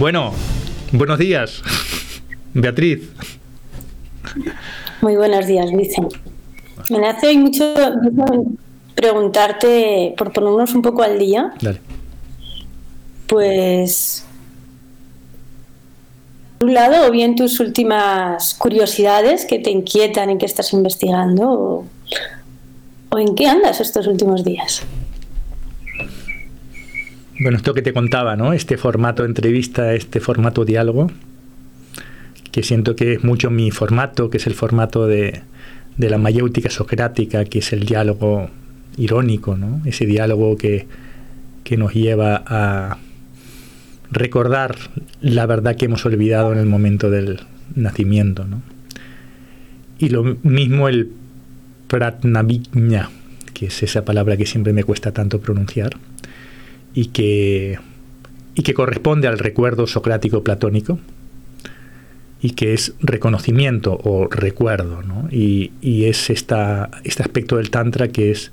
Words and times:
Bueno, 0.00 0.32
buenos 0.92 1.18
días, 1.18 1.60
Beatriz. 2.54 3.10
Muy 5.02 5.14
buenos 5.14 5.46
días, 5.46 5.70
Vicente. 5.70 6.16
Me 6.88 7.06
hace 7.06 7.36
mucho 7.36 7.74
preguntarte, 8.94 10.14
por 10.16 10.32
ponernos 10.32 10.74
un 10.74 10.80
poco 10.80 11.02
al 11.02 11.18
día. 11.18 11.52
Dale. 11.60 11.82
Pues, 13.26 14.24
por 16.56 16.68
un 16.68 16.74
lado, 16.74 17.06
o 17.06 17.10
bien 17.10 17.36
tus 17.36 17.60
últimas 17.60 18.54
curiosidades 18.54 19.44
que 19.44 19.58
te 19.58 19.68
inquietan 19.68 20.30
y 20.30 20.38
que 20.38 20.46
estás 20.46 20.72
investigando, 20.72 21.50
o, 21.50 21.84
o 23.10 23.18
en 23.18 23.34
qué 23.34 23.48
andas 23.48 23.82
estos 23.82 24.06
últimos 24.06 24.44
días. 24.44 24.82
Bueno, 27.40 27.56
esto 27.56 27.72
que 27.72 27.80
te 27.80 27.94
contaba, 27.94 28.36
¿no? 28.36 28.52
Este 28.52 28.76
formato 28.76 29.24
entrevista, 29.24 29.94
este 29.94 30.20
formato 30.20 30.66
diálogo, 30.66 31.10
que 32.52 32.62
siento 32.62 32.94
que 32.94 33.14
es 33.14 33.24
mucho 33.24 33.50
mi 33.50 33.70
formato, 33.70 34.28
que 34.28 34.36
es 34.36 34.46
el 34.46 34.52
formato 34.52 35.06
de, 35.06 35.40
de 35.96 36.10
la 36.10 36.18
mayéutica 36.18 36.68
socrática, 36.68 37.46
que 37.46 37.60
es 37.60 37.72
el 37.72 37.86
diálogo 37.86 38.50
irónico, 38.98 39.56
¿no? 39.56 39.80
Ese 39.86 40.04
diálogo 40.04 40.58
que, 40.58 40.86
que 41.64 41.78
nos 41.78 41.94
lleva 41.94 42.42
a 42.46 42.98
recordar 44.10 44.76
la 45.22 45.46
verdad 45.46 45.76
que 45.76 45.86
hemos 45.86 46.04
olvidado 46.04 46.52
en 46.52 46.58
el 46.58 46.66
momento 46.66 47.08
del 47.08 47.40
nacimiento, 47.74 48.44
¿no? 48.44 48.60
Y 49.98 50.10
lo 50.10 50.36
mismo 50.42 50.90
el 50.90 51.10
pratnavigna, 51.88 53.08
que 53.54 53.66
es 53.66 53.82
esa 53.82 54.04
palabra 54.04 54.36
que 54.36 54.44
siempre 54.44 54.74
me 54.74 54.84
cuesta 54.84 55.12
tanto 55.12 55.40
pronunciar, 55.40 55.96
y 56.94 57.06
que, 57.06 57.78
y 58.54 58.62
que 58.62 58.74
corresponde 58.74 59.28
al 59.28 59.38
recuerdo 59.38 59.86
socrático 59.86 60.42
platónico 60.42 60.98
y 62.42 62.50
que 62.50 62.72
es 62.72 62.94
reconocimiento 63.00 63.98
o 64.02 64.26
recuerdo, 64.28 65.02
¿no? 65.02 65.28
y, 65.30 65.72
y, 65.82 66.06
es 66.06 66.30
esta, 66.30 66.90
este 67.04 67.22
aspecto 67.22 67.56
del 67.56 67.70
Tantra 67.70 68.08
que 68.08 68.30
es 68.30 68.50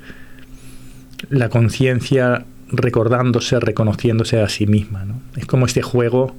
la 1.29 1.49
conciencia 1.49 2.45
recordándose, 2.69 3.59
reconociéndose 3.59 4.41
a 4.41 4.49
sí 4.49 4.67
misma. 4.67 5.05
¿no? 5.05 5.21
Es 5.35 5.45
como 5.45 5.65
este 5.65 5.81
juego 5.81 6.35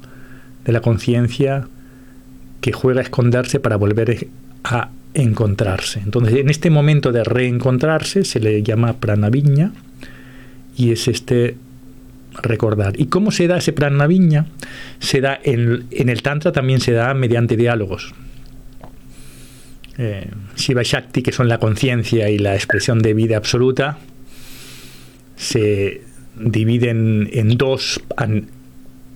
de 0.64 0.72
la 0.72 0.80
conciencia 0.80 1.66
que 2.60 2.72
juega 2.72 3.00
a 3.00 3.04
esconderse 3.04 3.60
para 3.60 3.76
volver 3.76 4.28
a 4.64 4.90
encontrarse. 5.14 6.00
Entonces, 6.00 6.34
en 6.34 6.50
este 6.50 6.70
momento 6.70 7.12
de 7.12 7.24
reencontrarse 7.24 8.24
se 8.24 8.40
le 8.40 8.62
llama 8.62 8.94
pranaviña 8.94 9.72
y 10.76 10.92
es 10.92 11.08
este 11.08 11.56
recordar. 12.42 12.98
¿Y 12.98 13.06
cómo 13.06 13.30
se 13.30 13.46
da 13.46 13.58
ese 13.58 13.72
pranaviña? 13.72 14.46
Se 14.98 15.20
da 15.20 15.38
en, 15.42 15.84
en, 15.90 16.08
el 16.08 16.22
Tantra 16.22 16.52
también 16.52 16.80
se 16.80 16.92
da 16.92 17.14
mediante 17.14 17.56
diálogos. 17.56 18.14
Eh, 19.98 20.30
Shiva 20.56 20.82
Shakti, 20.82 21.22
que 21.22 21.32
son 21.32 21.48
la 21.48 21.58
conciencia 21.58 22.30
y 22.30 22.38
la 22.38 22.54
expresión 22.54 23.00
de 23.00 23.14
vida 23.14 23.36
absoluta, 23.36 23.98
se 25.36 26.02
dividen 26.36 27.28
en 27.32 27.58
dos, 27.58 28.00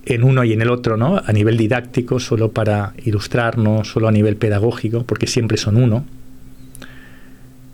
en 0.04 0.24
uno 0.24 0.44
y 0.44 0.52
en 0.52 0.62
el 0.62 0.70
otro, 0.70 0.96
¿no? 0.96 1.22
A 1.24 1.32
nivel 1.32 1.56
didáctico, 1.56 2.18
solo 2.18 2.50
para 2.50 2.94
ilustrarnos, 3.04 3.88
solo 3.88 4.08
a 4.08 4.12
nivel 4.12 4.36
pedagógico, 4.36 5.04
porque 5.04 5.28
siempre 5.28 5.56
son 5.56 5.76
uno. 5.76 6.04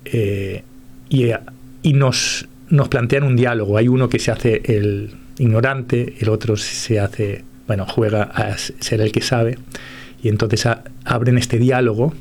Eh, 0.05 0.62
y, 1.09 1.31
y 1.83 1.93
nos, 1.94 2.47
nos 2.69 2.89
plantean 2.89 3.25
un 3.25 3.37
diálogo. 3.37 3.78
Hay 3.78 3.89
uno 3.89 4.11
que 4.11 4.19
se 4.19 4.31
hace 4.31 4.61
el, 4.65 5.12
ignorante, 5.38 6.15
el 6.21 6.28
otro 6.28 6.56
se 6.56 7.00
hace, 7.00 7.44
bueno, 7.66 7.87
juega 7.87 8.22
a 8.22 8.56
ser 8.59 9.00
el 9.00 9.12
que 9.12 9.21
sabe, 9.21 9.59
y 10.22 10.28
entonces 10.28 10.66
abren 11.04 11.38
este 11.38 11.59
diálogo. 11.59 12.12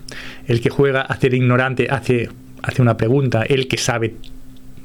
El 0.48 0.62
que 0.62 0.70
juega 0.70 1.02
a 1.02 1.20
ser 1.20 1.34
ignorante 1.34 1.88
hace, 1.90 2.30
hace 2.62 2.82
una 2.82 2.98
pregunta, 2.98 3.44
el 3.44 3.68
que 3.68 3.78
sabe, 3.78 4.16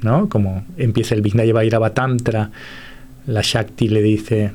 ¿no? 0.01 0.29
Como 0.29 0.65
empieza 0.77 1.15
el 1.15 1.21
Vijnayava 1.21 1.93
Tantra, 1.93 2.51
la 3.27 3.41
Shakti 3.41 3.87
le 3.87 4.01
dice, 4.01 4.51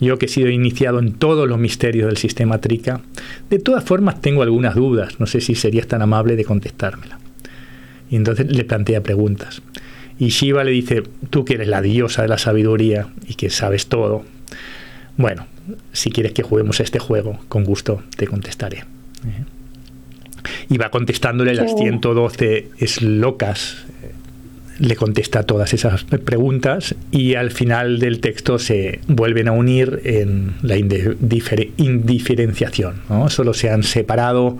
yo 0.00 0.18
que 0.18 0.26
he 0.26 0.28
sido 0.28 0.50
iniciado 0.50 0.98
en 0.98 1.14
todos 1.14 1.48
los 1.48 1.58
misterios 1.58 2.08
del 2.08 2.16
sistema 2.16 2.58
Trika, 2.58 3.00
de 3.50 3.58
todas 3.58 3.84
formas 3.84 4.20
tengo 4.20 4.42
algunas 4.42 4.74
dudas, 4.74 5.18
no 5.18 5.26
sé 5.26 5.40
si 5.40 5.54
serías 5.54 5.86
tan 5.86 6.02
amable 6.02 6.36
de 6.36 6.44
contestármela. 6.44 7.18
Y 8.10 8.16
entonces 8.16 8.54
le 8.54 8.64
plantea 8.64 9.02
preguntas. 9.02 9.62
Y 10.22 10.28
Shiva 10.28 10.62
le 10.62 10.70
dice, 10.70 11.02
tú 11.30 11.44
que 11.44 11.54
eres 11.54 11.66
la 11.66 11.82
diosa 11.82 12.22
de 12.22 12.28
la 12.28 12.38
sabiduría 12.38 13.08
y 13.26 13.34
que 13.34 13.50
sabes 13.50 13.88
todo, 13.88 14.22
bueno, 15.16 15.48
si 15.92 16.12
quieres 16.12 16.30
que 16.30 16.44
juguemos 16.44 16.78
este 16.78 17.00
juego, 17.00 17.40
con 17.48 17.64
gusto 17.64 18.04
te 18.16 18.28
contestaré. 18.28 18.84
Y 20.68 20.78
va 20.78 20.90
contestándole 20.90 21.56
las 21.56 21.74
112 21.74 22.68
locas, 23.00 23.84
eh, 24.00 24.12
le 24.78 24.94
contesta 24.94 25.42
todas 25.42 25.74
esas 25.74 26.04
preguntas 26.04 26.94
y 27.10 27.34
al 27.34 27.50
final 27.50 27.98
del 27.98 28.20
texto 28.20 28.60
se 28.60 29.00
vuelven 29.08 29.48
a 29.48 29.52
unir 29.52 30.02
en 30.04 30.54
la 30.62 30.76
indiferenciación. 30.76 33.02
¿no? 33.08 33.28
Solo 33.28 33.54
se 33.54 33.70
han 33.70 33.82
separado 33.82 34.56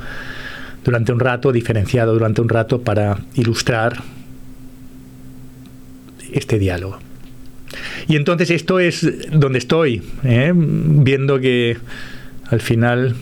durante 0.85 1.13
un 1.13 1.21
rato, 1.21 1.53
diferenciado 1.53 2.15
durante 2.15 2.41
un 2.41 2.49
rato 2.49 2.83
para 2.83 3.21
ilustrar 3.37 4.03
este 6.33 6.59
diálogo. 6.59 6.99
Y 8.09 8.17
entonces 8.17 8.51
esto 8.51 8.79
es 8.79 9.07
donde 9.31 9.59
estoy, 9.59 10.03
¿eh? 10.25 10.53
viendo 10.55 11.41
que 11.41 11.77
al 12.49 12.61
final, 12.61 13.17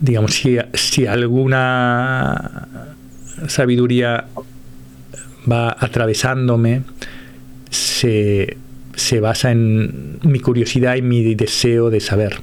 digamos, 0.00 0.34
si, 0.34 0.58
si 0.74 1.06
alguna 1.06 2.68
sabiduría 3.46 4.26
va 5.50 5.76
atravesándome, 5.78 6.82
se, 7.70 8.56
se 8.96 9.20
basa 9.20 9.52
en 9.52 10.18
mi 10.22 10.40
curiosidad 10.40 10.96
y 10.96 11.02
mi 11.02 11.34
deseo 11.34 11.90
de 11.90 12.00
saber. 12.00 12.40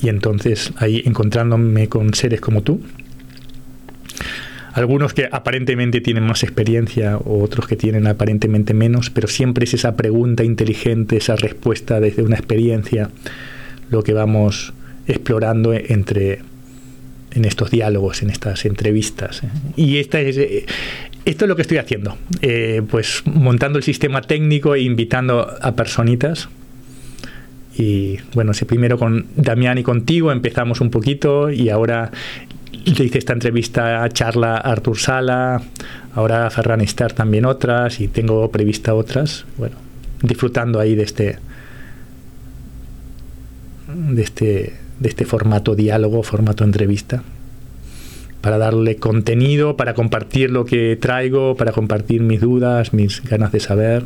Y 0.00 0.08
entonces 0.08 0.72
ahí 0.76 1.02
encontrándome 1.04 1.88
con 1.88 2.12
seres 2.14 2.40
como 2.40 2.62
tú, 2.62 2.82
algunos 4.72 5.12
que 5.12 5.28
aparentemente 5.30 6.00
tienen 6.00 6.24
más 6.24 6.42
experiencia 6.42 7.18
o 7.18 7.42
otros 7.42 7.66
que 7.66 7.76
tienen 7.76 8.06
aparentemente 8.06 8.74
menos, 8.74 9.10
pero 9.10 9.28
siempre 9.28 9.64
es 9.64 9.74
esa 9.74 9.96
pregunta 9.96 10.44
inteligente, 10.44 11.16
esa 11.16 11.36
respuesta 11.36 12.00
desde 12.00 12.22
una 12.22 12.36
experiencia, 12.36 13.10
lo 13.90 14.02
que 14.02 14.14
vamos 14.14 14.72
explorando 15.06 15.74
entre 15.74 16.40
en 17.34 17.44
estos 17.44 17.70
diálogos, 17.70 18.22
en 18.22 18.30
estas 18.30 18.64
entrevistas. 18.64 19.42
¿eh? 19.42 19.48
Y 19.76 19.98
esta 19.98 20.20
es, 20.20 20.36
eh, 20.38 20.66
esto 21.24 21.44
es 21.44 21.48
lo 21.48 21.56
que 21.56 21.62
estoy 21.62 21.78
haciendo, 21.78 22.16
eh, 22.40 22.82
pues 22.90 23.22
montando 23.26 23.78
el 23.78 23.84
sistema 23.84 24.22
técnico 24.22 24.74
e 24.74 24.80
invitando 24.82 25.48
a 25.60 25.72
personitas. 25.74 26.48
Y 27.76 28.18
bueno, 28.34 28.52
si 28.52 28.66
primero 28.66 28.98
con 28.98 29.26
Damián 29.36 29.78
y 29.78 29.82
contigo 29.82 30.30
empezamos 30.30 30.80
un 30.80 30.90
poquito 30.90 31.50
y 31.50 31.70
ahora 31.70 32.10
le 32.72 33.04
hice 33.04 33.18
esta 33.18 33.32
entrevista, 33.32 34.02
a 34.02 34.08
charla 34.08 34.56
Artur 34.56 34.98
Sala, 34.98 35.62
ahora 36.14 36.46
a 36.46 36.50
Ferran 36.50 36.80
Estar 36.80 37.12
también 37.12 37.44
otras 37.44 38.00
y 38.00 38.08
tengo 38.08 38.50
prevista 38.50 38.94
otras. 38.94 39.44
Bueno, 39.58 39.76
disfrutando 40.22 40.80
ahí 40.80 40.94
de 40.94 41.02
este 41.02 41.38
de 43.88 44.22
este 44.22 44.74
de 44.98 45.08
este 45.08 45.24
formato 45.24 45.74
diálogo, 45.74 46.22
formato 46.22 46.64
entrevista 46.64 47.22
para 48.40 48.58
darle 48.58 48.96
contenido, 48.96 49.76
para 49.76 49.94
compartir 49.94 50.50
lo 50.50 50.64
que 50.64 50.96
traigo, 51.00 51.56
para 51.56 51.72
compartir 51.72 52.22
mis 52.22 52.40
dudas, 52.40 52.92
mis 52.92 53.22
ganas 53.22 53.52
de 53.52 53.60
saber. 53.60 54.04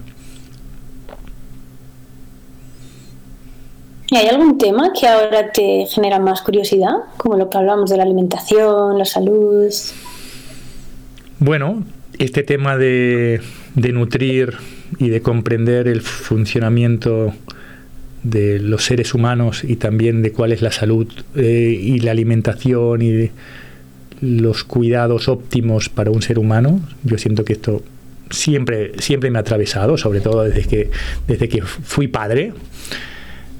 ¿Y 4.10 4.16
hay 4.16 4.28
algún 4.28 4.58
tema 4.58 4.92
que 4.98 5.08
ahora 5.08 5.50
te 5.50 5.86
genera 5.86 6.18
más 6.18 6.42
curiosidad? 6.42 6.92
Como 7.16 7.36
lo 7.36 7.50
que 7.50 7.58
hablamos 7.58 7.90
de 7.90 7.96
la 7.96 8.04
alimentación, 8.04 8.98
la 8.98 9.04
salud. 9.04 9.72
Bueno, 11.38 11.84
este 12.18 12.42
tema 12.42 12.76
de, 12.76 13.40
nutrir 13.74 14.54
y 14.98 15.08
de 15.08 15.20
comprender 15.22 15.88
el 15.88 16.02
funcionamiento 16.02 17.32
de 18.22 18.58
los 18.58 18.84
seres 18.84 19.12
humanos 19.14 19.64
y 19.64 19.76
también 19.76 20.22
de 20.22 20.32
cuál 20.32 20.52
es 20.52 20.62
la 20.62 20.72
salud 20.72 21.06
eh, 21.36 21.78
y 21.80 21.98
la 22.00 22.12
alimentación 22.12 23.02
y 23.02 23.30
los 24.20 24.64
cuidados 24.64 25.28
óptimos 25.28 25.88
para 25.88 26.10
un 26.10 26.22
ser 26.22 26.38
humano, 26.38 26.80
yo 27.04 27.18
siento 27.18 27.44
que 27.44 27.52
esto 27.52 27.82
siempre, 28.30 28.92
siempre 28.98 29.30
me 29.30 29.38
ha 29.38 29.42
atravesado, 29.42 29.98
sobre 29.98 30.20
todo 30.20 30.44
desde 30.44 30.64
que, 30.64 30.90
desde 31.26 31.48
que 31.48 31.62
fui 31.62 32.08
padre. 32.08 32.52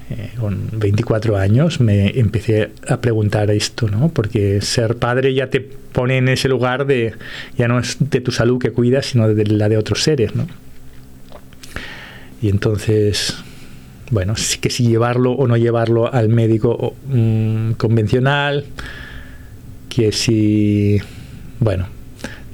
Eh, 0.09 0.29
con 0.39 0.69
24 0.71 1.35
años 1.35 1.81
me 1.81 2.17
empecé 2.17 2.71
a 2.87 3.01
preguntar 3.01 3.51
esto, 3.51 3.89
¿no? 3.89 4.07
Porque 4.07 4.61
ser 4.61 4.95
padre 4.95 5.33
ya 5.33 5.49
te 5.49 5.59
pone 5.59 6.17
en 6.17 6.29
ese 6.29 6.47
lugar 6.47 6.85
de, 6.85 7.13
ya 7.57 7.67
no 7.67 7.79
es 7.79 7.97
de 7.99 8.21
tu 8.21 8.31
salud 8.31 8.57
que 8.57 8.71
cuidas, 8.71 9.07
sino 9.07 9.27
de 9.27 9.45
la 9.45 9.67
de 9.67 9.77
otros 9.77 10.03
seres, 10.03 10.33
¿no? 10.33 10.47
Y 12.41 12.49
entonces, 12.49 13.35
bueno, 14.11 14.35
que 14.61 14.69
si 14.69 14.87
llevarlo 14.87 15.31
o 15.31 15.47
no 15.47 15.57
llevarlo 15.57 16.13
al 16.13 16.29
médico 16.29 16.95
mm, 17.07 17.71
convencional, 17.71 18.65
que 19.89 20.13
si, 20.13 20.99
bueno, 21.59 21.87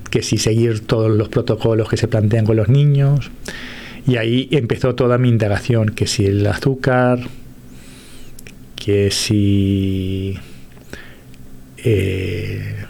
que 0.09 0.23
si 0.23 0.37
seguir 0.37 0.85
todos 0.85 1.11
los 1.11 1.29
protocolos 1.29 1.89
que 1.89 1.97
se 1.97 2.07
plantean 2.07 2.45
con 2.45 2.55
los 2.55 2.69
niños. 2.69 3.29
Y 4.07 4.17
ahí 4.17 4.47
empezó 4.51 4.95
toda 4.95 5.17
mi 5.17 5.29
indagación, 5.29 5.89
que 5.89 6.07
si 6.07 6.25
el 6.25 6.45
azúcar, 6.47 7.19
que 8.83 9.11
si 9.11 10.37
eh, 11.77 12.83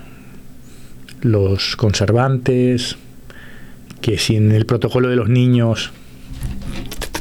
los 1.21 1.75
conservantes, 1.75 2.97
que 4.01 4.17
si 4.17 4.35
en 4.35 4.51
el 4.51 4.65
protocolo 4.65 5.09
de 5.09 5.15
los 5.15 5.29
niños, 5.29 5.91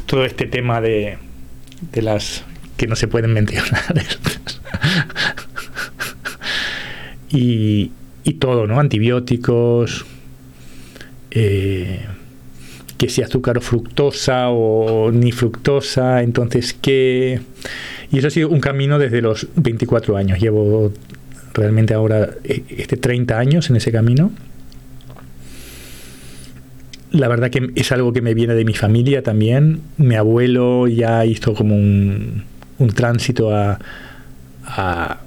todo 0.07 0.25
este 0.25 0.47
tema 0.47 0.81
de, 0.81 1.19
las 1.93 2.45
que 2.75 2.87
no 2.87 2.95
se 2.95 3.07
pueden 3.07 3.33
mencionar. 3.33 3.93
y, 7.29 7.91
y 8.23 8.33
todo, 8.33 8.65
¿no? 8.65 8.79
Antibióticos, 8.79 10.03
eh, 11.29 12.02
que 12.97 13.09
si 13.09 13.21
azúcar 13.21 13.57
o 13.57 13.61
fructosa 13.61 14.49
o 14.49 15.11
ni 15.11 15.31
fructosa, 15.31 16.21
entonces 16.21 16.73
qué... 16.73 17.41
Y 18.11 18.19
eso 18.19 18.27
ha 18.27 18.31
sido 18.31 18.49
un 18.49 18.59
camino 18.59 18.99
desde 18.99 19.21
los 19.21 19.47
24 19.55 20.17
años. 20.17 20.39
Llevo 20.39 20.91
realmente 21.53 21.93
ahora 21.93 22.29
eh, 22.43 22.63
este 22.69 22.97
30 22.97 23.37
años 23.37 23.69
en 23.69 23.75
ese 23.75 23.91
camino. 23.91 24.31
La 27.11 27.27
verdad 27.27 27.49
que 27.49 27.71
es 27.75 27.91
algo 27.91 28.13
que 28.13 28.21
me 28.21 28.33
viene 28.33 28.55
de 28.55 28.65
mi 28.65 28.73
familia 28.73 29.23
también. 29.23 29.81
Mi 29.97 30.15
abuelo 30.15 30.87
ya 30.87 31.25
hizo 31.25 31.53
como 31.53 31.75
un, 31.75 32.43
un 32.79 32.89
tránsito 32.89 33.55
a, 33.55 33.79
a 34.65 35.19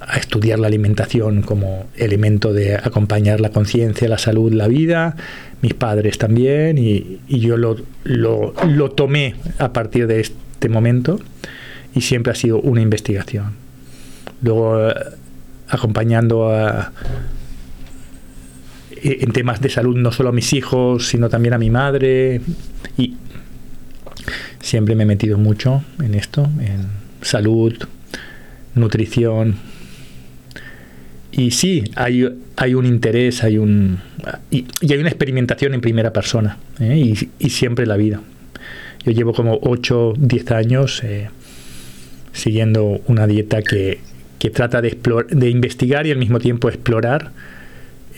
a 0.00 0.18
estudiar 0.18 0.58
la 0.58 0.68
alimentación 0.68 1.42
como 1.42 1.86
elemento 1.96 2.52
de 2.52 2.76
acompañar 2.76 3.40
la 3.40 3.50
conciencia, 3.50 4.08
la 4.08 4.18
salud, 4.18 4.52
la 4.52 4.68
vida, 4.68 5.16
mis 5.66 5.74
padres 5.74 6.16
también, 6.16 6.78
y, 6.78 7.18
yo 7.26 7.56
lo, 7.56 7.76
lo, 8.04 8.90
tomé 8.92 9.34
a 9.58 9.72
partir 9.72 10.06
de 10.06 10.20
este 10.20 10.68
momento 10.68 11.18
y 11.92 12.02
siempre 12.02 12.30
ha 12.30 12.36
sido 12.36 12.60
una 12.60 12.80
investigación. 12.82 13.54
Luego, 14.42 14.88
eh, 14.88 14.94
acompañando 15.68 16.54
a, 16.54 16.92
e, 18.92 19.18
en 19.22 19.32
temas 19.32 19.60
de 19.60 19.68
salud 19.68 19.96
no 19.96 20.12
solo 20.12 20.28
a 20.28 20.32
mis 20.32 20.52
hijos, 20.52 21.08
sino 21.08 21.28
también 21.28 21.54
a 21.54 21.58
mi 21.58 21.70
madre, 21.70 22.40
y 22.96 23.16
siempre 24.60 24.94
me 24.94 25.02
he 25.02 25.06
metido 25.06 25.36
mucho 25.36 25.82
en 26.00 26.14
esto, 26.14 26.48
en 26.60 26.86
salud, 27.22 27.74
nutrición, 28.76 29.56
y 31.36 31.50
sí, 31.50 31.84
hay, 31.96 32.26
hay 32.56 32.74
un 32.74 32.86
interés, 32.86 33.44
hay 33.44 33.58
un, 33.58 33.98
y, 34.50 34.64
hay 34.82 34.96
una 34.98 35.08
experimentación 35.08 35.74
en 35.74 35.82
primera 35.82 36.12
persona, 36.12 36.56
¿eh? 36.80 36.96
y, 36.96 37.28
y, 37.38 37.50
siempre 37.50 37.84
la 37.86 37.96
vida. 37.96 38.22
Yo 39.04 39.12
llevo 39.12 39.34
como 39.34 39.58
8, 39.62 40.14
10 40.16 40.50
años 40.52 41.02
eh, 41.04 41.28
siguiendo 42.32 43.00
una 43.06 43.26
dieta 43.26 43.60
que, 43.60 44.00
que 44.38 44.50
trata 44.50 44.80
de, 44.80 44.96
de 45.30 45.50
investigar 45.50 46.06
y 46.06 46.10
al 46.10 46.18
mismo 46.18 46.38
tiempo 46.38 46.68
explorar 46.68 47.32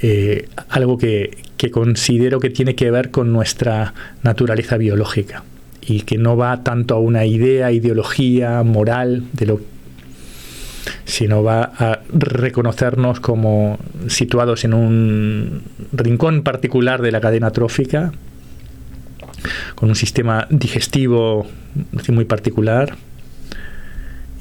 eh, 0.00 0.48
algo 0.68 0.96
que, 0.96 1.36
que 1.56 1.72
considero 1.72 2.38
que 2.38 2.50
tiene 2.50 2.76
que 2.76 2.90
ver 2.90 3.10
con 3.10 3.32
nuestra 3.32 3.94
naturaleza 4.22 4.76
biológica 4.76 5.42
y 5.82 6.02
que 6.02 6.18
no 6.18 6.36
va 6.36 6.62
tanto 6.62 6.94
a 6.94 7.00
una 7.00 7.26
idea, 7.26 7.72
ideología, 7.72 8.62
moral 8.62 9.24
de 9.32 9.46
lo 9.46 9.60
sino 11.04 11.42
va 11.42 11.72
a 11.78 12.00
reconocernos 12.12 13.20
como 13.20 13.78
situados 14.08 14.64
en 14.64 14.74
un 14.74 15.62
rincón 15.92 16.42
particular 16.42 17.02
de 17.02 17.12
la 17.12 17.20
cadena 17.20 17.50
trófica, 17.50 18.12
con 19.74 19.88
un 19.88 19.96
sistema 19.96 20.46
digestivo 20.50 21.46
muy 22.08 22.24
particular 22.24 22.96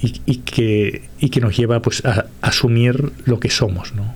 y, 0.02 0.38
que, 0.38 1.04
que, 1.32 1.42
nos 1.42 1.58
lleva 1.58 1.82
pues, 1.82 2.06
a, 2.06 2.28
asumir 2.42 3.12
lo 3.26 3.40
que 3.40 3.50
somos, 3.50 3.94
¿no? 3.96 4.16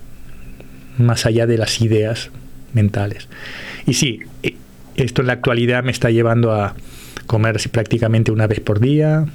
más 0.98 1.26
allá 1.26 1.48
de 1.48 1.58
las 1.58 1.82
ideas 1.82 2.30
mentales. 2.74 3.28
Y 3.86 3.94
sí, 3.94 4.20
e, 4.44 4.56
esto 4.96 5.22
en 5.22 5.28
la 5.28 5.34
actualidad 5.34 5.84
me 5.84 5.92
está 5.92 6.12
llevando 6.12 6.54
a 6.54 6.76
comer 7.26 7.58
prácticamente 7.72 8.32
una 8.32 8.48
vez 8.48 8.60
por 8.60 8.80
día, 8.80 9.26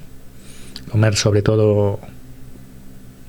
comer 0.91 1.17
sobre 1.17 1.43
todo 1.43 1.99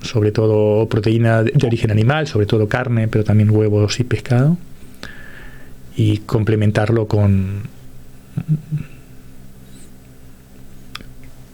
sobre 0.02 0.32
todo 0.32 0.88
proteína 0.88 1.42
de 1.42 1.66
origen 1.66 1.90
animal, 1.90 2.26
sobre 2.26 2.46
todo 2.46 2.68
carne, 2.68 3.08
pero 3.08 3.24
también 3.24 3.50
huevos 3.50 4.00
y 4.00 4.04
pescado, 4.04 4.56
y 5.96 6.18
complementarlo 6.18 7.08
con 7.08 7.62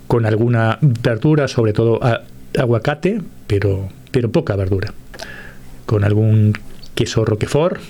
con 0.06 0.26
alguna 0.26 0.79
verdura, 0.81 1.49
sobre 1.49 1.73
todo 1.73 1.99
aguacate, 2.56 3.20
pero, 3.46 3.88
pero 4.12 4.31
poca 4.31 4.55
verdura, 4.55 4.93
con 5.87 6.05
algún 6.05 6.52
queso 6.94 7.25
roquefort 7.25 7.81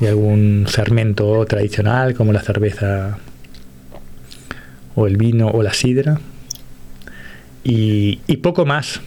y 0.00 0.06
algún 0.06 0.66
fermento 0.68 1.46
tradicional 1.46 2.14
como 2.14 2.32
la 2.32 2.42
cerveza 2.42 3.18
o 4.94 5.06
el 5.06 5.16
vino 5.16 5.48
o 5.48 5.62
la 5.62 5.72
sidra 5.72 6.20
y, 7.64 8.36
poco 8.38 8.64
más. 8.66 9.00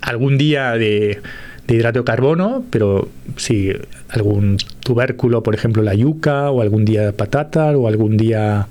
Algún 0.00 0.36
día 0.36 0.72
de, 0.72 1.22
hidrato 1.68 2.00
de 2.00 2.04
carbono, 2.04 2.64
pero 2.70 3.08
sí, 3.36 3.72
algún 4.08 4.58
tubérculo, 4.80 5.42
por 5.42 5.54
ejemplo 5.54 5.82
la 5.82 5.94
yuca, 5.94 6.50
o 6.50 6.60
algún 6.60 6.84
día 6.84 7.12
patata, 7.12 7.76
o 7.76 7.88
algún 7.88 8.16
día 8.16 8.68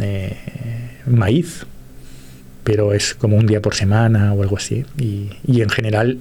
eh, 0.00 0.36
maíz, 1.06 1.66
pero 2.62 2.94
es 2.94 3.14
como 3.14 3.36
un 3.36 3.46
día 3.46 3.60
por 3.60 3.74
semana 3.74 4.32
o 4.34 4.42
algo 4.42 4.56
así. 4.56 4.84
Y, 4.98 5.30
y 5.46 5.62
en 5.62 5.68
general, 5.68 6.18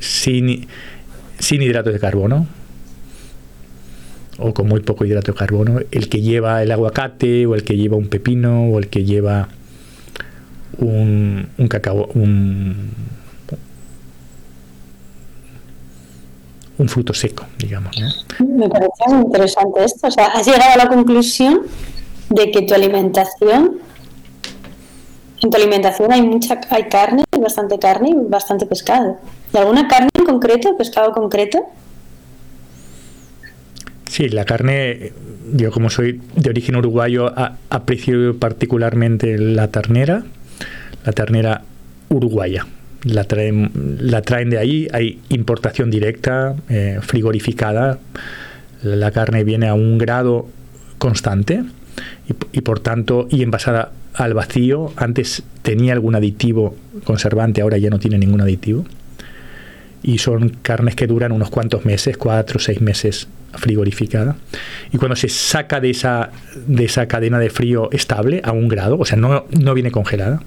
sin, 0.00 0.66
sin 1.38 1.62
hidrato 1.62 1.92
de 1.92 2.00
carbono, 2.00 2.48
o 4.38 4.54
con 4.54 4.66
muy 4.66 4.80
poco 4.80 5.04
hidrato 5.04 5.32
de 5.32 5.38
carbono, 5.38 5.80
el 5.90 6.08
que 6.08 6.20
lleva 6.20 6.62
el 6.62 6.72
aguacate, 6.72 7.46
o 7.46 7.54
el 7.54 7.62
que 7.62 7.76
lleva 7.76 7.96
un 7.96 8.08
pepino, 8.08 8.64
o 8.64 8.78
el 8.78 8.88
que 8.88 9.04
lleva 9.04 9.48
un, 10.78 11.48
un 11.58 11.68
cacao, 11.68 12.08
un, 12.14 12.90
un 16.78 16.88
fruto 16.88 17.12
seco, 17.12 17.44
digamos. 17.58 17.96
Me 18.38 18.68
muy 18.68 19.22
interesante 19.24 19.84
esto. 19.84 20.08
O 20.08 20.10
sea, 20.10 20.26
has 20.28 20.46
llegado 20.46 20.72
a 20.72 20.76
la 20.76 20.88
conclusión 20.88 21.62
de 22.30 22.50
que 22.50 22.62
tu 22.62 22.74
alimentación, 22.74 23.78
en 25.42 25.50
tu 25.50 25.56
alimentación 25.56 26.12
hay 26.12 26.22
mucha, 26.22 26.60
hay 26.70 26.84
carne, 26.84 27.24
bastante 27.38 27.78
carne 27.78 28.10
y 28.10 28.14
bastante 28.28 28.66
pescado. 28.66 29.18
¿Y 29.52 29.58
alguna 29.58 29.88
carne 29.88 30.08
en 30.14 30.24
concreto, 30.24 30.76
pescado 30.76 31.12
concreto? 31.12 31.66
Sí, 34.06 34.28
la 34.28 34.44
carne, 34.44 35.12
yo 35.52 35.70
como 35.70 35.90
soy 35.90 36.20
de 36.34 36.50
origen 36.50 36.76
uruguayo, 36.76 37.32
aprecio 37.68 38.38
particularmente 38.38 39.38
la 39.38 39.68
ternera, 39.68 40.24
la 41.04 41.12
ternera 41.12 41.62
uruguaya. 42.08 42.66
La 43.04 43.24
traen, 43.24 43.70
la 44.00 44.20
traen 44.22 44.50
de 44.50 44.58
ahí, 44.58 44.88
hay 44.92 45.20
importación 45.30 45.90
directa, 45.90 46.54
eh, 46.68 46.98
frigorificada. 47.00 47.98
La 48.82 49.10
carne 49.10 49.42
viene 49.44 49.68
a 49.68 49.74
un 49.74 49.96
grado 49.96 50.48
constante 50.98 51.62
y, 52.52 52.60
por 52.60 52.80
tanto, 52.80 53.26
y 53.30 53.42
envasada 53.42 53.92
al 54.14 54.34
vacío. 54.34 54.92
Antes 54.96 55.42
tenía 55.62 55.94
algún 55.94 56.14
aditivo 56.14 56.76
conservante, 57.04 57.62
ahora 57.62 57.78
ya 57.78 57.90
no 57.90 57.98
tiene 57.98 58.18
ningún 58.18 58.42
aditivo. 58.42 58.84
Y 60.02 60.18
son 60.18 60.50
carnes 60.62 60.94
que 60.94 61.06
duran 61.06 61.32
unos 61.32 61.50
cuantos 61.50 61.84
meses, 61.84 62.16
cuatro 62.16 62.58
o 62.58 62.60
seis 62.60 62.80
meses 62.80 63.28
frigorificada. 63.54 64.36
Y 64.92 64.98
cuando 64.98 65.16
se 65.16 65.28
saca 65.28 65.80
de 65.80 65.90
esa, 65.90 66.30
de 66.66 66.84
esa 66.84 67.06
cadena 67.06 67.38
de 67.38 67.50
frío 67.50 67.90
estable 67.92 68.40
a 68.44 68.52
un 68.52 68.68
grado, 68.68 68.98
o 68.98 69.04
sea, 69.04 69.16
no, 69.16 69.46
no 69.50 69.74
viene 69.74 69.90
congelada, 69.90 70.42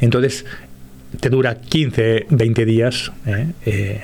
entonces, 0.00 0.44
te 1.18 1.28
dura 1.28 1.60
15, 1.60 2.26
20 2.30 2.64
días 2.64 3.12
¿eh? 3.26 3.46
Eh, 3.66 4.00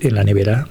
en 0.00 0.14
la 0.14 0.24
nevera 0.24 0.68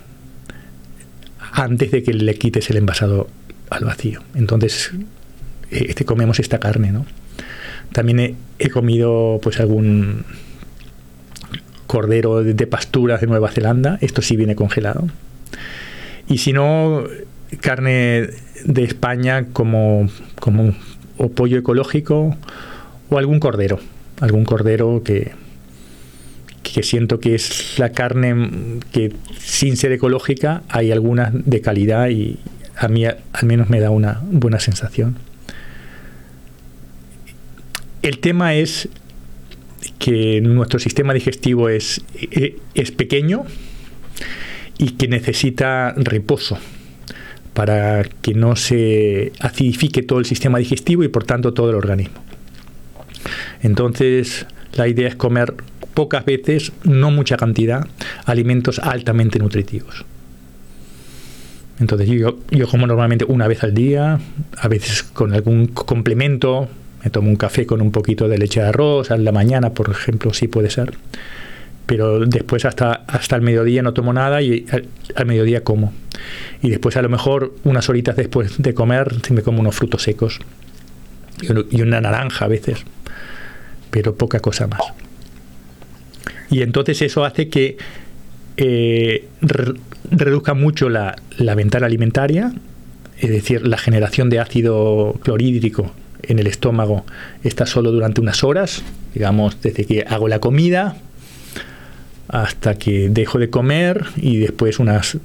antes 1.51 1.91
de 1.91 2.01
que 2.01 2.13
le 2.13 2.35
quites 2.35 2.69
el 2.71 2.77
envasado 2.77 3.29
al 3.69 3.85
vacío. 3.85 4.23
Entonces, 4.33 4.91
este, 5.69 6.03
comemos 6.03 6.39
esta 6.39 6.59
carne, 6.59 6.91
¿no? 6.91 7.05
También 7.91 8.37
he, 8.57 8.69
comido 8.71 9.39
pues 9.41 9.59
algún 9.59 10.25
cordero 11.85 12.43
de, 12.43 12.67
pasturas 12.67 13.21
de 13.21 13.27
Nueva 13.27 13.51
Zelanda, 13.51 13.99
esto 14.01 14.23
sí 14.23 14.35
viene 14.35 14.55
congelado. 14.55 15.07
Y 16.27 16.39
si 16.39 16.53
no, 16.53 17.03
carne 17.61 18.29
de 18.65 18.83
España 18.83 19.45
como, 19.53 20.09
como 20.39 20.73
pollo 21.35 21.59
ecológico 21.59 22.35
o 23.13 23.17
algún 23.17 23.39
cordero, 23.39 23.79
algún 24.19 24.43
cordero 24.45 25.03
que, 25.03 25.31
que 26.63 26.83
siento 26.83 27.19
que 27.19 27.35
es 27.35 27.77
la 27.77 27.91
carne 27.91 28.79
que 28.91 29.13
sin 29.37 29.77
ser 29.77 29.91
ecológica 29.91 30.63
hay 30.69 30.91
algunas 30.91 31.31
de 31.33 31.61
calidad 31.61 32.09
y 32.09 32.39
a 32.75 32.87
mí 32.87 33.05
al 33.05 33.45
menos 33.45 33.69
me 33.69 33.79
da 33.79 33.91
una 33.91 34.21
buena 34.23 34.59
sensación. 34.59 35.17
El 38.01 38.19
tema 38.19 38.55
es 38.55 38.89
que 39.99 40.41
nuestro 40.41 40.79
sistema 40.79 41.13
digestivo 41.13 41.69
es, 41.69 42.03
es 42.73 42.91
pequeño 42.91 43.45
y 44.77 44.91
que 44.91 45.07
necesita 45.07 45.93
reposo 45.95 46.57
para 47.53 48.03
que 48.03 48.33
no 48.33 48.55
se 48.55 49.31
acidifique 49.39 50.01
todo 50.01 50.19
el 50.19 50.25
sistema 50.25 50.57
digestivo 50.57 51.03
y 51.03 51.07
por 51.07 51.23
tanto 51.23 51.53
todo 51.53 51.69
el 51.69 51.75
organismo. 51.75 52.32
Entonces 53.63 54.45
la 54.75 54.87
idea 54.87 55.07
es 55.07 55.15
comer 55.15 55.55
pocas 55.93 56.25
veces, 56.25 56.71
no 56.83 57.11
mucha 57.11 57.37
cantidad, 57.37 57.87
alimentos 58.25 58.79
altamente 58.79 59.39
nutritivos. 59.39 60.05
Entonces 61.79 62.07
yo, 62.07 62.39
yo 62.51 62.67
como 62.67 62.85
normalmente 62.87 63.25
una 63.25 63.47
vez 63.47 63.63
al 63.63 63.73
día, 63.73 64.19
a 64.57 64.67
veces 64.67 65.03
con 65.03 65.33
algún 65.33 65.67
complemento, 65.67 66.67
me 67.03 67.09
tomo 67.09 67.29
un 67.29 67.35
café 67.35 67.65
con 67.65 67.81
un 67.81 67.91
poquito 67.91 68.27
de 68.27 68.37
leche 68.37 68.61
de 68.61 68.67
arroz 68.67 69.11
a 69.11 69.17
la 69.17 69.31
mañana, 69.31 69.71
por 69.71 69.89
ejemplo, 69.89 70.33
sí 70.33 70.47
puede 70.47 70.69
ser. 70.69 70.93
Pero 71.85 72.21
después 72.21 72.63
hasta, 72.63 72.93
hasta 72.93 73.35
el 73.35 73.41
mediodía 73.41 73.81
no 73.81 73.93
tomo 73.93 74.13
nada 74.13 74.41
y 74.41 74.65
al, 75.15 75.25
mediodía 75.25 75.63
como. 75.63 75.93
Y 76.61 76.69
después 76.69 76.95
a 76.95 77.01
lo 77.01 77.09
mejor 77.09 77.53
unas 77.65 77.89
horitas 77.89 78.15
después 78.15 78.53
de 78.57 78.73
comer 78.73 79.13
me 79.31 79.41
como 79.41 79.59
unos 79.59 79.75
frutos 79.75 80.03
secos 80.03 80.39
y 81.71 81.81
una 81.81 81.99
naranja 81.99 82.45
a 82.45 82.47
veces, 82.47 82.85
pero 83.93 84.15
poca 84.15 84.39
cosa 84.39 84.65
más. 84.65 84.81
Y 86.49 86.63
entonces 86.63 87.01
eso 87.03 87.23
hace 87.23 87.47
que 87.47 87.77
eh, 88.57 89.27
reduzca 90.09 90.55
mucho 90.55 90.89
la, 90.89 91.15
la, 91.37 91.53
ventana 91.53 91.85
alimentaria, 91.85 92.51
es 93.19 93.29
decir, 93.29 93.67
la 93.67 93.77
generación 93.77 94.31
de 94.31 94.39
ácido 94.39 95.13
clorhídrico 95.21 95.91
en 96.23 96.39
el 96.39 96.47
estómago 96.47 97.05
está 97.43 97.67
solo 97.67 97.91
durante 97.91 98.19
unas 98.19 98.43
horas, 98.43 98.83
digamos, 99.13 99.61
desde 99.61 99.85
que 99.85 100.05
hago 100.07 100.27
la 100.27 100.39
comida 100.39 100.97
hasta 102.29 102.75
que 102.75 103.09
dejo 103.09 103.37
de 103.37 103.51
comer 103.51 104.05
y 104.15 104.37
después 104.37 104.79
unas 104.79 105.17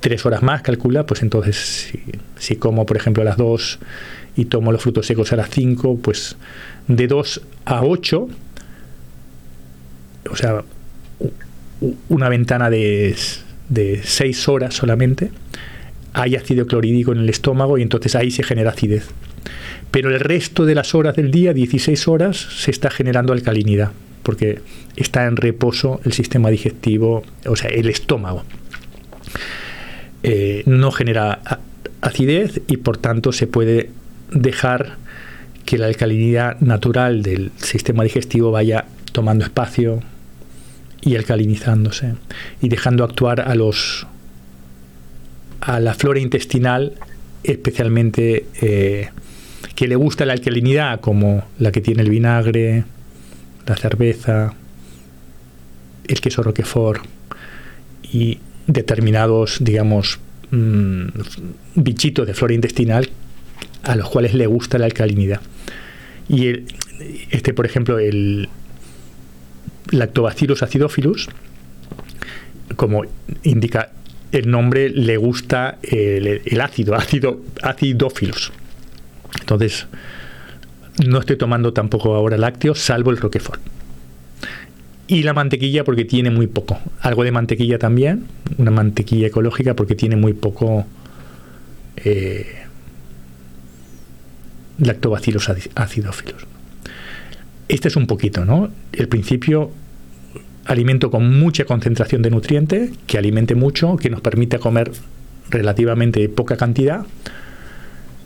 tres 0.00 0.26
horas 0.26 0.42
más, 0.42 0.62
calcula, 0.62 1.06
pues 1.06 1.22
entonces 1.22 1.56
si, 1.56 2.02
si 2.38 2.56
como, 2.56 2.86
por 2.86 2.96
ejemplo, 2.96 3.22
a 3.22 3.24
las 3.24 3.36
dos 3.36 3.78
y 4.36 4.46
tomo 4.46 4.72
los 4.72 4.82
frutos 4.82 5.06
secos 5.06 5.32
a 5.32 5.36
las 5.36 5.50
5, 5.50 5.98
pues 6.02 6.36
de 6.88 7.06
2 7.06 7.42
a 7.64 7.82
8, 7.82 8.28
o 10.30 10.36
sea, 10.36 10.64
una 12.08 12.28
ventana 12.28 12.70
de, 12.70 13.14
de 13.68 14.00
6 14.02 14.48
horas 14.48 14.74
solamente, 14.74 15.30
hay 16.12 16.36
ácido 16.36 16.66
clorhídrico 16.66 17.12
en 17.12 17.18
el 17.18 17.28
estómago 17.28 17.78
y 17.78 17.82
entonces 17.82 18.14
ahí 18.14 18.30
se 18.30 18.42
genera 18.42 18.70
acidez. 18.70 19.08
Pero 19.90 20.10
el 20.10 20.20
resto 20.20 20.64
de 20.64 20.74
las 20.74 20.94
horas 20.94 21.16
del 21.16 21.30
día, 21.30 21.52
16 21.52 22.08
horas, 22.08 22.36
se 22.36 22.70
está 22.70 22.90
generando 22.90 23.32
alcalinidad, 23.32 23.92
porque 24.22 24.60
está 24.96 25.26
en 25.26 25.36
reposo 25.36 26.00
el 26.04 26.12
sistema 26.12 26.50
digestivo, 26.50 27.24
o 27.46 27.56
sea, 27.56 27.70
el 27.70 27.88
estómago. 27.88 28.44
Eh, 30.22 30.62
no 30.66 30.92
genera 30.92 31.40
acidez 32.00 32.60
y 32.68 32.76
por 32.78 32.96
tanto 32.96 33.32
se 33.32 33.46
puede 33.46 33.90
dejar 34.30 34.96
que 35.64 35.78
la 35.78 35.86
alcalinidad 35.86 36.60
natural 36.60 37.22
del 37.22 37.50
sistema 37.56 38.02
digestivo 38.04 38.50
vaya 38.50 38.84
tomando 39.12 39.44
espacio 39.44 40.02
y 41.02 41.16
alcalinizándose 41.16 42.14
y 42.60 42.68
dejando 42.68 43.04
actuar 43.04 43.40
a 43.40 43.54
los 43.54 44.06
a 45.60 45.80
la 45.80 45.94
flora 45.94 46.20
intestinal 46.20 46.94
especialmente 47.44 48.46
eh, 48.60 49.10
que 49.74 49.88
le 49.88 49.96
gusta 49.96 50.24
la 50.24 50.32
alcalinidad 50.32 51.00
como 51.00 51.44
la 51.58 51.72
que 51.72 51.80
tiene 51.80 52.02
el 52.02 52.10
vinagre 52.10 52.84
la 53.66 53.76
cerveza 53.76 54.54
el 56.06 56.20
queso 56.20 56.42
roquefort 56.42 57.04
y 58.02 58.38
determinados 58.66 59.58
digamos 59.60 60.20
mm, 60.50 61.06
bichitos 61.74 62.26
de 62.26 62.34
flora 62.34 62.54
intestinal 62.54 63.08
a 63.82 63.96
los 63.96 64.08
cuales 64.08 64.34
le 64.34 64.46
gusta 64.46 64.78
la 64.78 64.86
alcalinidad. 64.86 65.40
Y 66.28 66.64
este, 67.30 67.52
por 67.52 67.66
ejemplo, 67.66 67.98
el 67.98 68.48
Lactobacillus 69.90 70.62
acidophilus, 70.62 71.28
como 72.76 73.04
indica 73.42 73.90
el 74.30 74.50
nombre, 74.50 74.88
le 74.88 75.16
gusta 75.16 75.78
el, 75.82 76.60
ácido, 76.60 76.94
ácido, 76.94 77.40
acidófilos. 77.62 78.52
Entonces, 79.40 79.86
no 81.06 81.18
estoy 81.18 81.36
tomando 81.36 81.72
tampoco 81.72 82.14
ahora 82.14 82.38
lácteos, 82.38 82.78
salvo 82.78 83.10
el 83.10 83.18
Roquefort. 83.18 83.60
Y 85.06 85.24
la 85.24 85.34
mantequilla 85.34 85.84
porque 85.84 86.06
tiene 86.06 86.30
muy 86.30 86.46
poco. 86.46 86.78
Algo 87.00 87.24
de 87.24 87.32
mantequilla 87.32 87.78
también, 87.78 88.24
una 88.56 88.70
mantequilla 88.70 89.26
ecológica 89.26 89.74
porque 89.74 89.94
tiene 89.94 90.16
muy 90.16 90.32
poco 90.32 90.86
eh, 91.96 92.61
lactobacilos 94.82 95.50
acidófilos. 95.74 96.46
Este 97.68 97.88
es 97.88 97.96
un 97.96 98.06
poquito, 98.06 98.44
¿no? 98.44 98.70
El 98.92 99.08
principio, 99.08 99.70
alimento 100.66 101.10
con 101.10 101.38
mucha 101.38 101.64
concentración 101.64 102.22
de 102.22 102.30
nutrientes, 102.30 102.90
que 103.06 103.18
alimente 103.18 103.54
mucho, 103.54 103.96
que 103.96 104.10
nos 104.10 104.20
permite 104.20 104.58
comer 104.58 104.92
relativamente 105.50 106.28
poca 106.28 106.56
cantidad 106.56 107.06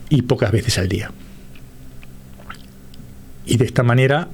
y 0.08 0.22
pocas 0.22 0.50
veces 0.50 0.78
al 0.78 0.88
día. 0.88 1.10
Y 3.44 3.58
de 3.58 3.64
esta 3.64 3.82
manera 3.82 4.28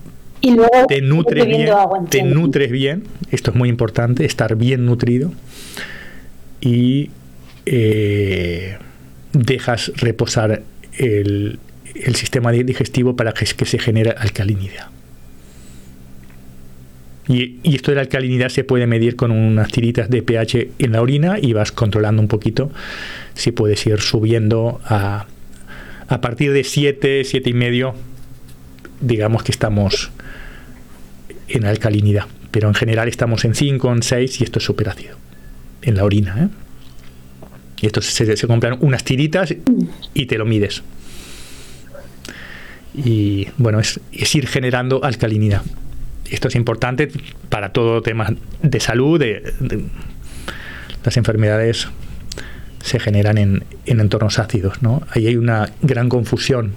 te, 0.89 1.03
nutres 1.03 1.47
bien, 1.47 1.69
te 2.09 2.23
nutres 2.23 2.71
bien, 2.71 3.05
esto 3.31 3.51
es 3.51 3.57
muy 3.57 3.69
importante, 3.69 4.25
estar 4.25 4.57
bien 4.57 4.87
nutrido 4.87 5.33
y 6.61 7.11
eh, 7.67 8.79
dejas 9.33 9.93
reposar 9.97 10.63
el, 10.97 11.59
el 11.95 12.15
sistema 12.17 12.53
digestivo 12.53 13.17
para 13.17 13.33
que, 13.33 13.47
se 13.47 13.79
genere 13.79 14.15
alcalinidad. 14.17 14.89
Y, 17.29 17.61
esto 17.75 17.91
de 17.91 17.97
la 17.97 18.01
alcalinidad 18.03 18.49
se 18.49 18.65
puede 18.65 18.87
medir 18.87 19.17
con 19.17 19.31
unas 19.31 19.71
tiritas 19.71 20.11
de 20.11 20.23
pH 20.23 20.71
en 20.79 20.93
la 20.93 21.03
orina 21.03 21.39
y 21.41 21.53
vas 21.53 21.73
controlando 21.73 22.21
un 22.21 22.29
poquito 22.29 22.71
si 23.35 23.53
puedes 23.53 23.87
ir 23.87 24.01
subiendo 24.01 24.81
a, 24.85 25.27
a 26.09 26.21
partir 26.21 26.53
de 26.53 26.65
7, 26.65 27.25
7 27.25 27.51
y 27.51 27.53
medio, 27.53 27.95
digamos 29.01 29.43
que 29.43 29.53
estamos 29.53 30.11
en 31.49 31.65
alcalinidad. 31.65 32.27
Pero 32.51 32.69
en 32.69 32.75
general 32.75 33.09
estamos 33.09 33.45
en 33.45 33.55
5, 33.55 33.93
en 33.93 34.03
6 34.03 34.41
y 34.41 34.45
esto 34.45 34.59
es 34.59 34.65
súper 34.65 34.89
ácido 34.91 35.17
en 35.83 35.97
la 35.97 36.05
orina. 36.05 36.37
¿eh? 36.39 36.49
Y 37.81 37.87
esto 37.87 38.03
se, 38.03 38.37
se 38.37 38.47
compran 38.47 38.77
unas 38.81 39.05
tiritas 39.05 39.55
y 40.15 40.27
te 40.27 40.39
lo 40.39 40.45
mides 40.45 40.83
y 42.95 43.49
bueno, 43.59 43.81
es, 43.81 44.01
ir 44.35 44.47
generando 44.47 45.05
alcalinidad. 45.05 45.63
Esto 46.31 46.49
es 46.49 46.55
importante 46.55 47.11
para 47.49 47.73
todo 47.73 48.03
tema 48.03 48.35
de 48.63 48.81
salud, 48.81 49.19
de, 49.19 49.53
las 51.05 51.17
enfermedades 51.17 51.89
se 52.83 52.99
generan 52.99 53.39
en, 53.39 53.65
entornos 53.87 54.39
ácidos, 54.39 54.83
¿no? 54.83 55.03
Ahí 55.11 55.27
hay 55.27 55.37
una 55.37 55.71
gran 55.83 56.09
confusión 56.09 56.73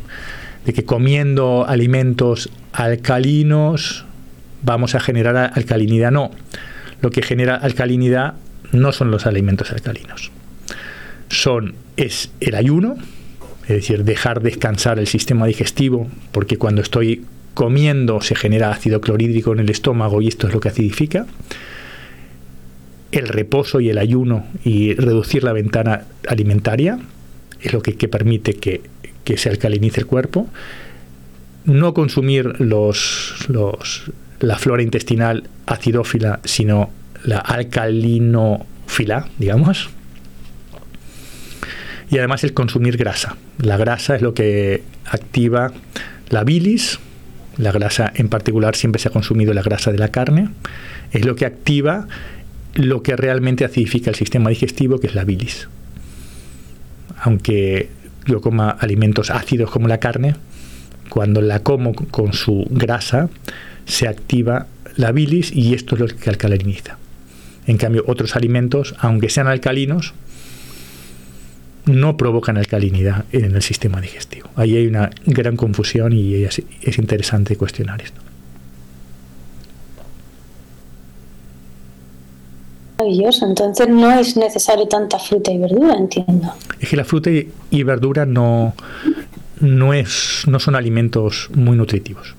de 0.65 0.73
que 0.73 0.83
comiendo 0.83 1.65
alimentos 1.67 2.49
alcalinos 2.73 4.05
vamos 4.63 4.95
a 4.95 4.99
generar 4.99 5.51
alcalinidad. 5.53 6.11
No, 6.11 6.31
lo 7.01 7.11
que 7.11 7.21
genera 7.21 7.55
alcalinidad 7.55 8.35
no 8.71 8.91
son 8.91 9.11
los 9.11 9.25
alimentos 9.25 9.71
alcalinos. 9.71 10.31
Son, 11.29 11.75
es 11.97 12.31
el 12.39 12.55
ayuno, 12.55 12.97
es 13.67 13.75
decir, 13.75 14.03
dejar 14.03 14.41
descansar 14.41 14.99
el 14.99 15.07
sistema 15.07 15.47
digestivo, 15.47 16.07
porque 16.31 16.57
cuando 16.57 16.81
estoy 16.81 17.25
comiendo 17.55 18.21
se 18.21 18.35
genera 18.35 18.69
ácido 18.69 19.01
clorhídrico 19.01 19.53
en 19.53 19.59
el 19.59 19.69
estómago 19.69 20.21
y 20.21 20.27
esto 20.27 20.47
es 20.47 20.53
lo 20.53 20.59
que 20.59 20.69
acidifica. 20.69 21.25
El 23.11 23.27
reposo 23.27 23.79
y 23.79 23.89
el 23.89 23.97
ayuno 23.97 24.45
y 24.63 24.93
reducir 24.93 25.43
la 25.43 25.53
ventana 25.53 26.03
alimentaria 26.27 26.99
es 27.61 27.73
lo 27.73 27.81
que, 27.81 27.93
permite 28.07 28.53
que, 28.53 28.81
se 29.37 29.49
alcalinice 29.49 30.01
el 30.01 30.05
cuerpo. 30.05 30.47
No 31.63 31.93
consumir 31.93 32.59
los, 32.59 33.45
los, 33.47 34.11
la 34.39 34.57
flora 34.57 34.83
intestinal 34.83 35.49
acidófila, 35.65 36.41
sino 36.43 36.91
la 37.23 37.39
alcalinófila, 37.39 39.29
digamos, 39.39 39.89
y 42.15 42.17
además 42.17 42.45
el 42.45 42.53
consumir 42.53 42.95
grasa. 42.95 43.35
La 43.57 43.75
grasa 43.75 44.15
es 44.15 44.21
lo 44.21 44.33
que 44.33 44.83
activa 45.05 45.73
la 46.29 46.45
bilis, 46.45 46.99
la 47.57 47.73
grasa 47.73 48.09
en 48.15 48.29
particular 48.29 48.77
siempre 48.77 49.01
se 49.01 49.09
ha 49.09 49.11
consumido 49.11 49.53
la 49.53 49.61
grasa 49.61 49.91
de 49.91 49.97
la 49.97 50.07
carne, 50.07 50.49
es 51.11 51.25
lo 51.25 51.35
que 51.35 51.45
activa 51.45 52.07
lo 52.73 53.03
que 53.03 53.17
realmente 53.17 53.65
acidifica 53.65 54.09
el 54.11 54.15
sistema 54.15 54.49
digestivo, 54.49 54.99
que 54.99 55.07
es 55.07 55.15
la 55.15 55.25
bilis. 55.25 55.67
Aunque 57.17 57.89
yo 58.25 58.39
coma 58.39 58.69
alimentos 58.69 59.29
ácidos 59.29 59.69
como 59.69 59.89
la 59.89 59.99
carne, 59.99 60.35
cuando 61.09 61.41
la 61.41 61.63
como 61.63 61.93
con 61.93 62.31
su 62.31 62.65
grasa, 62.69 63.27
se 63.85 64.07
activa 64.07 64.67
la 64.95 65.11
bilis 65.11 65.53
y 65.53 65.73
esto 65.73 65.95
es 65.95 66.01
lo 66.01 66.07
que 66.07 66.29
alcaliniza. 66.29 66.97
En 67.67 67.75
cambio, 67.75 68.05
otros 68.07 68.37
alimentos, 68.37 68.95
aunque 68.99 69.27
sean 69.27 69.47
alcalinos, 69.47 70.13
no 71.85 72.17
provocan 72.17 72.57
alcalinidad 72.57 73.25
en 73.31 73.55
el 73.55 73.61
sistema 73.61 74.01
digestivo. 74.01 74.49
Ahí 74.55 74.75
hay 74.75 74.87
una 74.87 75.11
gran 75.25 75.55
confusión 75.55 76.13
y 76.13 76.43
es, 76.43 76.63
interesante 76.97 77.55
cuestionar 77.55 78.01
esto. 78.01 78.21
Maravilloso, 82.97 83.45
entonces 83.45 83.89
no 83.89 84.11
es 84.11 84.37
necesario 84.37 84.87
tanta 84.87 85.19
fruta 85.19 85.51
y 85.51 85.57
verdura, 85.57 85.95
entiendo. 85.95 86.53
Es 86.79 86.89
que 86.89 86.95
la 86.95 87.03
fruta 87.03 87.29
y 87.29 87.83
verdura 87.83 88.25
no, 88.25 88.73
no, 89.59 89.93
es, 89.93 90.43
no 90.47 90.59
son 90.59 90.75
alimentos 90.75 91.49
muy 91.53 91.77
nutritivos. 91.77 92.35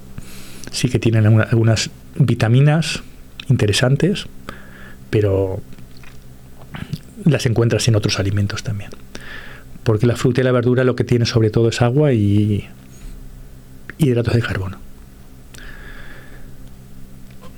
Sí 0.71 0.89
que 0.89 0.99
tienen 0.99 1.27
algunas 1.27 1.91
vitaminas 2.17 3.03
interesantes, 3.49 4.27
pero 5.11 5.61
las 7.25 7.47
encuentras 7.47 7.87
en 7.89 7.97
otros 7.97 8.19
alimentos 8.19 8.63
también. 8.63 8.91
Porque 9.87 10.05
la 10.05 10.17
fruta 10.17 10.41
y 10.41 10.45
la 10.45 10.51
verdura 10.51 10.83
lo 10.83 10.97
que 10.97 11.05
tiene 11.05 11.27
sobre 11.27 11.49
todo 11.49 11.69
es 11.69 11.81
agua 11.81 12.13
y 12.13 12.65
hidratos 13.99 14.35
de 14.35 14.43
carbono. 14.43 14.79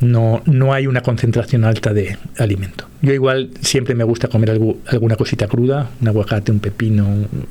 No, 0.01 0.43
no 0.45 0.75
hay 0.75 0.87
una 0.87 1.01
concentración 1.01 1.65
alta 1.65 1.95
de 1.95 2.19
alimento. 2.37 2.87
Yo 3.01 3.15
igual 3.15 3.49
siempre 3.63 3.95
me 3.95 4.05
gusta 4.05 4.29
comer 4.29 4.51
alguna 4.51 5.17
cosita 5.17 5.49
cruda, 5.49 5.89
un 6.03 6.09
aguacate, 6.09 6.53
un 6.53 6.61
pepino, 6.61 7.07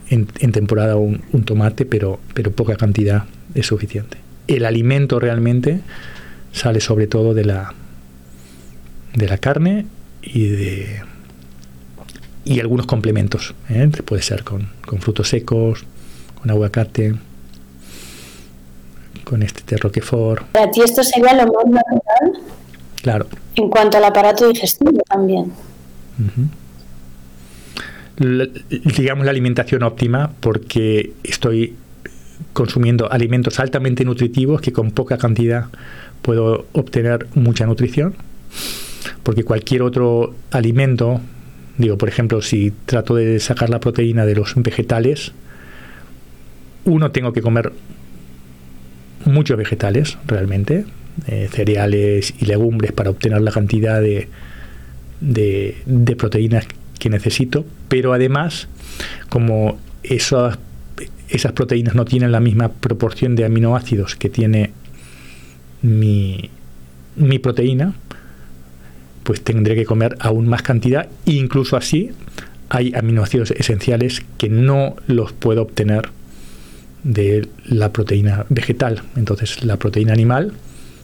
en, 0.09 0.27
temporada 0.51 0.95
un, 0.95 1.23
un, 1.33 1.43
tomate, 1.43 1.85
pero, 1.85 2.19
pero 2.35 2.51
poca 2.51 2.75
cantidad 2.75 3.23
es 3.55 3.65
suficiente. 3.65 4.19
El 4.45 4.63
alimento 4.63 5.19
realmente 5.19 5.81
sale 6.51 6.81
sobre 6.81 7.07
todo 7.07 7.33
de 7.33 7.45
la, 7.45 7.73
de 9.15 9.27
la 9.27 9.39
carne 9.39 9.87
y 10.21 10.45
de 10.49 11.06
y 12.47 12.61
algunos 12.61 12.85
complementos. 12.85 13.53
¿eh? 13.69 13.89
Puede 14.05 14.21
ser 14.21 14.43
con, 14.43 14.69
frutos 14.99 15.27
secos, 15.27 15.83
con 16.39 16.49
aguacate, 16.49 17.15
con 19.25 19.43
este 19.43 19.61
té 19.61 19.77
roquefort. 19.77 20.43
Para 20.53 20.71
ti 20.71 20.81
esto 20.81 21.03
sería 21.03 21.33
lo 21.33 21.51
más 21.51 21.65
natural. 21.65 22.43
Claro. 23.01 23.27
En 23.55 23.69
cuanto 23.69 23.97
al 23.97 24.05
aparato 24.05 24.47
digestivo 24.47 25.01
también. 25.09 25.51
digamos 28.97 29.25
la 29.25 29.31
alimentación 29.31 29.83
óptima 29.83 30.31
porque 30.39 31.13
estoy 31.23 31.75
consumiendo 32.53 33.11
alimentos 33.11 33.59
altamente 33.59 34.05
nutritivos 34.05 34.61
que 34.61 34.71
con 34.71 34.91
poca 34.91 35.17
cantidad 35.17 35.65
puedo 36.21 36.65
obtener 36.71 37.27
mucha 37.35 37.65
nutrición 37.65 38.15
porque 39.23 39.43
cualquier 39.43 39.81
otro 39.83 40.33
alimento 40.51 41.21
Digo, 41.77 41.97
por 41.97 42.09
ejemplo, 42.09 42.41
si 42.41 42.71
trato 42.85 43.15
de 43.15 43.39
sacar 43.39 43.69
la 43.69 43.79
proteína 43.79 44.25
de 44.25 44.35
los 44.35 44.53
vegetales, 44.55 45.31
uno 46.85 47.11
tengo 47.11 47.33
que 47.33 47.41
comer 47.41 47.71
muchos 49.25 49.57
vegetales 49.57 50.17
realmente, 50.25 50.85
eh, 51.27 51.49
cereales 51.51 52.33
y 52.39 52.45
legumbres 52.45 52.91
para 52.93 53.09
obtener 53.09 53.41
la 53.41 53.51
cantidad 53.51 54.01
de, 54.01 54.27
de, 55.19 56.15
proteínas 56.15 56.65
que 56.99 57.09
necesito, 57.09 57.65
pero 57.89 58.13
además, 58.13 58.67
como 59.29 59.79
esas, 60.03 60.57
esas 61.29 61.51
proteínas 61.51 61.95
no 61.95 62.05
tienen 62.05 62.31
la 62.31 62.39
misma 62.39 62.69
proporción 62.69 63.35
de 63.35 63.45
aminoácidos 63.45 64.15
que 64.15 64.29
tiene 64.29 64.71
mi, 65.81 66.49
mi 67.15 67.39
proteína, 67.39 67.93
pues 69.27 69.41
tendré 69.41 69.75
que 69.75 69.83
comer 69.83 70.15
aún 70.21 70.47
más 70.47 70.61
cantidad. 70.61 71.09
incluso 71.25 71.75
así 71.75 72.11
hay 72.69 72.93
aminoácidos 72.95 73.51
esenciales 73.51 74.23
que 74.37 74.47
no 74.47 74.95
los 75.07 75.33
puedo 75.33 75.63
obtener 75.63 76.11
de 77.03 77.45
la 77.65 77.91
proteína 77.91 78.45
vegetal. 78.47 79.03
Entonces 79.17 79.65
la 79.65 79.75
proteína 79.75 80.13
animal 80.13 80.53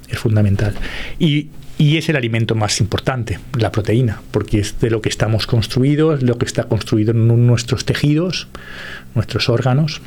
es 0.08 0.20
fundamental. 0.20 0.74
Y, 1.20 1.50
es 1.78 2.08
el 2.08 2.16
alimento 2.16 2.56
más 2.56 2.80
importante, 2.80 3.40
la 3.60 3.74
proteína, 3.74 4.22
porque 4.32 4.60
es 4.60 4.80
de 4.80 4.90
lo 4.90 5.02
que 5.02 5.10
estamos 5.10 5.46
construidos, 5.46 6.24
lo 6.24 6.38
que 6.38 6.46
está 6.46 6.64
construido 6.64 7.12
en 7.12 7.46
nuestros 7.46 7.84
tejidos, 7.84 8.48
nuestros 9.16 9.50
órganos. 9.50 10.00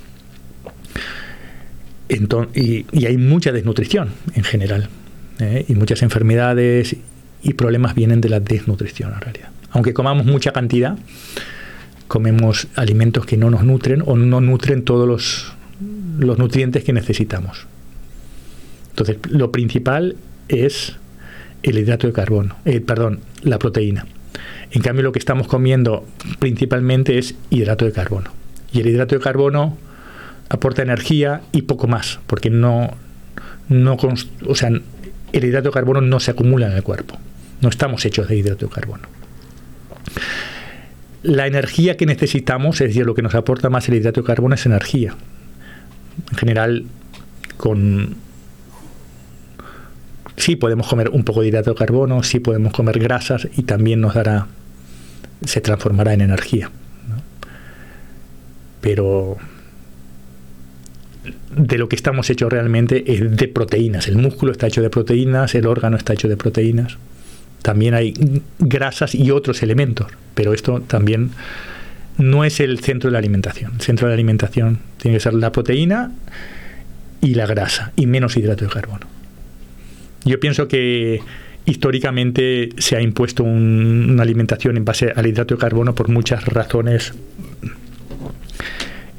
y, 2.09 3.05
hay 3.05 3.19
mucha 3.19 3.53
desnutrición 3.53 4.09
en 4.35 4.45
general, 4.45 4.89
¿eh? 5.39 5.67
y 5.69 5.75
muchas 5.75 6.03
enfermedades 6.03 6.97
y 7.43 7.55
problemas 7.55 7.95
vienen 7.95 8.21
de 8.21 8.29
la 8.29 8.41
desnutrición 8.41 9.13
en 9.15 9.21
realidad. 9.21 9.49
Aunque 9.71 9.95
comamos 9.95 10.27
mucha 10.27 10.53
cantidad, 10.53 10.99
comemos 12.09 12.69
alimentos 12.77 13.27
que 13.27 13.37
no 13.37 13.51
nos 13.51 13.65
nutren 13.65 14.03
o 14.07 14.17
no 14.17 14.41
nutren 14.41 14.83
todos 14.83 15.07
los, 15.09 15.53
los 16.19 16.39
nutrientes 16.39 16.85
que 16.85 16.93
necesitamos. 16.93 17.67
Entonces, 18.91 19.19
lo 19.29 19.53
principal 19.53 20.17
es 20.49 20.97
el 21.63 21.79
hidrato 21.79 22.07
de 22.07 22.13
carbono, 22.13 22.57
eh, 22.65 22.81
perdón, 22.81 23.21
la 23.43 23.59
proteína. 23.59 24.07
En 24.71 24.83
cambio, 24.83 25.03
lo 25.03 25.13
que 25.13 25.19
estamos 25.19 25.47
comiendo 25.47 26.07
principalmente 26.39 27.19
es 27.19 27.35
hidrato 27.51 27.85
de 27.85 27.93
carbono. 27.93 28.31
Y 28.73 28.81
el 28.81 28.89
hidrato 28.89 29.15
de 29.15 29.21
carbono 29.21 29.77
aporta 30.49 30.83
energía 30.83 31.43
y 31.53 31.63
poco 31.63 31.87
más, 31.89 32.21
porque 32.27 32.51
no, 32.51 32.91
no 33.69 33.97
o 34.47 34.55
sea, 34.55 34.71
el 35.33 35.45
hidrato 35.45 35.69
de 35.69 35.73
carbono 35.73 36.01
no 36.01 36.21
se 36.21 36.31
acumula 36.31 36.67
en 36.67 36.73
el 36.73 36.83
cuerpo. 36.83 37.19
No 37.67 37.71
estamos 37.71 38.05
hechos 38.05 38.29
de 38.29 38.37
hidrato 38.37 38.71
carbono. 38.71 39.09
La 41.25 41.49
energía 41.49 41.97
que 41.97 42.07
necesitamos, 42.07 42.81
es 42.81 42.91
decir, 42.91 43.05
lo 43.05 43.13
que 43.13 43.23
nos 43.23 43.35
aporta 43.35 43.71
más 43.71 43.89
el 43.89 43.97
hidrato 43.97 44.21
de 44.21 44.27
carbono 44.29 44.55
es 44.55 44.65
energía. 44.67 45.17
En 46.31 46.39
general, 46.39 46.85
con 47.57 48.15
sí 50.37 50.55
podemos 50.55 50.87
comer 50.87 51.09
un 51.09 51.25
poco 51.25 51.41
de 51.41 51.49
hidrato 51.49 51.71
de 51.71 51.77
carbono, 51.77 52.23
sí 52.23 52.39
podemos 52.39 52.73
comer 52.73 53.01
grasas 53.01 53.49
y 53.57 53.65
también 53.65 54.01
nos 54.01 54.15
dará, 54.15 54.47
se 55.45 55.61
transformará 55.61 56.15
en 56.15 56.21
energía. 56.21 56.71
Pero 58.81 59.39
de 61.51 61.79
lo 61.79 61.89
que 61.89 61.97
estamos 61.97 62.31
hechos 62.31 62.49
realmente 62.49 63.13
es 63.13 63.37
de 63.37 63.49
proteínas. 63.49 64.07
El 64.07 64.19
músculo 64.19 64.53
está 64.53 64.69
hecho 64.69 64.83
de 64.83 64.91
proteínas, 64.91 65.57
el 65.57 65.67
órgano 65.67 65.97
está 65.97 66.13
hecho 66.13 66.29
de 66.29 66.37
proteínas 66.37 66.97
también 67.67 67.95
hay 67.95 68.15
grasas 68.61 69.13
y 69.17 69.33
otros 69.33 69.61
elementos, 69.61 70.07
pero 70.37 70.55
esto 70.55 70.83
también 70.83 71.33
no 72.17 72.45
es 72.45 72.61
el 72.61 72.79
centro 72.79 73.09
de 73.09 73.15
la 73.15 73.19
alimentación. 73.19 73.73
El 73.75 73.81
centro 73.81 74.07
de 74.07 74.13
la 74.13 74.15
alimentación 74.15 74.79
tiene 74.99 75.17
que 75.17 75.21
ser 75.21 75.35
la 75.35 75.51
proteína 75.51 76.13
y 77.21 77.35
la 77.35 77.45
grasa, 77.45 77.91
y 77.97 78.07
menos 78.07 78.37
hidrato 78.37 78.67
de 78.67 78.71
carbono. 78.71 79.09
Yo 80.25 80.39
pienso 80.39 80.69
que 80.69 81.23
históricamente 81.65 82.69
se 82.79 82.95
ha 82.95 83.01
impuesto 83.01 83.43
una 83.43 84.23
alimentación 84.23 84.77
en 84.77 84.85
base 84.85 85.13
al 85.17 85.27
hidrato 85.27 85.57
de 85.57 85.61
carbono 85.61 85.93
por 85.93 86.09
muchas 86.09 86.45
razones 86.45 87.15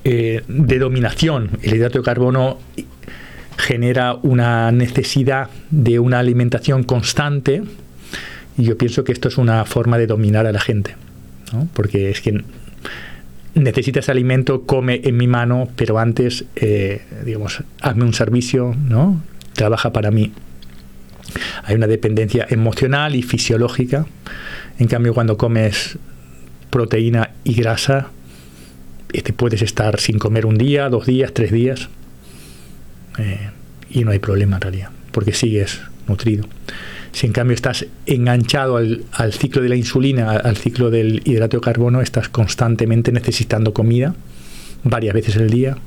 eh, 0.06 0.42
de 0.48 0.80
dominación. 0.80 1.50
El 1.64 1.76
hidrato 1.76 1.98
de 1.98 2.06
carbono 2.06 2.60
genera 3.58 4.14
una 4.14 4.72
necesidad 4.72 5.50
de 5.70 6.00
una 6.00 6.20
alimentación 6.20 6.84
constante, 6.84 7.64
y 8.58 8.64
yo 8.64 8.78
pienso 8.78 9.04
que 9.04 9.12
esto 9.12 9.28
es 9.28 9.38
una 9.38 9.66
forma 9.66 9.98
de 9.98 10.08
dominar 10.08 10.46
a 10.48 10.52
la 10.52 10.60
gente, 10.60 10.96
porque 11.74 12.10
es 12.10 12.22
que 12.22 12.44
necesitas 13.54 14.10
alimento, 14.10 14.64
come 14.64 15.02
en 15.04 15.18
mi 15.18 15.28
mano, 15.28 15.70
pero 15.76 16.00
antes, 16.00 16.46
eh, 16.56 17.02
digamos, 17.26 17.64
hazme 17.82 18.04
un 18.04 18.14
servicio, 18.14 18.76
¿no? 18.76 19.22
Trabaja 19.54 19.92
para 19.92 20.12
mí. 20.12 20.32
Hay 21.64 21.76
una 21.76 21.88
dependencia 21.88 22.46
emocional 22.50 23.16
y 23.16 23.24
fisiológica. 23.24 24.06
En 24.80 24.88
cambio, 24.88 25.14
cuando 25.14 25.38
comes 25.38 25.98
proteína 26.70 27.32
y 27.44 27.54
grasa, 27.54 28.10
te 29.08 29.18
este, 29.18 29.34
puedes 29.34 29.62
estar 29.62 30.00
sin 30.00 30.20
comer 30.20 30.46
un 30.46 30.58
día, 30.58 30.90
dos 30.90 31.06
días, 31.06 31.34
tres 31.34 31.52
días, 31.52 31.90
eh, 33.18 33.50
y 33.90 34.04
no 34.04 34.12
hay 34.12 34.20
problema 34.20 34.58
en 34.58 34.62
realidad, 34.62 34.90
porque 35.12 35.34
sigues 35.34 35.82
nutrido. 36.08 36.46
Si 37.18 37.26
en 37.26 37.34
cambio 37.34 37.56
estás 37.56 37.84
enganchado 38.06 38.78
al, 38.78 39.34
ciclo 39.34 39.64
de 39.64 39.70
la 39.70 39.76
insulina, 39.76 40.34
al 40.34 40.56
ciclo 40.56 40.92
del 40.92 41.24
hidrato 41.26 41.58
de 41.58 41.62
carbono, 41.62 42.00
estás 42.00 42.30
constantemente 42.30 43.12
necesitando 43.12 43.74
comida 43.74 44.14
varias 44.84 45.16
veces 45.16 45.36
al 45.38 45.50
día. 45.50 45.78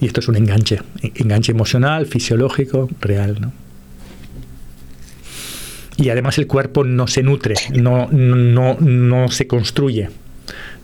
Y 0.00 0.06
esto 0.06 0.18
es 0.18 0.26
un 0.26 0.34
enganche, 0.34 0.80
enganche 1.14 1.52
emocional, 1.52 2.06
fisiológico, 2.06 2.90
real, 3.00 3.40
¿no? 3.40 3.52
Y 5.96 6.08
además 6.08 6.38
el 6.38 6.48
cuerpo 6.48 6.82
no 6.82 7.06
se 7.06 7.22
nutre, 7.22 7.54
no, 7.80 8.08
no, 8.10 8.76
no 8.80 9.28
se 9.28 9.46
construye. 9.46 10.08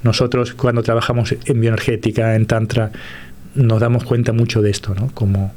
Nosotros 0.05 0.55
cuando 0.55 0.85
trabajamos 0.85 1.35
en 1.45 1.61
bioenergética, 1.61 2.37
en 2.37 2.47
tantra, 2.47 2.93
nos 3.57 3.81
damos 3.81 4.05
cuenta 4.05 4.33
mucho 4.33 4.63
de 4.63 4.71
esto, 4.71 4.95
¿no? 4.95 5.11
Como, 5.13 5.53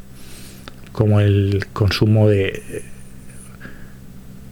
como 0.92 1.20
el 1.20 1.66
consumo 1.74 2.28
de, 2.28 2.84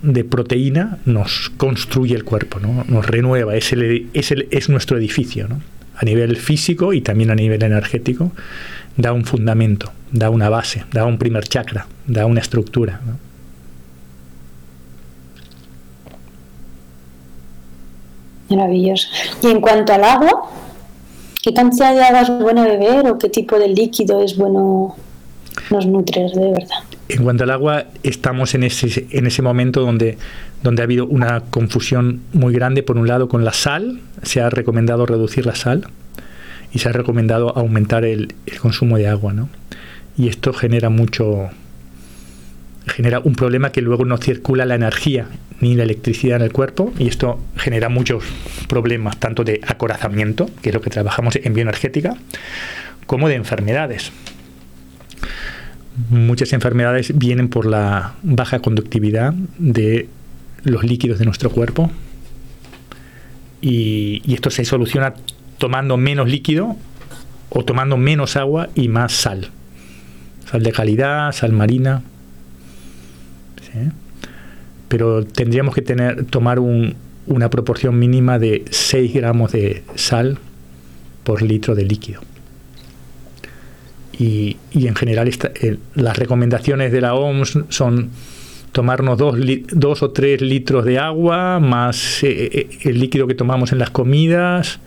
de 0.01 0.23
proteína 0.23 0.99
nos 1.05 1.51
construye 1.57 2.15
el 2.15 2.23
cuerpo, 2.23 2.59
¿no? 2.59 2.85
nos 2.87 3.05
renueva, 3.05 3.55
es, 3.55 3.73
el, 3.73 4.09
es, 4.13 4.31
el, 4.31 4.47
es 4.51 4.69
nuestro 4.69 4.97
edificio, 4.97 5.47
¿no? 5.47 5.61
a 5.95 6.05
nivel 6.05 6.37
físico 6.37 6.93
y 6.93 7.01
también 7.01 7.29
a 7.29 7.35
nivel 7.35 7.61
energético, 7.61 8.31
da 8.95 9.11
un 9.11 9.25
fundamento, 9.25 9.91
da 10.11 10.29
una 10.29 10.49
base, 10.49 10.85
da 10.93 11.05
un 11.05 11.17
primer 11.17 11.45
chakra, 11.45 11.87
da 12.07 12.25
una 12.25 12.39
estructura. 12.39 13.01
Maravilloso. 18.49 19.07
Y 19.43 19.47
en 19.47 19.59
cuanto 19.59 19.93
al 19.93 20.05
agua, 20.05 20.49
¿qué 21.41 21.53
cantidad 21.53 21.93
de 21.93 22.01
agua 22.01 22.21
es 22.21 22.29
bueno 22.29 22.63
beber 22.63 23.07
o 23.07 23.17
qué 23.17 23.29
tipo 23.29 23.59
de 23.59 23.67
líquido 23.67 24.23
es 24.23 24.37
bueno 24.37 24.95
nos 25.71 25.85
nutre 25.85 26.21
de 26.21 26.51
verdad? 26.51 26.83
En 27.09 27.23
cuanto 27.23 27.43
al 27.43 27.49
agua, 27.51 27.85
estamos 28.03 28.53
en 28.53 28.63
ese, 28.63 29.07
en 29.09 29.27
ese 29.27 29.41
momento 29.41 29.81
donde, 29.81 30.17
donde 30.63 30.81
ha 30.81 30.85
habido 30.85 31.05
una 31.05 31.41
confusión 31.41 32.21
muy 32.33 32.53
grande, 32.53 32.83
por 32.83 32.97
un 32.97 33.07
lado, 33.07 33.27
con 33.27 33.43
la 33.43 33.53
sal, 33.53 33.99
se 34.23 34.41
ha 34.41 34.49
recomendado 34.49 35.05
reducir 35.05 35.45
la 35.45 35.55
sal 35.55 35.87
y 36.71 36.79
se 36.79 36.89
ha 36.89 36.91
recomendado 36.91 37.57
aumentar 37.57 38.05
el, 38.05 38.35
el 38.45 38.59
consumo 38.59 38.97
de 38.97 39.07
agua, 39.07 39.33
¿no? 39.33 39.49
Y 40.17 40.27
esto 40.27 40.53
genera 40.53 40.89
mucho, 40.89 41.49
genera 42.85 43.19
un 43.19 43.33
problema 43.33 43.71
que 43.71 43.81
luego 43.81 44.05
no 44.05 44.17
circula 44.17 44.65
la 44.65 44.75
energía 44.75 45.27
ni 45.61 45.75
la 45.75 45.83
electricidad 45.83 46.37
en 46.37 46.43
el 46.43 46.51
cuerpo 46.51 46.93
y 46.97 47.07
esto 47.07 47.39
genera 47.57 47.89
muchos 47.89 48.23
problemas 48.67 49.17
tanto 49.19 49.43
de 49.43 49.61
acorazamiento, 49.65 50.49
que 50.61 50.69
es 50.69 50.75
lo 50.75 50.81
que 50.81 50.89
trabajamos 50.89 51.37
en 51.41 51.53
bioenergética, 51.53 52.15
como 53.05 53.27
de 53.27 53.35
enfermedades. 53.35 54.11
Muchas 56.09 56.53
enfermedades 56.53 57.17
vienen 57.17 57.49
por 57.49 57.65
la 57.65 58.15
baja 58.23 58.59
conductividad 58.59 59.33
de 59.57 60.07
los 60.63 60.83
líquidos 60.83 61.19
de 61.19 61.25
nuestro 61.25 61.49
cuerpo 61.49 61.91
y, 63.61 64.21
esto 64.33 64.49
se 64.49 64.63
soluciona 64.63 65.13
tomando 65.57 65.97
menos 65.97 66.29
líquido 66.29 66.77
o 67.49 67.65
tomando 67.65 67.97
menos 67.97 68.37
agua 68.37 68.69
y 68.75 68.87
más 68.87 69.11
sal. 69.11 69.49
Sal 70.49 70.63
de 70.63 70.71
calidad, 70.71 71.31
sal 71.33 71.51
marina. 71.51 72.01
Pero 74.87 75.23
tendríamos 75.23 75.75
que 75.75 75.81
tener, 75.81 76.25
tomar 76.25 76.59
un, 76.59 76.95
una 77.27 77.49
proporción 77.49 77.99
mínima 77.99 78.39
de 78.39 78.65
6 78.71 79.13
gramos 79.13 79.51
de 79.51 79.83
sal 79.95 80.39
por 81.23 81.43
litro 81.43 81.75
de 81.75 81.83
líquido. 81.83 82.21
Y, 84.19 84.57
y 84.71 84.87
en 84.87 84.95
general 84.95 85.27
esta, 85.27 85.51
eh, 85.61 85.77
las 85.95 86.17
recomendaciones 86.17 86.91
de 86.91 87.01
la 87.01 87.15
OMS 87.15 87.57
son 87.69 88.09
tomarnos 88.71 89.17
dos, 89.17 89.37
dos 89.71 90.03
o 90.03 90.11
tres 90.11 90.41
litros 90.41 90.85
de 90.85 90.99
agua 90.99 91.59
más 91.59 92.23
eh, 92.23 92.69
el 92.83 92.99
líquido 92.99 93.27
que 93.27 93.33
tomamos 93.33 93.71
en 93.71 93.79
las 93.79 93.89
comidas 93.89 94.79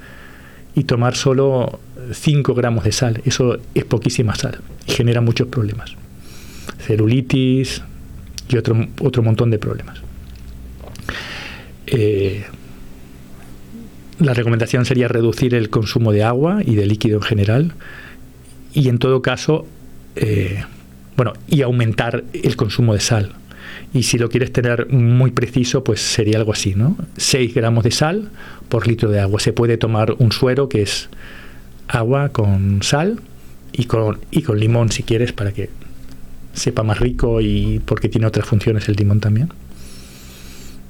y 0.75 0.85
tomar 0.85 1.17
solo 1.17 1.81
5 2.13 2.55
gramos 2.55 2.85
de 2.85 2.93
sal. 2.93 3.21
Eso 3.25 3.59
es 3.75 3.85
poquísima 3.85 4.35
sal 4.35 4.61
y 4.87 4.93
genera 4.93 5.21
muchos 5.21 5.49
problemas. 5.49 5.95
Celulitis 6.79 7.83
y 8.49 8.57
otro, 8.57 8.87
otro 9.01 9.23
montón 9.23 9.51
de 9.51 9.59
problemas. 9.59 9.99
Eh, 11.87 12.45
la 14.19 14.35
recomendación 14.35 14.85
sería 14.85 15.09
reducir 15.09 15.55
el 15.55 15.69
consumo 15.69 16.13
de 16.13 16.23
agua 16.23 16.61
y 16.65 16.75
de 16.75 16.87
líquido 16.87 17.17
en 17.17 17.23
general 17.23 17.75
y 18.75 18.89
en 18.89 18.99
todo 18.99 19.23
caso, 19.23 19.67
eh, 20.17 20.65
bueno, 21.17 21.33
y 21.49 21.63
aumentar 21.63 22.25
el 22.33 22.57
consumo 22.57 22.95
de 22.95 23.01
sal. 23.01 23.35
Y 23.95 24.05
si 24.05 24.19
lo 24.19 24.29
quieres 24.29 24.53
tener 24.53 24.89
muy 24.91 25.31
preciso, 25.31 25.85
pues 25.85 26.01
sería 26.01 26.39
algo 26.39 26.53
así, 26.53 26.75
¿no? 26.75 26.97
6 27.17 27.55
gramos 27.55 27.85
de 27.85 27.91
sal 27.91 28.31
por 28.69 28.87
litro 28.87 29.11
de 29.11 29.21
agua. 29.21 29.39
Se 29.41 29.53
puede 29.53 29.77
tomar 29.77 30.15
un 30.19 30.33
suero 30.33 30.69
que 30.69 30.83
es 30.83 31.09
agua 31.89 32.31
con 32.31 32.83
sal 32.83 33.21
y 33.73 33.85
con, 33.85 34.19
y 34.31 34.43
con 34.43 34.59
limón 34.59 34.91
si 34.91 35.03
quieres 35.03 35.33
para 35.33 35.53
que 35.53 35.69
sepa 36.55 36.83
más 36.83 36.99
rico 37.01 37.41
y 37.41 37.81
porque 37.85 38.09
tiene 38.09 38.27
otras 38.27 38.47
funciones 38.47 38.89
el 38.89 38.97
limón 38.97 39.21
también. 39.21 39.49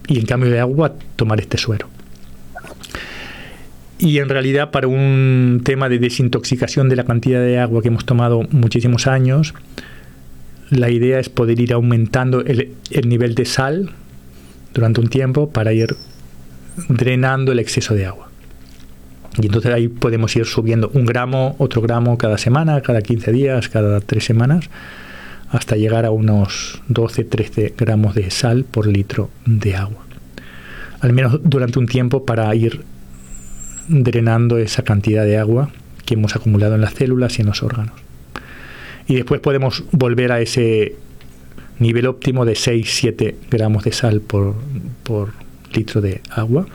Y 0.07 0.19
en 0.19 0.27
cambio 0.27 0.51
de 0.51 0.61
agua, 0.61 0.95
tomar 1.17 1.41
este 1.41 1.59
suero. 1.59 1.89
Y 4.03 4.19
en 4.19 4.29
realidad 4.29 4.73
para 4.73 4.89
un 4.89 5.61
tema 5.63 5.89
de 5.89 6.01
desintoxicación 6.01 6.89
de 6.89 6.97
la 6.97 7.05
cantidad 7.05 7.41
de 7.41 7.61
agua 7.61 7.83
que 7.83 7.89
hemos 7.89 8.05
tomado 8.05 8.43
muchísimos 8.51 9.07
años, 9.07 9.55
la 10.71 10.91
idea 10.91 11.21
es 11.21 11.29
poder 11.29 11.61
ir 11.61 11.73
aumentando 11.73 12.41
el, 12.41 12.73
el 12.91 13.09
nivel 13.09 13.37
de 13.37 13.45
sal 13.45 13.91
durante 14.75 15.01
un 15.01 15.07
tiempo 15.07 15.51
para 15.51 15.73
ir 15.73 15.95
drenando 16.89 17.53
el 17.53 17.61
exceso 17.61 17.95
de 17.95 18.07
agua. 18.07 18.29
Y 19.41 19.47
entonces 19.47 19.73
ahí 19.73 19.87
podemos 19.87 20.35
ir 20.35 20.47
subiendo 20.47 20.91
un 20.95 21.07
gramo, 21.07 21.55
otro 21.59 21.81
gramo 21.81 22.19
cada 22.19 22.39
semana, 22.39 22.81
cada 22.81 23.03
15 23.03 23.31
días, 23.31 23.69
cada 23.69 24.01
tres 24.01 24.25
semanas, 24.25 24.69
hasta 25.49 25.77
llegar 25.77 26.07
a 26.07 26.11
unos 26.11 26.83
12-13 26.89 27.75
gramos 27.77 28.17
de 28.17 28.33
sal 28.33 28.65
por 28.65 28.89
litro 28.89 29.31
de 29.47 29.77
agua. 29.77 30.05
Al 31.01 31.13
menos 31.13 31.39
durante 31.45 31.79
un 31.79 31.87
tiempo 31.87 32.27
para 32.27 32.53
ir 32.57 32.83
drenando 33.93 34.57
esa 34.57 34.83
cantidad 34.83 35.25
de 35.25 35.39
agua 35.39 35.71
que 36.07 36.15
hemos 36.15 36.35
acumulado 36.35 36.75
en 36.75 36.81
las 36.81 36.95
células 36.95 37.39
y 37.39 37.43
en 37.43 37.49
los 37.49 37.63
órganos. 37.63 37.95
Y 39.07 39.17
después 39.17 39.41
podemos 39.41 39.85
volver 39.93 40.33
a 40.33 40.41
ese 40.41 40.97
nivel 41.79 42.07
óptimo 42.07 42.45
de 42.45 42.55
6-7 42.55 43.35
gramos 43.51 43.85
de 43.85 43.93
sal 43.93 44.21
por, 44.21 44.55
por 45.03 45.33
litro 45.75 46.01
de 46.01 46.23
agua. 46.31 46.67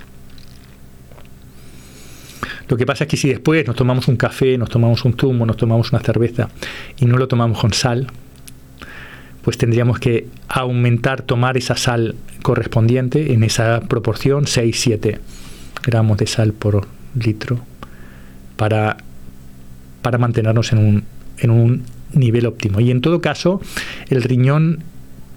Lo 2.67 2.77
que 2.77 2.85
pasa 2.85 3.05
es 3.05 3.09
que 3.09 3.17
si 3.17 3.29
después 3.29 3.65
nos 3.65 3.75
tomamos 3.75 4.07
un 4.07 4.17
café, 4.17 4.57
nos 4.57 4.69
tomamos 4.69 5.03
un 5.05 5.13
zumo, 5.17 5.45
nos 5.45 5.57
tomamos 5.57 5.91
una 5.91 6.01
cerveza 6.01 6.49
y 6.99 7.05
no 7.05 7.17
lo 7.17 7.27
tomamos 7.27 7.59
con 7.59 7.73
sal, 7.73 8.07
pues 9.41 9.57
tendríamos 9.57 9.99
que 9.99 10.27
aumentar, 10.49 11.21
tomar 11.21 11.57
esa 11.57 11.77
sal 11.77 12.15
correspondiente 12.43 13.33
en 13.33 13.43
esa 13.43 13.79
proporción, 13.81 14.43
6-7 14.43 15.19
gramos 15.83 16.17
de 16.17 16.27
sal 16.27 16.51
por 16.51 16.85
litro, 17.15 17.59
para, 18.55 18.97
para 20.01 20.17
mantenernos 20.17 20.71
en 20.71 20.79
un, 20.79 21.03
en 21.39 21.51
un 21.51 21.83
nivel 22.13 22.45
óptimo. 22.45 22.79
Y 22.79 22.91
en 22.91 23.01
todo 23.01 23.21
caso, 23.21 23.61
el 24.09 24.23
riñón 24.23 24.83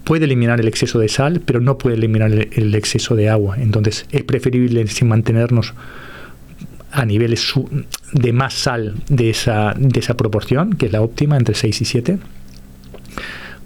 puede 0.03 0.25
eliminar 0.25 0.59
el 0.59 0.67
exceso 0.67 0.99
de 0.99 1.07
sal, 1.07 1.41
pero 1.45 1.61
no 1.61 1.77
puede 1.77 1.95
eliminar 1.95 2.31
el, 2.31 2.75
exceso 2.75 3.15
de 3.15 3.29
agua. 3.29 3.57
Entonces 3.59 4.05
es 4.11 4.23
preferible 4.23 4.85
sin 4.87 5.07
mantenernos 5.07 5.73
a 6.91 7.05
niveles 7.05 7.53
de 8.11 8.33
más 8.33 8.53
sal 8.53 8.95
de 9.07 9.29
esa, 9.29 9.73
de 9.77 9.99
esa 9.99 10.17
proporción, 10.17 10.73
que 10.73 10.87
es 10.87 10.91
la 10.91 11.01
óptima, 11.01 11.37
entre 11.37 11.55
6 11.55 11.81
y 11.81 11.85
7, 11.85 12.17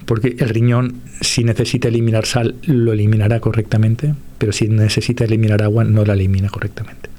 porque 0.06 0.36
el 0.38 0.50
riñón, 0.50 1.02
si 1.22 1.44
necesita 1.44 1.88
eliminar 1.88 2.28
sal, 2.28 2.56
lo 2.64 2.94
eliminará 2.94 3.40
correctamente, 3.40 4.14
pero 4.38 4.52
si 4.52 4.68
necesita 4.68 5.24
eliminar 5.24 5.64
agua, 5.64 5.84
no 5.84 6.06
la 6.06 6.14
elimina 6.14 6.50
correctamente. 6.50 7.10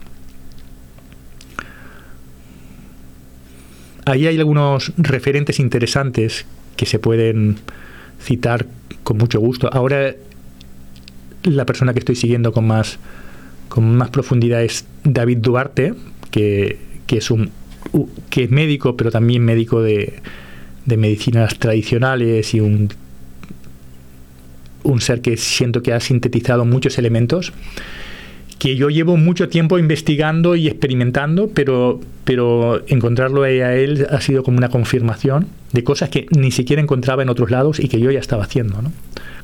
Ahí 4.07 4.27
hay 4.27 4.39
algunos 4.39 4.93
referentes 4.97 5.59
interesantes 5.59 6.47
que 6.77 6.87
se 6.87 6.99
pueden 7.01 7.57
citar 8.21 8.67
con 9.03 9.19
mucho 9.19 9.41
gusto. 9.41 9.69
Ahora 9.73 10.15
la 11.43 11.67
persona 11.67 11.93
que 11.93 11.99
estoy 11.99 12.15
siguiendo 12.15 12.53
con 12.53 12.67
más 12.67 12.99
con 13.69 13.97
más 13.97 14.11
profundidad 14.11 14.63
es 14.63 14.87
David 15.03 15.39
Duarte, 15.39 15.95
que, 16.31 16.79
que 17.07 17.19
es 17.19 17.31
un 17.31 17.51
que 18.31 18.45
es 18.45 18.51
médico, 18.51 18.97
pero 18.97 19.11
también 19.11 19.45
médico 19.45 19.83
de, 19.83 20.15
de 20.85 20.97
medicinas 20.97 21.59
tradicionales 21.59 22.55
y 22.55 22.61
un, 22.61 22.89
un 24.85 25.01
ser 25.01 25.21
que 25.21 25.37
siento 25.37 25.83
que 25.83 25.93
ha 25.93 26.01
sintetizado 26.01 26.65
muchos 26.65 26.97
elementos 26.99 27.53
que 28.59 28.77
yo 28.77 28.89
llevo 28.89 29.17
mucho 29.17 29.49
tiempo 29.49 29.79
investigando 29.79 30.57
y 30.57 30.67
experimentando, 30.67 31.51
pero, 31.53 32.01
pero 32.25 32.83
encontrarlo 32.89 33.43
a 33.43 33.51
él 33.51 34.07
ha 34.11 34.21
sido 34.21 34.43
como 34.43 34.57
una 34.57 34.71
confirmación 34.71 35.49
de 35.73 35.85
cosas 35.85 36.09
que 36.09 36.27
ni 36.31 36.51
siquiera 36.51 36.81
encontraba 36.81 37.23
en 37.23 37.29
otros 37.29 37.51
lados 37.51 37.81
y 37.81 37.89
que 37.89 38.01
yo 38.01 38.11
ya 38.11 38.21
estaba 38.21 38.45
haciendo, 38.45 38.81
¿no? 38.81 38.93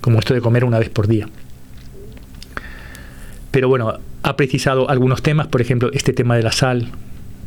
como 0.01 0.19
esto 0.19 0.35
de 0.35 0.41
comer 0.41 0.65
una 0.65 0.79
vez 0.79 0.89
por 0.89 1.09
día. 1.09 1.29
pero 3.51 3.69
bueno, 3.69 3.99
ha 4.23 4.37
precisado 4.37 4.89
algunos 4.89 5.23
temas, 5.23 5.47
por 5.49 5.61
ejemplo, 5.61 5.91
este 5.93 6.13
tema 6.13 6.37
de 6.37 6.43
la 6.43 6.53
sal 6.53 6.89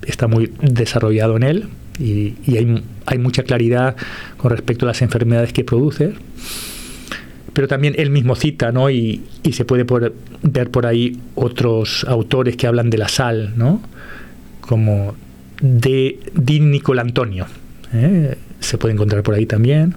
está 0.06 0.28
muy 0.28 0.51
desarrollado 0.62 1.36
en 1.38 1.43
él 1.43 1.69
y, 1.99 2.36
hay, 2.47 2.84
hay, 3.06 3.17
mucha 3.17 3.43
claridad 3.43 3.95
con 4.38 4.51
respecto 4.51 4.86
a 4.86 4.88
las 4.88 5.01
enfermedades 5.01 5.54
que 5.54 5.63
produce. 5.63 6.13
Pero 7.56 7.68
también 7.68 7.96
él 7.98 8.12
mismo 8.12 8.36
cita, 8.36 8.72
¿no? 8.72 8.91
Y, 8.91 9.24
y 9.41 9.54
se 9.54 9.65
puede 9.65 9.84
ver 10.44 10.70
por 10.70 10.86
ahí 10.86 11.18
otros 11.34 12.06
autores 12.08 12.56
que 12.56 12.68
hablan 12.68 12.91
de 12.91 13.00
la 13.00 13.08
sal, 13.08 13.54
¿no? 13.56 13.82
Como 14.62 15.15
de 15.62 16.20
Di 16.36 16.60
Nicolantonio. 16.60 17.48
¿eh? 17.94 18.38
Se 18.60 18.78
puede 18.78 18.94
encontrar 18.94 19.24
por 19.24 19.34
ahí 19.34 19.48
también 19.48 19.96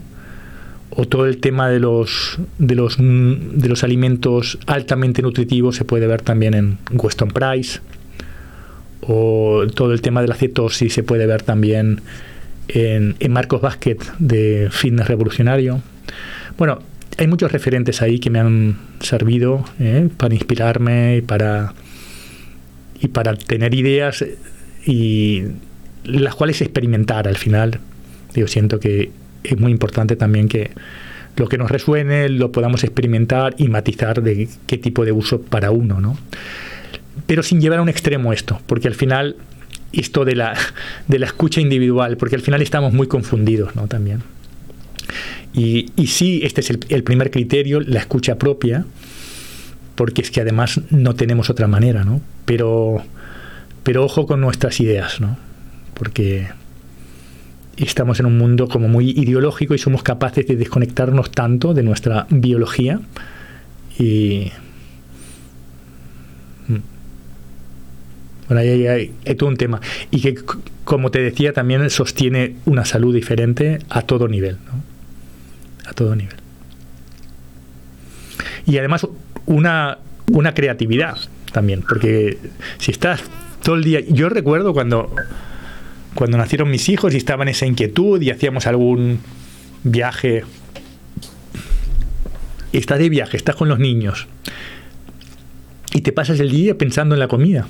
o 0.90 1.06
todo 1.06 1.26
el 1.26 1.38
tema 1.38 1.68
de 1.68 1.78
los, 1.78 2.38
de 2.58 2.74
los, 2.74 2.96
de 2.98 3.68
los 3.68 3.84
alimentos 3.84 4.58
altamente 4.66 5.22
nutritivos 5.22 5.76
se 5.76 5.84
puede 5.84 6.08
ver 6.08 6.22
también 6.22 6.54
en 6.54 6.78
Weston 6.90 7.28
Price, 7.28 7.80
o 9.02 9.64
todo 9.74 9.92
el 9.92 10.00
tema 10.00 10.22
de 10.22 10.28
la 10.28 10.34
cetosis 10.34 10.92
se 10.92 11.02
puede 11.02 11.26
ver 11.26 11.42
también 11.42 12.00
en, 12.66 13.16
Marcos 13.30 13.60
Basket 13.60 13.98
de 14.18 14.68
Fitness 14.70 15.06
Revolucionario. 15.06 15.80
Bueno, 16.56 16.80
hay 17.18 17.26
muchos 17.26 17.50
referentes 17.50 18.00
ahí 18.00 18.20
que 18.20 18.30
me 18.30 18.38
han 18.38 18.76
servido 19.00 19.64
¿eh? 19.80 20.08
para 20.16 20.34
inspirarme 20.34 21.16
y 21.16 21.20
para, 21.20 21.74
y 23.00 23.08
para 23.08 23.34
tener 23.34 23.74
ideas 23.74 24.24
y 24.86 25.42
las 26.04 26.36
cuales 26.36 26.62
experimentar 26.62 27.26
al 27.26 27.36
final. 27.36 27.80
Yo 28.34 28.46
siento 28.46 28.78
que 28.78 29.10
es 29.42 29.58
muy 29.58 29.72
importante 29.72 30.14
también 30.14 30.48
que 30.48 30.70
lo 31.36 31.48
que 31.48 31.58
nos 31.58 31.70
resuene 31.70 32.28
lo 32.28 32.52
podamos 32.52 32.84
experimentar 32.84 33.54
y 33.58 33.66
matizar 33.68 34.22
de 34.22 34.48
qué 34.66 34.78
tipo 34.78 35.04
de 35.04 35.10
uso 35.10 35.40
para 35.40 35.72
uno, 35.72 36.00
¿no? 36.00 36.16
Pero 37.26 37.42
sin 37.42 37.60
llevar 37.60 37.80
a 37.80 37.82
un 37.82 37.88
extremo 37.88 38.32
esto, 38.32 38.60
porque 38.66 38.86
al 38.86 38.94
final 38.94 39.36
esto 39.92 40.24
de 40.24 40.36
la, 40.36 40.54
de 41.08 41.18
la 41.18 41.26
escucha 41.26 41.60
individual, 41.60 42.16
porque 42.16 42.36
al 42.36 42.42
final 42.42 42.62
estamos 42.62 42.92
muy 42.92 43.08
confundidos, 43.08 43.74
¿no? 43.74 43.88
También. 43.88 44.22
Y, 45.54 45.90
y 45.96 46.06
sí, 46.08 46.40
este 46.44 46.60
es 46.60 46.70
el, 46.70 46.80
el, 46.88 47.02
primer 47.02 47.30
criterio, 47.30 47.80
la 47.80 48.00
escucha 48.00 48.38
propia, 48.38 48.84
porque 49.94 50.22
es 50.22 50.30
que 50.30 50.40
además 50.40 50.80
no 50.90 51.14
tenemos 51.14 51.50
otra 51.50 51.66
manera, 51.66 52.04
¿no? 52.04 52.20
Pero, 52.44 53.02
pero 53.82 54.04
ojo 54.04 54.26
con 54.26 54.40
nuestras 54.40 54.78
ideas, 54.80 55.20
¿no? 55.20 55.36
Porque 55.94 56.48
estamos 57.84 58.20
en 58.20 58.26
un 58.26 58.38
mundo 58.38 58.68
como 58.68 58.88
muy 58.88 59.10
ideológico 59.10 59.74
y 59.74 59.78
somos 59.78 60.02
capaces 60.02 60.46
de 60.46 60.56
desconectarnos 60.56 61.30
tanto 61.30 61.74
de 61.74 61.82
nuestra 61.82 62.26
biología 62.30 63.00
y 63.98 64.50
mm. 66.68 66.76
bueno, 68.48 68.60
ahí 68.60 68.86
hay, 68.86 69.34
todo 69.36 69.48
un 69.48 69.56
tema 69.56 69.80
y 70.10 70.20
que 70.20 70.36
como 70.84 71.10
te 71.10 71.20
decía 71.20 71.52
también 71.52 71.88
sostiene 71.90 72.56
una 72.66 72.84
salud 72.84 73.14
diferente 73.14 73.78
a 73.88 74.02
todo 74.02 74.28
nivel 74.28 74.58
a 75.88 75.92
todo 75.92 76.14
nivel 76.14 76.36
y 78.66 78.78
además 78.78 79.06
una, 79.46 79.98
una 80.30 80.54
creatividad 80.54 81.16
también 81.52 81.82
porque 81.88 82.38
si 82.78 82.90
estás 82.90 83.22
todo 83.62 83.76
el 83.76 83.84
día 83.84 84.00
yo 84.00 84.28
recuerdo 84.28 84.72
cuando 84.72 85.14
cuando 86.18 86.36
nacieron 86.36 86.68
mis 86.68 86.88
hijos 86.88 87.14
y 87.14 87.16
estaba 87.16 87.44
en 87.44 87.50
esa 87.50 87.64
inquietud 87.64 88.20
y 88.20 88.30
hacíamos 88.30 88.66
algún 88.66 89.20
viaje. 89.84 90.42
Estás 92.72 92.98
de 92.98 93.08
viaje, 93.08 93.36
estás 93.36 93.54
con 93.54 93.68
los 93.68 93.78
niños 93.78 94.26
y 95.94 96.00
te 96.00 96.10
pasas 96.12 96.40
el 96.40 96.50
día 96.50 96.76
pensando 96.76 97.14
en 97.14 97.20
la 97.20 97.28
comida. 97.28 97.68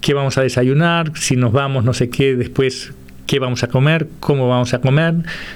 ¿Qué 0.00 0.14
vamos 0.14 0.38
a 0.38 0.42
desayunar? 0.42 1.10
Si 1.16 1.34
nos 1.34 1.52
vamos, 1.52 1.82
no 1.84 1.92
sé 1.92 2.08
qué, 2.08 2.36
después 2.36 2.92
qué 3.28 3.38
vamos 3.38 3.62
a 3.62 3.68
comer, 3.68 4.08
cómo 4.18 4.48
vamos 4.48 4.74
a 4.74 4.80
comer. 4.80 5.14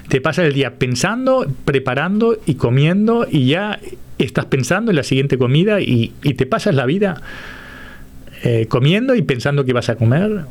Te 0.09 0.21
pasas 0.21 0.47
el 0.47 0.53
día 0.53 0.75
pensando, 0.75 1.47
preparando 1.65 2.39
y 2.47 2.55
comiendo 2.55 3.27
y 3.29 3.47
ya 3.47 3.81
estás 4.19 4.45
pensando 4.45 4.93
en 4.93 4.97
la 4.97 5.03
siguiente 5.03 5.39
comida 5.39 5.81
y, 5.81 6.13
te 6.37 6.47
pasas 6.47 6.75
la 6.75 6.87
vida 6.87 7.21
eh, 8.45 8.67
comiendo 8.69 9.17
y 9.17 9.23
pensando 9.23 9.65
qué 9.65 9.73
vas 9.73 9.89
a 9.89 9.97
comer 9.97 10.45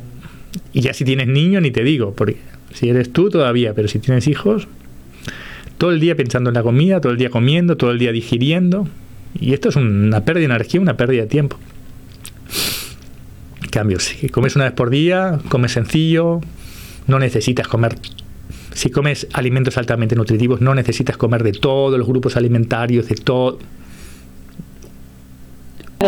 y 0.72 0.80
ya 0.80 0.92
si 0.92 1.04
tienes 1.04 1.28
niños, 1.28 1.62
ni 1.62 1.70
te 1.70 1.84
digo, 1.84 2.12
porque 2.12 2.36
si 2.74 2.88
eres 2.88 3.12
tú 3.12 3.30
todavía, 3.30 3.72
pero 3.72 3.86
si 3.86 4.00
tienes 4.00 4.26
hijos, 4.26 4.66
todo 5.78 5.92
el 5.92 6.00
día 6.00 6.16
pensando 6.16 6.50
en 6.50 6.54
la 6.54 6.62
comida, 6.62 7.00
todo 7.00 7.12
el 7.12 7.18
día 7.18 7.30
comiendo, 7.30 7.76
todo 7.76 7.92
el 7.92 7.98
día 7.98 8.10
digiriendo. 8.10 8.88
Y 9.38 9.54
esto 9.54 9.68
es 9.68 9.76
una 9.76 10.24
pérdida 10.24 10.48
de 10.48 10.54
energía, 10.54 10.80
una 10.80 10.96
pérdida 10.96 11.22
de 11.22 11.28
tiempo. 11.28 11.56
Cambios. 13.70 14.02
Si 14.02 14.28
comes 14.28 14.56
una 14.56 14.66
vez 14.66 14.74
por 14.74 14.90
día, 14.90 15.38
comes 15.48 15.72
sencillo, 15.72 16.40
no 17.06 17.18
necesitas 17.18 17.68
comer. 17.68 17.96
Si 18.74 18.90
comes 18.90 19.26
alimentos 19.32 19.76
altamente 19.76 20.16
nutritivos, 20.16 20.60
no 20.60 20.74
necesitas 20.74 21.16
comer 21.16 21.42
de 21.42 21.52
todos 21.52 21.98
los 21.98 22.06
grupos 22.06 22.36
alimentarios, 22.36 23.08
de 23.08 23.16
todo 23.16 23.58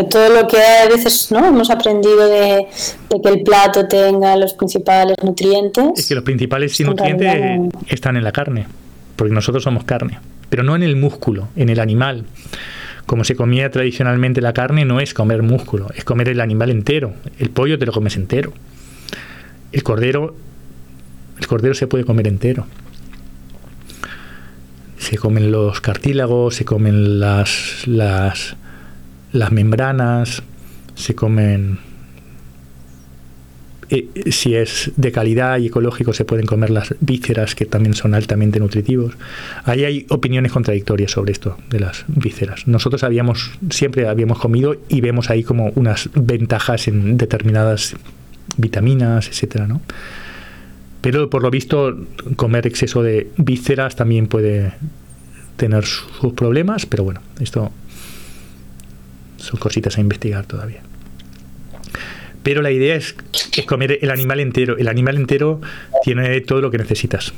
todo 0.02 0.42
lo 0.42 0.48
que 0.48 0.58
a 0.58 0.88
veces 0.88 1.30
no 1.30 1.46
hemos 1.46 1.70
aprendido 1.70 2.28
de, 2.28 2.66
que 3.22 3.28
el 3.28 3.42
plato 3.44 3.86
tenga 3.86 4.36
los 4.36 4.54
principales 4.54 5.16
nutrientes. 5.22 5.84
Es 5.96 6.08
que 6.08 6.16
los 6.16 6.24
principales 6.24 6.78
nutrientes 6.80 7.72
están 7.86 8.16
en 8.16 8.24
la 8.24 8.32
carne, 8.32 8.66
porque 9.14 9.32
nosotros 9.32 9.62
somos 9.62 9.84
carne, 9.84 10.18
pero 10.48 10.64
no 10.64 10.74
en 10.74 10.82
el 10.82 10.96
músculo, 10.96 11.48
en 11.54 11.68
el 11.68 11.78
animal. 11.78 12.24
Como 13.06 13.22
se 13.22 13.36
comía 13.36 13.70
tradicionalmente 13.70 14.40
la 14.40 14.52
carne, 14.52 14.84
no 14.84 14.98
es 14.98 15.14
comer 15.14 15.42
músculo, 15.42 15.88
es 15.94 16.04
comer 16.04 16.30
el 16.30 16.40
animal 16.40 16.70
entero. 16.70 17.12
El 17.38 17.50
pollo 17.50 17.78
te 17.78 17.86
lo 17.86 17.92
comes 17.92 18.16
entero. 18.16 18.52
El 19.72 19.82
cordero, 19.82 20.34
el 21.38 21.46
cordero 21.46 21.74
se 21.74 21.86
puede 21.86 22.04
comer 22.04 22.28
entero. 22.28 22.66
Se 24.98 25.18
comen 25.18 25.52
los 25.52 25.80
cartílagos, 25.80 26.54
se 26.54 26.64
comen 26.64 27.20
las, 27.20 27.86
las 27.86 28.56
las 29.34 29.50
membranas, 29.50 30.42
se 30.94 31.14
comen, 31.16 31.78
eh, 33.90 34.08
si 34.30 34.54
es 34.54 34.92
de 34.96 35.10
calidad 35.10 35.58
y 35.58 35.66
ecológico, 35.66 36.12
se 36.12 36.24
pueden 36.24 36.46
comer 36.46 36.70
las 36.70 36.94
vísceras, 37.00 37.56
que 37.56 37.66
también 37.66 37.94
son 37.94 38.14
altamente 38.14 38.60
nutritivos. 38.60 39.14
Ahí 39.64 39.84
hay 39.84 40.06
opiniones 40.08 40.52
contradictorias 40.52 41.10
sobre 41.10 41.32
esto 41.32 41.58
de 41.68 41.80
las 41.80 42.04
vísceras. 42.06 42.68
Nosotros 42.68 43.02
habíamos, 43.02 43.50
siempre 43.70 44.06
habíamos 44.06 44.38
comido 44.38 44.76
y 44.88 45.00
vemos 45.00 45.30
ahí 45.30 45.42
como 45.42 45.72
unas 45.74 46.08
ventajas 46.14 46.86
en 46.86 47.16
determinadas 47.16 47.96
vitaminas, 48.56 49.26
etcétera, 49.26 49.66
¿no? 49.66 49.82
Pero 51.04 51.28
por 51.28 51.42
lo 51.42 51.50
visto, 51.50 51.98
comer 52.36 52.66
exceso 52.66 53.02
de 53.02 53.28
vísceras 53.36 53.94
también 53.94 54.26
puede 54.26 54.72
tener 55.58 55.84
sus 55.84 56.32
problemas, 56.32 56.86
pero 56.86 57.04
bueno, 57.04 57.20
esto 57.40 57.70
son 59.36 59.60
cositas 59.60 59.98
a 59.98 60.00
investigar 60.00 60.46
todavía. 60.46 60.80
Pero 62.42 62.62
la 62.62 62.70
idea 62.70 62.96
es, 62.96 63.14
comer 63.66 63.98
el 64.00 64.10
animal 64.10 64.40
entero. 64.40 64.78
El 64.78 64.88
animal 64.88 65.18
entero 65.18 65.60
tiene 66.04 66.40
todo 66.40 66.62
lo 66.62 66.70
que 66.70 66.78
necesitas. 66.78 67.34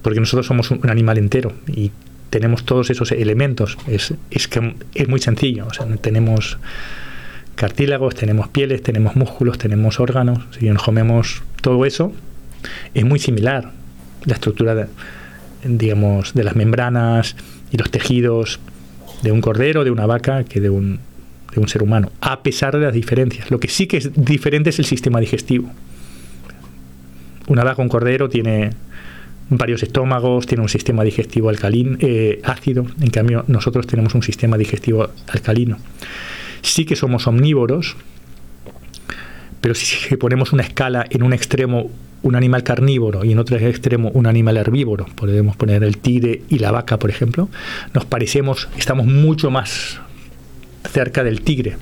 Porque 0.00 0.18
nosotros 0.18 0.46
somos 0.46 0.70
un 0.70 0.88
animal 0.88 1.18
entero 1.18 1.52
y 1.66 1.90
tenemos 2.30 2.64
todos 2.64 2.88
esos 2.88 3.12
elementos. 3.12 3.76
Es, 3.86 4.14
es, 4.30 4.48
que 4.48 4.76
es 4.94 5.08
muy 5.08 5.20
sencillo. 5.20 5.68
Tenemos 6.00 6.56
cartílagos, 7.54 8.14
tenemos 8.14 8.48
pieles, 8.48 8.82
tenemos 8.82 9.14
músculos, 9.14 9.58
tenemos 9.58 10.00
órganos. 10.00 10.38
Si 10.58 10.70
nos 10.70 10.82
comemos 10.82 11.42
todo 11.60 11.84
eso, 11.84 12.14
es 12.94 13.04
muy 13.04 13.18
similar. 13.18 13.72
La 14.24 14.34
estructura, 14.34 14.74
de, 14.74 14.86
digamos, 15.64 16.34
de 16.34 16.44
las 16.44 16.56
membranas 16.56 17.36
y 17.70 17.76
los 17.76 17.90
tejidos 17.90 18.60
de 19.22 19.32
un 19.32 19.40
cordero, 19.40 19.84
de 19.84 19.90
una 19.90 20.06
vaca, 20.06 20.44
que 20.44 20.60
de 20.60 20.70
un, 20.70 21.00
de 21.54 21.60
un 21.60 21.68
ser 21.68 21.82
humano, 21.82 22.10
a 22.20 22.42
pesar 22.42 22.74
de 22.78 22.84
las 22.84 22.94
diferencias. 22.94 23.50
Lo 23.50 23.60
que 23.60 23.68
sí 23.68 23.86
que 23.86 23.98
es 23.98 24.10
diferente 24.14 24.70
es 24.70 24.78
el 24.78 24.84
sistema 24.84 25.20
digestivo. 25.20 25.70
Una 27.48 27.64
vaca, 27.64 27.82
un 27.82 27.88
cordero, 27.88 28.28
tiene 28.28 28.70
varios 29.50 29.82
estómagos, 29.82 30.46
tiene 30.46 30.62
un 30.62 30.68
sistema 30.68 31.02
digestivo 31.02 31.48
alcalino, 31.48 31.96
eh, 32.00 32.40
ácido, 32.44 32.86
en 33.00 33.10
cambio 33.10 33.44
nosotros 33.48 33.86
tenemos 33.86 34.14
un 34.14 34.22
sistema 34.22 34.56
digestivo 34.56 35.10
alcalino. 35.26 35.76
Sí 36.62 36.84
que 36.84 36.94
somos 36.94 37.26
omnívoros, 37.26 37.96
pero 39.60 39.74
si 39.74 40.16
ponemos 40.16 40.52
una 40.52 40.62
escala 40.62 41.04
en 41.10 41.22
un 41.22 41.32
extremo 41.32 41.90
un 42.22 42.36
animal 42.36 42.62
carnívoro 42.62 43.24
y 43.24 43.32
en 43.32 43.38
otro 43.38 43.56
extremo 43.56 44.10
un 44.14 44.26
animal 44.26 44.56
herbívoro, 44.56 45.06
podemos 45.14 45.56
poner 45.56 45.82
el 45.84 45.98
tigre 45.98 46.42
y 46.48 46.58
la 46.58 46.70
vaca, 46.70 46.98
por 46.98 47.10
ejemplo, 47.10 47.48
nos 47.94 48.04
parecemos, 48.04 48.68
estamos 48.76 49.06
mucho 49.06 49.50
más 49.50 50.00
cerca 50.90 51.24
del 51.24 51.42
tigre, 51.42 51.76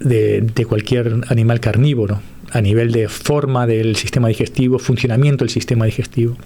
de, 0.00 0.66
cualquier 0.66 1.20
animal 1.28 1.60
carnívoro, 1.60 2.20
a 2.52 2.60
nivel 2.60 2.90
de 2.92 3.08
forma 3.08 3.66
del 3.66 3.96
sistema 3.96 4.28
digestivo, 4.28 4.78
funcionamiento 4.78 5.44
del 5.44 5.50
sistema 5.50 5.84
digestivo. 5.84 6.36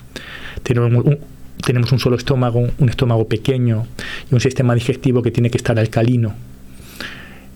Tenemos 0.63 1.05
un, 1.05 1.19
tenemos 1.65 1.93
un 1.93 1.99
solo 1.99 2.17
estómago, 2.17 2.69
un 2.79 2.89
estómago 2.89 3.29
pequeño 3.29 3.87
y 4.31 4.35
un 4.35 4.41
sistema 4.41 4.75
digestivo 4.75 5.23
que 5.23 5.31
tiene 5.31 5.51
que 5.51 5.59
estar 5.59 5.79
alcalino 5.79 6.35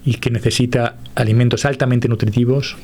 y 0.05 0.15
que 0.15 0.31
necesita 0.31 0.97
alimentos 1.15 1.65
altamente 1.65 2.09
nutritivos 2.09 2.77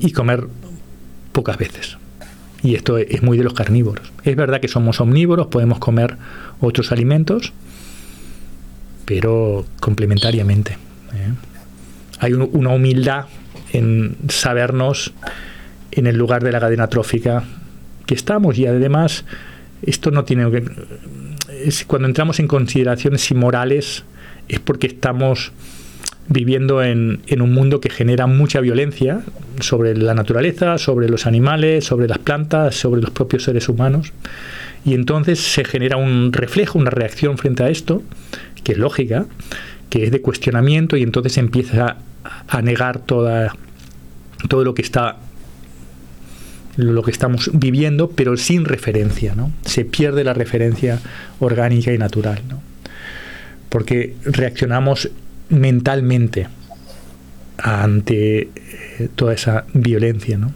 y 0.00 0.12
comer 0.12 0.46
pocas 1.32 1.58
veces. 1.58 1.98
Y 2.62 2.74
esto 2.74 2.96
es 2.96 3.22
muy 3.22 3.36
de 3.36 3.44
los 3.44 3.52
carnívoros. 3.52 4.10
Es 4.22 4.36
verdad 4.36 4.60
que 4.60 4.68
somos 4.68 5.00
omnívoros, 5.00 5.48
podemos 5.48 5.78
comer 5.78 6.16
otros 6.60 6.92
alimentos, 6.92 7.52
pero 9.04 9.66
complementariamente. 9.80 10.78
¿eh? 11.12 11.32
Hay 12.20 12.32
una 12.32 12.70
humildad 12.70 13.26
en 13.72 14.16
sabernos 14.28 15.12
en 15.90 16.06
el 16.06 16.16
lugar 16.16 16.42
de 16.42 16.52
la 16.52 16.60
cadena 16.60 16.88
trófica 16.88 17.44
que 18.06 18.14
estamos 18.14 18.58
y 18.58 18.66
además 18.66 19.24
esto 19.82 20.10
no 20.10 20.24
tiene 20.24 20.46
cuando 21.86 22.08
entramos 22.08 22.40
en 22.40 22.48
consideraciones 22.48 23.30
inmorales 23.30 24.04
es 24.48 24.60
porque 24.60 24.86
estamos 24.88 25.52
viviendo 26.28 26.82
en, 26.82 27.20
en, 27.26 27.42
un 27.42 27.52
mundo 27.52 27.80
que 27.80 27.90
genera 27.90 28.26
mucha 28.26 28.60
violencia 28.60 29.20
sobre 29.60 29.96
la 29.96 30.14
naturaleza, 30.14 30.78
sobre 30.78 31.08
los 31.08 31.26
animales, 31.26 31.84
sobre 31.84 32.08
las 32.08 32.18
plantas, 32.18 32.74
sobre 32.74 33.02
los 33.02 33.10
propios 33.10 33.44
seres 33.44 33.68
humanos. 33.68 34.12
Y 34.84 34.94
entonces 34.94 35.40
se 35.40 35.64
genera 35.64 35.96
un 35.96 36.32
reflejo, 36.32 36.78
una 36.78 36.90
reacción 36.90 37.38
frente 37.38 37.62
a 37.62 37.68
esto, 37.68 38.02
que 38.62 38.72
es 38.72 38.78
lógica, 38.78 39.26
que 39.90 40.04
es 40.04 40.10
de 40.10 40.20
cuestionamiento 40.20 40.96
y 40.96 41.02
entonces 41.02 41.38
empieza 41.38 41.96
a, 42.48 42.62
negar 42.62 43.00
todo 43.00 43.50
lo 44.64 44.74
que 44.74 44.82
está 44.82 45.18
lo 46.76 47.02
que 47.04 47.12
estamos 47.12 47.50
viviendo, 47.52 48.10
pero 48.10 48.36
sin 48.36 48.64
referencia, 48.64 49.34
¿no? 49.36 49.52
Se 49.64 49.84
pierde 49.84 50.24
la 50.24 50.34
referencia 50.34 50.98
orgánica 51.38 51.92
y 51.92 51.98
natural, 51.98 52.42
¿no? 52.48 52.60
Porque 53.68 54.16
reaccionamos 54.24 55.10
mentalmente 55.48 56.48
ante 57.58 58.40
eh, 58.40 59.08
toda 59.14 59.34
esa 59.34 59.64
violencia, 59.74 60.38
¿no? 60.38 60.52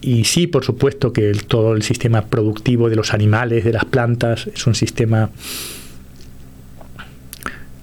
Y 0.00 0.24
sí, 0.24 0.46
por 0.46 0.64
supuesto 0.64 1.14
que 1.14 1.32
todo 1.32 1.74
el 1.74 1.82
sistema 1.82 2.26
productivo 2.26 2.90
de 2.90 2.96
los 2.96 3.14
animales, 3.14 3.64
de 3.64 3.72
las 3.72 3.86
plantas, 3.86 4.46
es 4.48 4.66
un 4.66 4.74
sistema 4.74 5.30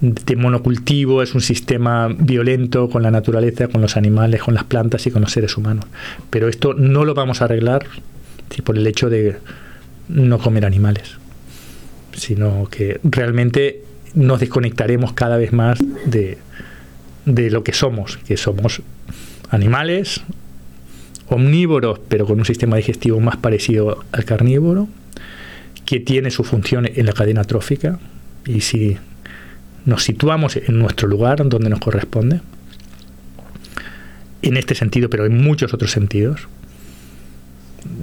de 0.00 0.36
monocultivo, 0.36 1.22
es 1.22 1.34
un 1.34 1.40
sistema 1.40 2.08
violento 2.08 2.88
con 2.88 3.02
la 3.02 3.10
naturaleza, 3.10 3.68
con 3.68 3.80
los 3.80 3.96
animales, 3.96 4.40
con 4.40 4.54
las 4.54 4.64
plantas 4.64 5.06
y 5.06 5.10
con 5.10 5.22
los 5.22 5.32
seres 5.32 5.56
humanos. 5.56 5.84
Pero 6.30 6.48
esto 6.48 6.74
no 6.74 7.04
lo 7.04 7.14
vamos 7.14 7.40
a 7.40 7.46
arreglar 7.46 7.86
por 8.64 8.76
el 8.76 8.86
hecho 8.86 9.10
de 9.10 9.38
no 10.08 10.38
comer 10.38 10.64
animales, 10.64 11.16
sino 12.14 12.68
que 12.70 13.00
realmente 13.02 13.82
nos 14.14 14.40
desconectaremos 14.40 15.12
cada 15.12 15.36
vez 15.36 15.52
más 15.52 15.78
de, 16.04 16.38
de 17.24 17.50
lo 17.50 17.64
que 17.64 17.72
somos, 17.72 18.18
que 18.18 18.36
somos 18.36 18.82
animales 19.50 20.22
omnívoros, 21.28 21.98
pero 22.08 22.26
con 22.26 22.38
un 22.38 22.44
sistema 22.44 22.76
digestivo 22.76 23.20
más 23.20 23.36
parecido 23.36 24.04
al 24.12 24.24
carnívoro, 24.24 24.88
que 25.86 26.00
tiene 26.00 26.30
su 26.30 26.44
función 26.44 26.88
en 26.92 27.06
la 27.06 27.12
cadena 27.12 27.44
trófica, 27.44 27.98
y 28.46 28.60
si 28.60 28.98
nos 29.84 30.04
situamos 30.04 30.56
en 30.56 30.78
nuestro 30.78 31.08
lugar 31.08 31.48
donde 31.48 31.70
nos 31.70 31.80
corresponde, 31.80 32.40
en 34.42 34.56
este 34.56 34.74
sentido, 34.74 35.08
pero 35.08 35.24
en 35.24 35.42
muchos 35.42 35.72
otros 35.72 35.90
sentidos, 35.90 36.48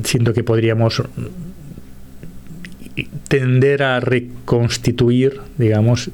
siento 0.03 0.33
que 0.33 0.43
podríamos 0.43 1.03
tender 3.27 3.83
a 3.83 3.99
reconstituir, 3.99 5.39
digamos, 5.57 6.11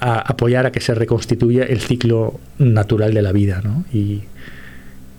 a 0.00 0.18
apoyar 0.20 0.66
a 0.66 0.72
que 0.72 0.80
se 0.80 0.94
reconstituya 0.94 1.64
el 1.64 1.80
ciclo 1.80 2.40
natural 2.58 3.14
de 3.14 3.22
la 3.22 3.32
vida 3.32 3.60
¿no? 3.62 3.84
y, 3.92 4.22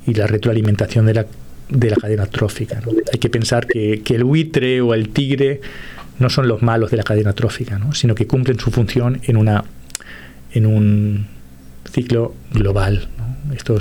la 0.05 0.25
retroalimentación 0.25 1.05
de 1.05 1.13
la, 1.13 1.27
de 1.69 1.89
la 1.91 1.95
cadena 1.95 2.25
trófica. 2.25 2.81
Hay 3.13 3.19
que 3.19 3.29
pensar 3.29 3.67
que, 3.67 4.01
el 4.07 4.23
buitre 4.23 4.81
o 4.81 4.95
el 4.95 5.09
tigre 5.09 5.61
no 6.17 6.31
son 6.31 6.47
los 6.47 6.63
malos 6.63 6.89
de 6.89 6.97
la 6.97 7.03
cadena 7.03 7.33
trófica, 7.33 7.77
¿no? 7.77 7.93
sino 7.93 8.15
que 8.15 8.25
cumplen 8.25 8.57
su 8.57 8.71
función 8.71 9.21
en, 9.25 9.37
una, 9.37 9.65
en 10.51 10.65
un 10.65 11.27
ciclo 11.91 12.33
global. 12.51 13.07
Esto 13.53 13.77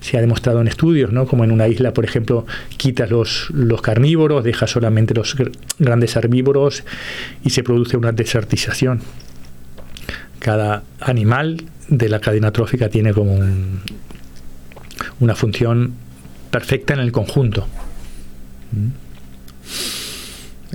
se 0.00 0.16
ha 0.16 0.20
demostrado 0.20 0.60
en 0.60 0.68
estudios, 0.68 1.12
¿no? 1.12 1.26
como 1.26 1.44
en 1.44 1.52
una 1.52 1.68
isla, 1.68 1.92
por 1.92 2.04
ejemplo, 2.04 2.46
quitas 2.76 3.10
los, 3.10 3.48
los 3.50 3.82
carnívoros, 3.82 4.44
dejas 4.44 4.70
solamente 4.70 5.14
los 5.14 5.36
grandes 5.78 6.16
herbívoros 6.16 6.84
y 7.44 7.50
se 7.50 7.62
produce 7.62 7.96
una 7.96 8.12
desertización. 8.12 9.00
Cada 10.38 10.82
animal 11.00 11.62
de 11.88 12.08
la 12.08 12.20
cadena 12.20 12.50
trófica 12.52 12.88
tiene 12.88 13.12
como 13.12 13.38
una 15.20 15.34
función 15.34 15.92
perfecta 16.50 16.94
en 16.94 17.00
el 17.00 17.12
conjunto. 17.12 17.66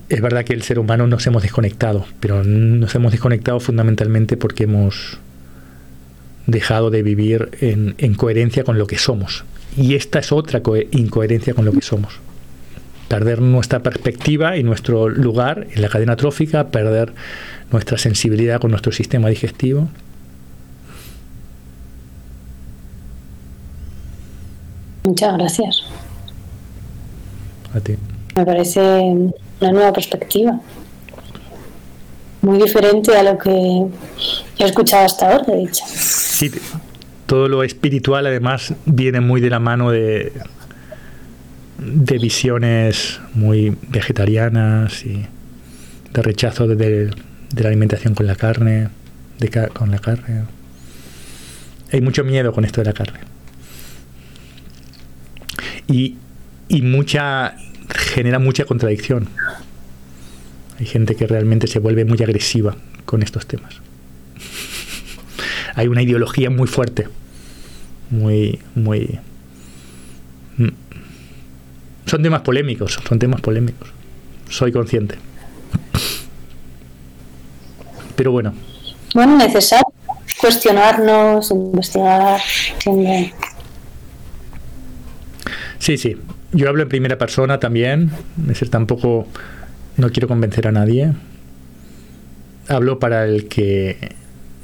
Es 0.10 0.22
verdad 0.22 0.44
que 0.44 0.54
el 0.54 0.62
ser 0.62 0.78
humano 0.78 1.08
nos 1.08 1.26
hemos 1.26 1.42
desconectado, 1.42 2.06
pero 2.20 2.44
nos 2.44 2.94
hemos 2.96 3.12
desconectado 3.12 3.60
fundamentalmente 3.60 4.38
porque 4.38 4.66
hemos 4.66 5.20
dejado 6.48 6.90
de 6.90 7.04
vivir 7.04 7.50
en, 7.62 8.14
coherencia 8.16 8.64
con 8.64 8.78
lo 8.78 8.88
que 8.88 8.98
somos. 8.98 9.44
Y 9.78 9.96
esta 9.96 10.20
es 10.20 10.32
otra 10.32 10.62
incoherencia 10.92 11.54
con 11.54 11.66
lo 11.66 11.72
que 11.72 11.82
somos. 11.82 12.20
Perder 13.08 13.42
nuestra 13.42 13.80
perspectiva 13.84 14.58
y 14.58 14.64
nuestro 14.64 15.10
lugar 15.10 15.68
en 15.72 15.82
la 15.82 15.90
cadena 15.90 16.16
trófica, 16.16 16.70
perder 16.70 17.14
nuestra 17.72 17.98
sensibilidad 17.98 18.60
con 18.60 18.72
nuestro 18.72 18.92
sistema 18.92 19.30
digestivo. 19.30 19.90
Muchas 25.04 25.38
gracias. 25.38 25.84
A 27.74 27.80
ti. 27.80 27.96
Me 28.36 28.46
parece 28.46 28.82
una 29.60 29.72
nueva 29.72 29.94
perspectiva 29.94 30.60
muy 32.46 32.62
diferente 32.62 33.18
a 33.18 33.24
lo 33.24 33.38
que 33.38 33.50
he 33.50 34.64
escuchado 34.64 35.06
hasta 35.06 35.32
ahora, 35.32 35.54
de 35.54 35.64
hecho. 35.64 35.84
Sí, 35.88 36.52
todo 37.26 37.48
lo 37.48 37.64
espiritual 37.64 38.28
además 38.28 38.74
viene 38.86 39.20
muy 39.20 39.42
de 39.42 39.50
la 39.50 39.60
mano 39.60 39.92
de, 39.92 40.32
de 41.80 42.18
visiones 42.20 43.20
muy 43.34 43.76
vegetarianas 43.90 45.06
y 45.06 45.26
de 46.14 46.22
rechazo 46.22 46.68
de, 46.68 47.12
la 47.58 47.68
alimentación 47.68 48.14
con 48.14 48.28
la 48.28 48.36
carne, 48.36 48.90
de, 49.40 49.70
con 49.74 49.92
la 49.92 50.00
carne. 50.00 50.44
Hay 51.92 52.02
mucho 52.02 52.24
miedo 52.24 52.54
con 52.54 52.64
esto 52.64 52.82
de 52.82 52.86
la 52.86 52.94
carne. 52.94 53.20
Y, 55.88 56.18
y 56.68 56.82
mucha 56.82 57.56
genera 57.90 58.40
mucha 58.40 58.66
contradicción. 58.66 59.28
Hay 60.80 60.86
gente 60.86 61.16
que 61.16 61.28
realmente 61.28 61.68
se 61.68 61.80
vuelve 61.80 62.06
muy 62.06 62.22
agresiva 62.22 62.76
con 63.06 63.24
estos 63.24 63.46
temas. 63.46 63.82
Hay 65.76 65.88
una 65.88 66.02
ideología 66.02 66.50
muy 66.50 66.68
fuerte, 66.68 67.08
muy, 68.10 68.60
muy... 68.76 69.20
Mm. 70.58 70.70
Son 72.06 72.24
temas 72.24 72.42
polémicos, 72.42 73.00
son 73.08 73.20
temas 73.20 73.42
polémicos. 73.42 73.90
Soy 74.50 74.72
consciente. 74.72 75.16
Pero 78.16 78.32
bueno. 78.32 78.54
Bueno, 79.14 79.38
necesario 79.38 79.86
cuestionarnos, 80.40 81.52
investigar, 81.52 82.40
Sí, 85.80 85.98
sí. 85.98 86.18
Yo 86.52 86.70
hablo 86.70 86.84
en 86.84 86.90
primera 86.90 87.18
persona 87.18 87.60
también. 87.60 88.12
Es 88.42 88.48
decir, 88.48 88.70
tampoco 88.70 89.28
no 89.98 90.12
quiero 90.12 90.28
convencer 90.28 90.68
a 90.68 90.72
nadie. 90.72 91.14
Hablo 92.68 93.00
para 93.00 93.26
el 93.26 93.48
que 93.48 94.16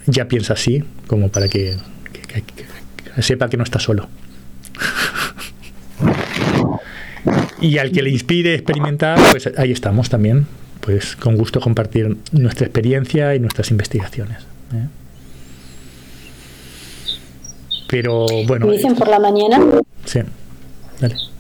ya 0.08 0.28
piensa 0.28 0.54
así, 0.54 0.84
como 1.08 1.30
para 1.30 1.48
que, 1.48 1.78
sepa 3.20 3.50
que 3.50 3.58
no 3.58 3.64
está 3.64 3.80
solo. 3.80 4.10
y 7.62 7.78
al 7.78 7.92
que 7.92 8.02
le 8.02 8.10
inspire 8.10 8.56
experimentar, 8.56 9.20
pues 9.32 9.50
ahí 9.58 9.72
estamos 9.72 10.10
también. 10.10 10.48
Pues 10.82 11.16
con 11.16 11.38
gusto 11.38 11.60
compartir 11.60 12.18
nuestra 12.32 12.66
experiencia 12.66 13.36
y 13.36 13.40
nuestras 13.40 13.70
investigaciones. 13.70 14.40
¿eh? 14.74 14.88
Pero 17.88 18.26
bueno. 18.48 18.72
dicen 18.72 18.96
por 18.96 19.08
la 19.08 19.20
mañana? 19.20 19.60
Sí. 20.06 20.22
Dale 21.00 21.31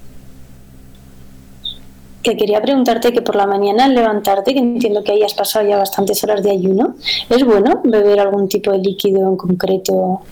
que 2.21 2.37
quería 2.37 2.61
preguntarte 2.61 3.11
que 3.11 3.21
por 3.21 3.35
la 3.35 3.47
mañana 3.47 3.85
al 3.85 3.95
levantarte, 3.95 4.53
que 4.53 4.59
entiendo 4.59 5.03
que 5.03 5.13
hayas 5.13 5.33
pasado 5.33 5.67
ya 5.67 5.77
bastantes 5.77 6.23
horas 6.23 6.43
de 6.43 6.51
ayuno, 6.51 6.95
¿es 7.29 7.43
bueno 7.43 7.81
beber 7.83 8.19
algún 8.19 8.47
tipo 8.47 8.71
de 8.71 8.79
líquido 8.79 9.27
en 9.27 9.37
concreto? 9.37 9.93
O 9.93 10.23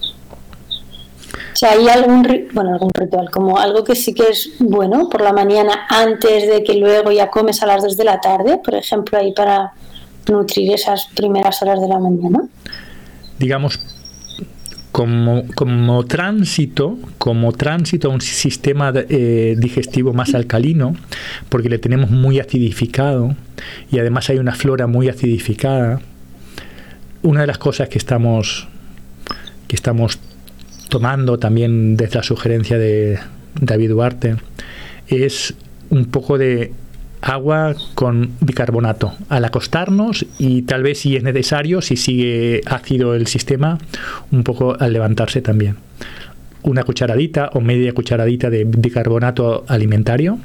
sea, 1.53 1.71
¿hay 1.71 1.87
algún, 1.89 2.47
bueno, 2.53 2.73
algún 2.73 2.91
ritual, 2.93 3.29
como 3.31 3.57
algo 3.57 3.83
que 3.83 3.95
sí 3.95 4.13
que 4.13 4.29
es 4.29 4.51
bueno 4.59 5.09
por 5.09 5.21
la 5.21 5.33
mañana 5.33 5.87
antes 5.89 6.47
de 6.47 6.63
que 6.63 6.75
luego 6.75 7.11
ya 7.11 7.29
comes 7.29 7.61
a 7.63 7.65
las 7.65 7.83
2 7.83 7.97
de 7.97 8.03
la 8.03 8.21
tarde, 8.21 8.59
por 8.63 8.75
ejemplo, 8.75 9.17
ahí 9.17 9.33
para 9.33 9.73
nutrir 10.29 10.73
esas 10.73 11.07
primeras 11.07 11.61
horas 11.61 11.81
de 11.81 11.87
la 11.87 11.99
mañana? 11.99 12.47
Digamos, 13.39 13.79
como, 14.91 15.45
como 15.55 16.05
tránsito, 16.05 16.97
como 17.17 17.51
tránsito 17.51 18.09
a 18.09 18.13
un 18.13 18.21
sistema 18.21 18.91
eh, 18.95 19.55
digestivo 19.57 20.13
más 20.13 20.33
alcalino, 20.33 20.95
porque 21.49 21.69
le 21.69 21.77
tenemos 21.77 22.09
muy 22.09 22.39
acidificado 22.39 23.35
y 23.91 23.99
además 23.99 24.29
hay 24.29 24.39
una 24.39 24.55
flora 24.55 24.87
muy 24.87 25.09
acidificada, 25.09 26.01
una 27.21 27.41
de 27.41 27.47
las 27.47 27.57
cosas 27.57 27.89
que 27.89 27.97
estamos 27.97 28.67
que 29.67 29.75
estamos 29.75 30.19
tomando 30.89 31.37
también 31.37 31.95
desde 31.95 32.15
la 32.15 32.23
sugerencia 32.23 32.77
de 32.79 33.19
David 33.61 33.89
Duarte 33.91 34.37
es 35.07 35.53
un 35.89 36.05
poco 36.05 36.37
de 36.37 36.73
agua 37.21 37.75
con 37.95 38.31
bicarbonato. 38.39 39.13
Al 39.29 39.45
acostarnos 39.45 40.25
y 40.37 40.63
tal 40.63 40.83
vez 40.83 40.99
si 40.99 41.15
es 41.15 41.23
necesario, 41.23 41.81
si 41.81 41.95
sigue 41.95 42.61
ácido 42.65 43.15
el 43.15 43.27
sistema, 43.27 43.77
un 44.31 44.43
poco 44.43 44.75
al 44.79 44.93
levantarse 44.93 45.41
también. 45.41 45.77
Una 46.61 46.83
cucharadita 46.83 47.51
o 47.53 47.61
media 47.61 47.93
cucharadita 47.93 48.49
de 48.49 48.65
bicarbonato 48.65 49.65
alimentario 49.67 50.39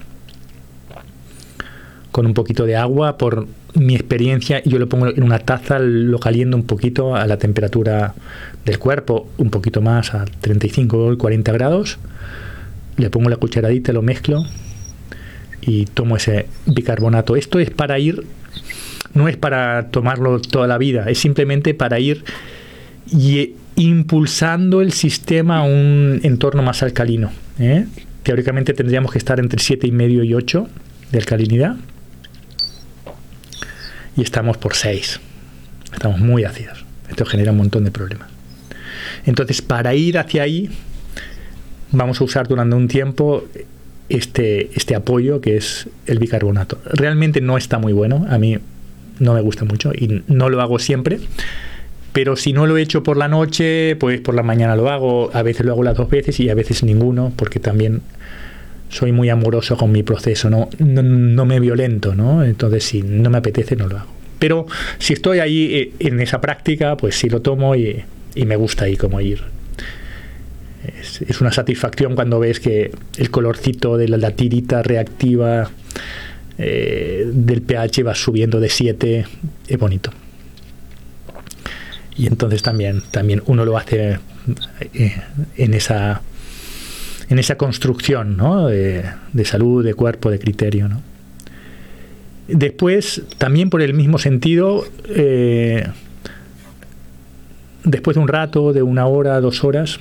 con 2.10 2.26
un 2.26 2.34
poquito 2.34 2.66
de 2.66 2.76
agua. 2.76 3.18
Por 3.18 3.46
mi 3.74 3.94
experiencia 3.94 4.62
yo 4.64 4.78
lo 4.78 4.88
pongo 4.88 5.08
en 5.08 5.22
una 5.22 5.40
taza, 5.40 5.78
lo 5.80 6.18
caliento 6.18 6.56
un 6.56 6.64
poquito 6.64 7.16
a 7.16 7.26
la 7.26 7.38
temperatura 7.38 8.14
del 8.64 8.78
cuerpo, 8.78 9.28
un 9.38 9.50
poquito 9.50 9.80
más 9.80 10.14
a 10.14 10.24
35 10.24 11.06
o 11.06 11.18
40 11.18 11.52
grados, 11.52 11.98
le 12.96 13.10
pongo 13.10 13.28
la 13.28 13.36
cucharadita, 13.36 13.92
lo 13.92 14.02
mezclo 14.02 14.44
y 15.66 15.86
tomo 15.86 16.16
ese 16.16 16.46
bicarbonato. 16.66 17.36
Esto 17.36 17.58
es 17.58 17.70
para 17.70 17.98
ir, 17.98 18.24
no 19.14 19.28
es 19.28 19.36
para 19.36 19.90
tomarlo 19.90 20.40
toda 20.40 20.66
la 20.66 20.78
vida, 20.78 21.06
es 21.08 21.18
simplemente 21.18 21.74
para 21.74 22.00
ir 22.00 22.24
y, 23.10 23.54
impulsando 23.76 24.80
el 24.82 24.92
sistema 24.92 25.58
a 25.58 25.62
un 25.62 26.20
entorno 26.22 26.62
más 26.62 26.82
alcalino. 26.82 27.32
¿eh? 27.58 27.86
Teóricamente 28.22 28.72
tendríamos 28.72 29.12
que 29.12 29.18
estar 29.18 29.40
entre 29.40 29.58
7,5 29.58 30.24
y 30.24 30.34
8 30.34 30.68
de 31.10 31.18
alcalinidad 31.18 31.76
y 34.16 34.22
estamos 34.22 34.56
por 34.56 34.74
6. 34.74 35.20
Estamos 35.92 36.20
muy 36.20 36.44
ácidos. 36.44 36.84
Esto 37.08 37.24
genera 37.24 37.52
un 37.52 37.58
montón 37.58 37.84
de 37.84 37.90
problemas. 37.90 38.28
Entonces, 39.26 39.62
para 39.62 39.94
ir 39.94 40.18
hacia 40.18 40.42
ahí, 40.42 40.70
vamos 41.92 42.20
a 42.20 42.24
usar 42.24 42.48
durante 42.48 42.76
un 42.76 42.88
tiempo 42.88 43.44
este, 44.14 44.70
este 44.74 44.94
apoyo 44.94 45.40
que 45.40 45.56
es 45.56 45.88
el 46.06 46.18
bicarbonato. 46.18 46.78
Realmente 46.86 47.40
no 47.40 47.56
está 47.56 47.78
muy 47.78 47.92
bueno, 47.92 48.26
a 48.28 48.38
mí 48.38 48.58
no 49.18 49.34
me 49.34 49.40
gusta 49.40 49.64
mucho 49.64 49.92
y 49.92 50.22
no 50.28 50.48
lo 50.48 50.60
hago 50.60 50.78
siempre. 50.78 51.20
Pero 52.12 52.36
si 52.36 52.52
no 52.52 52.66
lo 52.66 52.76
he 52.76 52.82
hecho 52.82 53.02
por 53.02 53.16
la 53.16 53.26
noche, 53.26 53.96
pues 53.96 54.20
por 54.20 54.36
la 54.36 54.44
mañana 54.44 54.76
lo 54.76 54.88
hago. 54.88 55.30
A 55.34 55.42
veces 55.42 55.66
lo 55.66 55.72
hago 55.72 55.82
las 55.82 55.96
dos 55.96 56.08
veces 56.08 56.38
y 56.38 56.48
a 56.48 56.54
veces 56.54 56.84
ninguno, 56.84 57.32
porque 57.34 57.58
también 57.58 58.02
soy 58.88 59.10
muy 59.10 59.28
amoroso 59.28 59.76
con 59.76 59.90
mi 59.90 60.04
proceso, 60.04 60.48
no, 60.48 60.68
no, 60.78 61.44
me 61.44 61.58
violento, 61.58 62.14
¿no? 62.14 62.44
Entonces, 62.44 62.84
si 62.84 63.02
no 63.02 63.28
me 63.30 63.38
apetece, 63.38 63.74
no 63.74 63.88
lo 63.88 63.98
hago. 63.98 64.10
Pero 64.38 64.66
si 64.98 65.12
estoy 65.12 65.40
ahí 65.40 65.74
eh, 65.74 65.92
en 65.98 66.20
esa 66.20 66.40
práctica, 66.40 66.96
pues 66.96 67.16
sí 67.16 67.28
lo 67.28 67.42
tomo 67.42 67.74
y, 67.74 68.04
me 68.36 68.56
gusta 68.56 68.84
ahí 68.84 68.96
como 68.96 69.20
ir. 69.20 69.42
Es, 70.86 71.40
una 71.40 71.52
satisfacción 71.52 72.14
cuando 72.14 72.38
ves 72.38 72.60
que 72.60 72.92
el 73.16 73.30
colorcito 73.30 73.96
de 73.96 74.08
la, 74.08 74.30
tirita 74.32 74.82
reactiva 74.82 75.70
eh, 76.58 77.30
del 77.32 77.62
pH 77.62 78.02
va 78.02 78.14
subiendo 78.14 78.60
de 78.60 78.68
7, 78.68 79.26
es 79.68 79.78
bonito. 79.78 80.10
Y 82.16 82.26
entonces 82.26 82.62
también, 82.62 83.02
también 83.10 83.42
uno 83.46 83.64
lo 83.64 83.76
hace 83.76 84.18
eh, 84.92 85.22
en 85.56 85.74
esa 85.74 86.22
en 87.30 87.38
esa 87.38 87.56
construcción 87.56 88.36
de, 88.68 89.44
salud, 89.44 89.84
de 89.84 89.94
cuerpo, 89.94 90.30
de 90.30 90.38
criterio. 90.38 90.90
Después, 92.48 93.22
también 93.38 93.70
por 93.70 93.80
el 93.80 93.94
mismo 93.94 94.18
sentido, 94.18 94.84
eh, 95.08 95.88
después 97.84 98.16
de 98.16 98.20
un 98.20 98.28
rato, 98.28 98.72
de 98.72 98.82
una 98.82 99.06
hora, 99.06 99.40
dos 99.40 99.64
horas, 99.64 99.98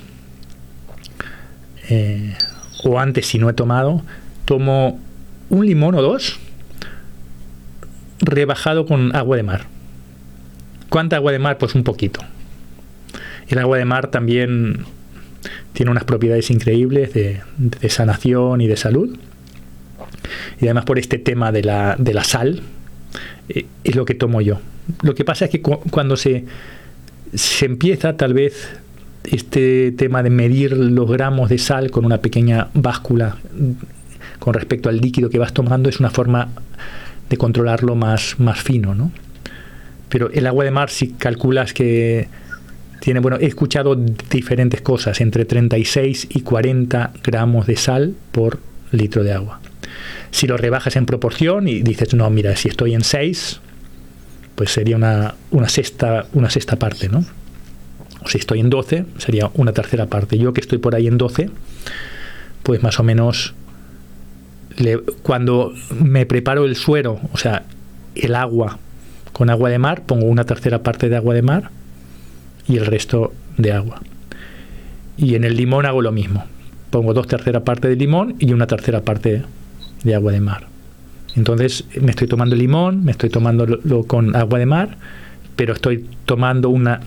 eh, 1.88 2.34
o 2.82 2.98
antes 2.98 3.26
si 3.26 3.38
no 3.38 3.48
he 3.48 3.52
tomado, 3.52 4.02
tomo 4.44 5.00
un 5.50 5.66
limón 5.66 5.94
o 5.94 6.02
dos 6.02 6.38
rebajado 8.20 8.86
con 8.86 9.14
agua 9.14 9.36
de 9.36 9.42
mar. 9.42 9.66
¿Cuánta 10.88 11.16
agua 11.16 11.32
de 11.32 11.38
mar? 11.38 11.58
Pues 11.58 11.74
un 11.74 11.84
poquito. 11.84 12.20
El 13.48 13.58
agua 13.58 13.78
de 13.78 13.84
mar 13.84 14.08
también 14.08 14.84
tiene 15.72 15.90
unas 15.90 16.04
propiedades 16.04 16.50
increíbles 16.50 17.12
de, 17.12 17.42
sanación 17.88 18.60
y 18.60 18.66
de 18.66 18.76
salud. 18.76 19.16
Y 20.60 20.66
además 20.66 20.84
por 20.84 20.98
este 20.98 21.18
tema 21.18 21.52
de 21.52 21.64
la, 21.64 21.96
de 21.98 22.14
la 22.14 22.24
sal, 22.24 22.62
eh, 23.48 23.66
es 23.82 23.96
lo 23.96 24.04
que 24.04 24.14
tomo 24.14 24.40
yo. 24.40 24.60
Lo 25.02 25.14
que 25.14 25.24
pasa 25.24 25.46
es 25.46 25.50
que 25.50 25.60
cuando 25.60 26.16
se, 26.16 26.44
se 27.34 27.66
empieza 27.66 28.16
tal 28.16 28.34
vez 28.34 28.78
este 29.24 29.92
tema 29.92 30.22
de 30.22 30.30
medir 30.30 30.76
los 30.76 31.10
gramos 31.10 31.48
de 31.48 31.58
sal 31.58 31.90
con 31.90 32.04
una 32.04 32.18
pequeña 32.18 32.68
báscula 32.74 33.36
con 34.38 34.54
respecto 34.54 34.88
al 34.88 34.98
líquido 34.98 35.30
que 35.30 35.38
vas 35.38 35.52
tomando 35.54 35.88
es 35.88 36.00
una 36.00 36.10
forma 36.10 36.48
de 37.30 37.36
controlarlo 37.36 37.94
más, 37.94 38.36
más 38.38 38.60
fino, 38.60 38.94
¿no? 38.94 39.10
Pero 40.08 40.30
el 40.30 40.46
agua 40.46 40.64
de 40.64 40.70
mar, 40.70 40.90
si 40.90 41.08
calculas 41.08 41.72
que 41.72 42.28
tiene, 43.00 43.20
bueno, 43.20 43.38
he 43.40 43.46
escuchado 43.46 43.96
diferentes 43.96 44.80
cosas, 44.80 45.20
entre 45.20 45.44
36 45.44 46.28
y 46.30 46.40
40 46.42 47.12
gramos 47.22 47.66
de 47.66 47.76
sal 47.76 48.14
por 48.32 48.58
litro 48.92 49.24
de 49.24 49.32
agua. 49.32 49.60
Si 50.30 50.46
lo 50.46 50.56
rebajas 50.56 50.96
en 50.96 51.06
proporción 51.06 51.68
y 51.68 51.82
dices, 51.82 52.14
no, 52.14 52.28
mira, 52.30 52.54
si 52.56 52.68
estoy 52.68 52.94
en 52.94 53.02
6, 53.02 53.60
pues 54.54 54.70
sería 54.70 54.96
una, 54.96 55.34
una, 55.50 55.68
sexta, 55.68 56.26
una 56.32 56.50
sexta 56.50 56.76
parte, 56.76 57.08
¿no? 57.08 57.24
Si 58.26 58.38
estoy 58.38 58.60
en 58.60 58.70
12, 58.70 59.04
sería 59.18 59.50
una 59.54 59.72
tercera 59.72 60.06
parte. 60.06 60.38
Yo 60.38 60.52
que 60.52 60.60
estoy 60.60 60.78
por 60.78 60.94
ahí 60.94 61.06
en 61.06 61.18
12, 61.18 61.50
pues 62.62 62.82
más 62.82 62.98
o 63.00 63.02
menos 63.02 63.54
cuando 65.22 65.72
me 66.00 66.26
preparo 66.26 66.64
el 66.64 66.74
suero, 66.76 67.20
o 67.32 67.36
sea, 67.36 67.64
el 68.14 68.34
agua 68.34 68.78
con 69.32 69.50
agua 69.50 69.68
de 69.68 69.78
mar, 69.78 70.02
pongo 70.06 70.26
una 70.26 70.44
tercera 70.44 70.82
parte 70.82 71.08
de 71.08 71.16
agua 71.16 71.34
de 71.34 71.42
mar 71.42 71.70
y 72.68 72.76
el 72.76 72.86
resto 72.86 73.32
de 73.58 73.72
agua. 73.72 74.00
Y 75.16 75.34
en 75.34 75.44
el 75.44 75.56
limón 75.56 75.86
hago 75.86 76.02
lo 76.02 76.12
mismo. 76.12 76.44
Pongo 76.90 77.14
dos 77.14 77.26
terceras 77.26 77.62
partes 77.62 77.90
de 77.90 77.96
limón 77.96 78.36
y 78.38 78.52
una 78.52 78.66
tercera 78.66 79.02
parte 79.02 79.42
de 80.04 80.14
agua 80.14 80.32
de 80.32 80.40
mar. 80.40 80.68
Entonces 81.34 81.84
me 82.00 82.10
estoy 82.10 82.28
tomando 82.28 82.54
limón, 82.54 83.04
me 83.04 83.10
estoy 83.10 83.28
tomando 83.28 83.66
lo, 83.66 84.04
con 84.04 84.36
agua 84.36 84.60
de 84.60 84.66
mar, 84.66 84.96
pero 85.56 85.72
estoy 85.72 86.06
tomando 86.26 86.70
una, 86.70 87.00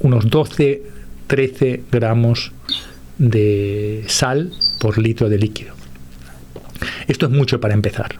unos 0.00 0.30
12, 0.30 0.82
13 1.26 1.82
gramos 1.90 2.52
de 3.18 4.04
sal 4.06 4.52
por 4.80 4.98
litro 4.98 5.28
de 5.28 5.38
líquido. 5.38 5.74
Esto 7.08 7.26
es 7.26 7.32
mucho 7.32 7.60
para 7.60 7.74
empezar, 7.74 8.16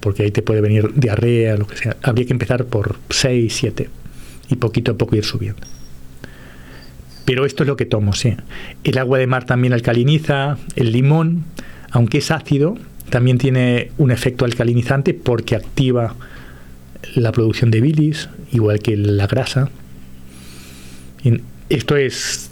porque 0.00 0.22
ahí 0.22 0.30
te 0.30 0.42
puede 0.42 0.60
venir 0.60 0.92
diarrea, 0.94 1.56
lo 1.56 1.66
que 1.66 1.76
sea. 1.76 1.96
Habría 2.02 2.26
que 2.26 2.32
empezar 2.32 2.64
por 2.66 2.96
6, 3.10 3.52
7 3.52 3.90
y 4.50 4.56
poquito 4.56 4.92
a 4.92 4.98
poco 4.98 5.16
ir 5.16 5.24
subiendo. 5.24 5.66
Pero 7.24 7.44
esto 7.44 7.62
es 7.62 7.68
lo 7.68 7.76
que 7.76 7.86
tomo, 7.86 8.12
sí. 8.12 8.36
El 8.84 8.98
agua 8.98 9.18
de 9.18 9.26
mar 9.26 9.44
también 9.44 9.72
alcaliniza, 9.72 10.58
el 10.76 10.92
limón, 10.92 11.44
aunque 11.90 12.18
es 12.18 12.30
ácido, 12.30 12.76
también 13.10 13.38
tiene 13.38 13.90
un 13.98 14.10
efecto 14.10 14.44
alcalinizante 14.44 15.14
porque 15.14 15.56
activa 15.56 16.14
la 17.14 17.32
producción 17.32 17.70
de 17.70 17.80
bilis, 17.80 18.28
igual 18.52 18.80
que 18.80 18.96
la 18.96 19.26
grasa. 19.26 19.70
Esto 21.68 21.96
es 21.96 22.50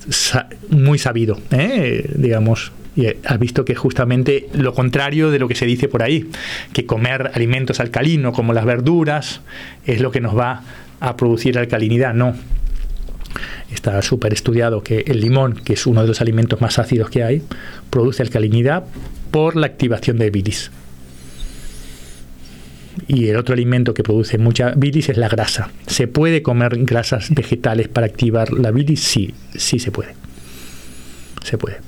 muy 0.70 0.98
sabido, 0.98 1.40
¿eh? 1.50 2.08
digamos, 2.14 2.70
y 2.94 3.06
has 3.06 3.38
visto 3.38 3.64
que 3.64 3.74
justamente 3.74 4.48
lo 4.52 4.74
contrario 4.74 5.30
de 5.30 5.38
lo 5.38 5.48
que 5.48 5.54
se 5.54 5.66
dice 5.66 5.88
por 5.88 6.02
ahí, 6.02 6.28
que 6.72 6.84
comer 6.84 7.30
alimentos 7.34 7.80
alcalinos 7.80 8.34
como 8.34 8.52
las 8.52 8.64
verduras 8.64 9.40
es 9.86 10.00
lo 10.00 10.10
que 10.10 10.20
nos 10.20 10.36
va 10.36 10.62
a 11.00 11.16
producir 11.16 11.58
alcalinidad. 11.58 12.12
No, 12.14 12.34
está 13.72 14.02
súper 14.02 14.32
estudiado 14.32 14.82
que 14.82 15.04
el 15.06 15.20
limón, 15.20 15.54
que 15.54 15.74
es 15.74 15.86
uno 15.86 16.02
de 16.02 16.08
los 16.08 16.20
alimentos 16.20 16.60
más 16.60 16.78
ácidos 16.78 17.10
que 17.10 17.22
hay, 17.22 17.42
produce 17.90 18.22
alcalinidad 18.22 18.84
por 19.30 19.56
la 19.56 19.66
activación 19.66 20.18
de 20.18 20.30
bilis. 20.30 20.70
Y 23.06 23.28
el 23.28 23.36
otro 23.36 23.54
alimento 23.54 23.94
que 23.94 24.02
produce 24.02 24.38
mucha 24.38 24.72
bilis 24.76 25.08
es 25.08 25.16
la 25.16 25.28
grasa. 25.28 25.70
¿Se 25.86 26.08
puede 26.08 26.42
comer 26.42 26.84
grasas 26.84 27.30
vegetales 27.30 27.88
para 27.88 28.06
activar 28.06 28.52
la 28.52 28.70
bilis? 28.70 29.00
Sí, 29.00 29.34
sí 29.54 29.78
se 29.78 29.90
puede. 29.90 30.14
Se 31.44 31.58
puede. 31.58 31.78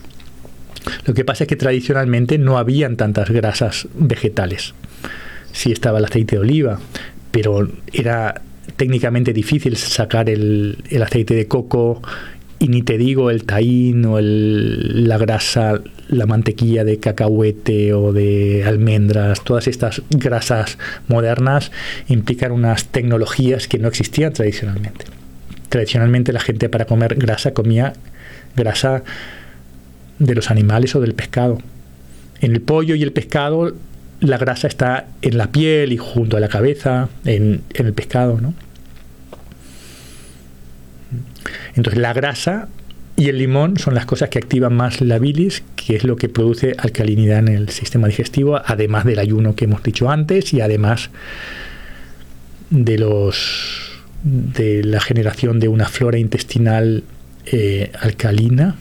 Lo 1.04 1.14
que 1.14 1.24
pasa 1.24 1.44
es 1.44 1.48
que 1.48 1.56
tradicionalmente 1.56 2.38
no 2.38 2.58
habían 2.58 2.96
tantas 2.96 3.30
grasas 3.30 3.88
vegetales. 3.94 4.74
Sí 5.52 5.72
estaba 5.72 5.98
el 5.98 6.04
aceite 6.04 6.36
de 6.36 6.40
oliva, 6.40 6.78
pero 7.30 7.68
era 7.92 8.40
técnicamente 8.76 9.32
difícil 9.32 9.76
sacar 9.76 10.30
el, 10.30 10.78
el 10.88 11.02
aceite 11.02 11.34
de 11.34 11.46
coco 11.46 12.00
y 12.58 12.68
ni 12.68 12.82
te 12.82 12.98
digo 12.98 13.30
el 13.30 13.44
taín 13.44 14.04
o 14.04 14.18
el, 14.18 15.08
la 15.08 15.18
grasa, 15.18 15.80
la 16.10 16.26
mantequilla 16.26 16.84
de 16.84 16.98
cacahuete 16.98 17.94
o 17.94 18.12
de 18.12 18.64
almendras, 18.66 19.42
todas 19.44 19.68
estas 19.68 20.02
grasas 20.10 20.76
modernas 21.06 21.70
implican 22.08 22.52
unas 22.52 22.86
tecnologías 22.86 23.68
que 23.68 23.78
no 23.78 23.88
existían 23.88 24.32
tradicionalmente. 24.32 25.06
Tradicionalmente 25.68 26.32
la 26.32 26.40
gente 26.40 26.68
para 26.68 26.84
comer 26.84 27.14
grasa 27.14 27.52
comía 27.52 27.92
grasa 28.56 29.04
de 30.18 30.34
los 30.34 30.50
animales 30.50 30.96
o 30.96 31.00
del 31.00 31.14
pescado. 31.14 31.58
En 32.40 32.52
el 32.52 32.60
pollo 32.60 32.96
y 32.96 33.02
el 33.02 33.12
pescado 33.12 33.72
la 34.18 34.36
grasa 34.36 34.66
está 34.66 35.06
en 35.22 35.38
la 35.38 35.52
piel 35.52 35.92
y 35.92 35.96
junto 35.96 36.36
a 36.36 36.40
la 36.40 36.48
cabeza, 36.48 37.08
en, 37.24 37.62
en 37.72 37.86
el 37.86 37.94
pescado, 37.94 38.38
¿no? 38.40 38.52
Entonces 41.74 42.00
la 42.00 42.12
grasa 42.12 42.68
y 43.20 43.28
el 43.28 43.36
limón 43.36 43.76
son 43.76 43.94
las 43.94 44.06
cosas 44.06 44.30
que 44.30 44.38
activan 44.38 44.74
más 44.74 45.02
la 45.02 45.18
bilis, 45.18 45.62
que 45.76 45.94
es 45.94 46.04
lo 46.04 46.16
que 46.16 46.30
produce 46.30 46.74
alcalinidad 46.78 47.40
en 47.40 47.48
el 47.48 47.68
sistema 47.68 48.08
digestivo, 48.08 48.58
además 48.64 49.04
del 49.04 49.18
ayuno 49.18 49.54
que 49.54 49.66
hemos 49.66 49.82
dicho 49.82 50.08
antes 50.08 50.54
y 50.54 50.62
además 50.62 51.10
de 52.70 52.96
los 52.96 54.00
de 54.22 54.82
la 54.84 55.00
generación 55.00 55.60
de 55.60 55.68
una 55.68 55.86
flora 55.86 56.16
intestinal 56.16 57.04
eh, 57.44 57.92
alcalina 58.00 58.76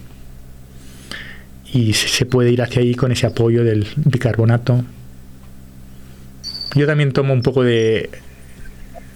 y 1.73 1.91
se 1.91 2.25
puede 2.25 2.49
ir 2.51 2.61
hacia 2.61 2.81
ahí 2.81 2.95
con 2.95 3.11
ese 3.11 3.27
apoyo 3.27 3.65
del 3.65 3.87
bicarbonato. 3.97 4.85
Yo 6.75 6.87
también 6.87 7.11
tomo 7.11 7.33
un 7.33 7.43
poco 7.43 7.61
de, 7.61 8.09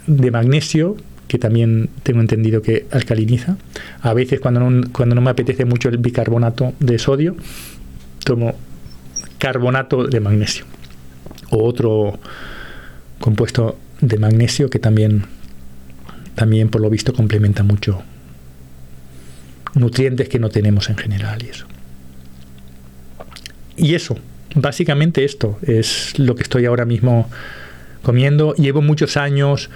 de 0.05 0.31
magnesio 0.31 0.97
que 1.33 1.39
también 1.39 1.89
tengo 2.03 2.21
entendido 2.21 2.61
que 2.61 2.85
alcaliniza. 2.91 3.57
A 4.01 4.13
veces 4.13 4.39
cuando 4.39 4.59
no, 4.59 4.87
cuando 4.91 5.15
no 5.15 5.21
me 5.21 5.31
apetece 5.31 5.65
mucho 5.65 5.89
el 5.89 5.97
bicarbonato 5.97 6.73
de 6.79 6.99
sodio, 6.99 7.35
tomo 8.23 8.53
carbonato 9.39 10.05
de 10.05 10.19
magnesio 10.19 10.65
o 11.49 11.63
otro 11.63 12.19
compuesto 13.19 13.79
de 13.99 14.19
magnesio 14.19 14.69
que 14.69 14.77
también 14.77 15.25
también 16.35 16.69
por 16.69 16.81
lo 16.81 16.91
visto 16.91 17.13
complementa 17.13 17.63
mucho 17.63 18.03
nutrientes 19.73 20.29
que 20.29 20.37
no 20.37 20.49
tenemos 20.49 20.87
en 20.91 20.97
general 20.97 21.41
y 21.41 21.49
eso. 21.49 21.65
Y 23.75 23.95
eso, 23.95 24.19
básicamente 24.53 25.25
esto 25.25 25.57
es 25.63 26.13
lo 26.19 26.35
que 26.35 26.43
estoy 26.43 26.65
ahora 26.67 26.85
mismo 26.85 27.27
comiendo. 28.03 28.53
Llevo 28.53 28.83
muchos 28.83 29.17
años 29.17 29.71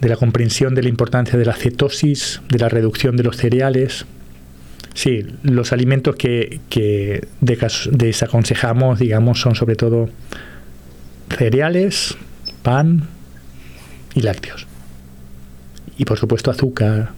de 0.00 0.08
la 0.08 0.16
comprensión 0.16 0.74
de 0.74 0.82
la 0.82 0.88
importancia 0.88 1.38
de 1.38 1.44
la 1.44 1.54
cetosis, 1.54 2.40
de 2.48 2.58
la 2.58 2.68
reducción 2.68 3.16
de 3.16 3.22
los 3.22 3.36
cereales. 3.36 4.06
Sí, 4.94 5.24
los 5.42 5.72
alimentos 5.72 6.16
que, 6.16 6.60
desaconsejamos, 7.40 8.98
digamos, 8.98 9.40
son 9.40 9.54
sobre 9.54 9.76
todo 9.76 10.08
cereales, 11.36 12.16
pan 12.62 13.08
y 14.14 14.22
lácteos. 14.22 14.66
Y 15.98 16.04
por 16.04 16.18
supuesto 16.18 16.50
azúcar. 16.50 17.10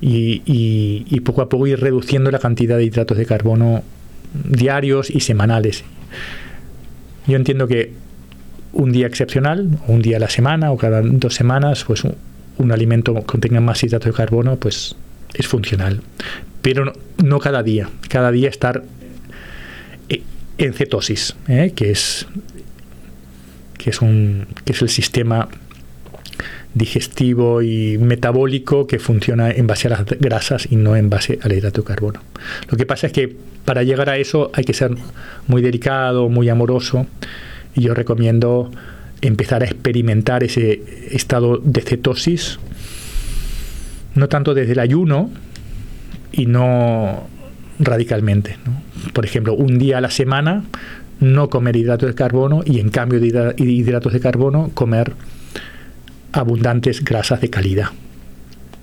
Y, 0.00 0.42
y, 0.44 1.20
poco 1.20 1.40
a 1.40 1.48
poco 1.48 1.66
ir 1.66 1.80
reduciendo 1.80 2.30
la 2.30 2.38
cantidad 2.38 2.76
de 2.76 2.84
hidratos 2.84 3.16
de 3.16 3.24
carbono 3.24 3.82
diarios 4.44 5.08
y 5.08 5.20
semanales. 5.20 5.82
Yo 7.26 7.36
entiendo 7.36 7.66
que 7.66 8.03
un 8.74 8.92
día 8.92 9.06
excepcional, 9.06 9.78
un 9.86 10.02
día 10.02 10.18
a 10.18 10.20
la 10.20 10.28
semana 10.28 10.70
o 10.72 10.76
cada 10.76 11.00
dos 11.02 11.34
semanas, 11.34 11.84
pues 11.84 12.02
un, 12.04 12.72
alimento 12.72 13.14
que 13.14 13.22
contenga 13.22 13.60
más 13.60 13.82
hidratos 13.82 14.12
de 14.12 14.16
carbono, 14.16 14.56
pues 14.56 14.96
es 15.32 15.46
funcional. 15.46 16.00
Pero 16.62 16.92
no, 17.22 17.38
cada 17.38 17.62
día. 17.62 17.88
Cada 18.08 18.30
día 18.30 18.48
estar 18.48 18.82
eh, 20.08 20.22
en 20.58 20.72
cetosis, 20.72 21.36
¿eh? 21.48 21.72
que 21.74 21.90
es 21.90 22.26
que 23.78 23.90
es 23.90 24.00
un 24.00 24.46
que 24.64 24.72
es 24.72 24.82
el 24.82 24.88
sistema 24.88 25.48
digestivo 26.72 27.62
y 27.62 27.98
metabólico 27.98 28.86
que 28.86 28.98
funciona 28.98 29.50
en 29.50 29.66
base 29.66 29.86
a 29.86 29.90
las 29.90 30.04
grasas 30.18 30.66
y 30.70 30.76
no 30.76 30.96
en 30.96 31.08
base 31.08 31.38
al 31.42 31.52
hidrato 31.52 31.82
de 31.82 31.86
carbono. 31.86 32.20
Lo 32.68 32.76
que 32.76 32.86
pasa 32.86 33.06
es 33.06 33.12
que 33.12 33.36
para 33.64 33.82
llegar 33.82 34.10
a 34.10 34.16
eso 34.16 34.50
hay 34.54 34.64
que 34.64 34.72
ser 34.72 34.90
muy 35.46 35.62
delicado, 35.62 36.28
muy 36.28 36.48
amoroso 36.48 37.06
y 37.74 37.82
yo 37.82 37.94
recomiendo 37.94 38.70
empezar 39.20 39.62
a 39.62 39.66
experimentar 39.66 40.44
ese 40.44 40.82
estado 41.10 41.58
de 41.58 41.80
cetosis, 41.80 42.58
no 44.14 44.28
tanto 44.28 44.54
desde 44.54 44.72
el 44.72 44.78
ayuno 44.78 45.30
y 46.32 46.46
no 46.46 47.26
radicalmente. 47.78 48.56
Por 49.12 49.24
ejemplo, 49.24 49.54
un 49.54 49.78
día 49.78 49.98
a 49.98 50.00
la 50.00 50.10
semana 50.10 50.64
no 51.20 51.48
comer 51.48 51.76
hidratos 51.76 52.08
de 52.08 52.14
carbono 52.14 52.62
y 52.64 52.80
en 52.80 52.90
cambio 52.90 53.20
de 53.20 53.54
hidratos 53.58 54.12
de 54.12 54.20
carbono 54.20 54.70
comer 54.74 55.12
abundantes 56.32 57.04
grasas 57.04 57.40
de 57.40 57.50
calidad. 57.50 57.88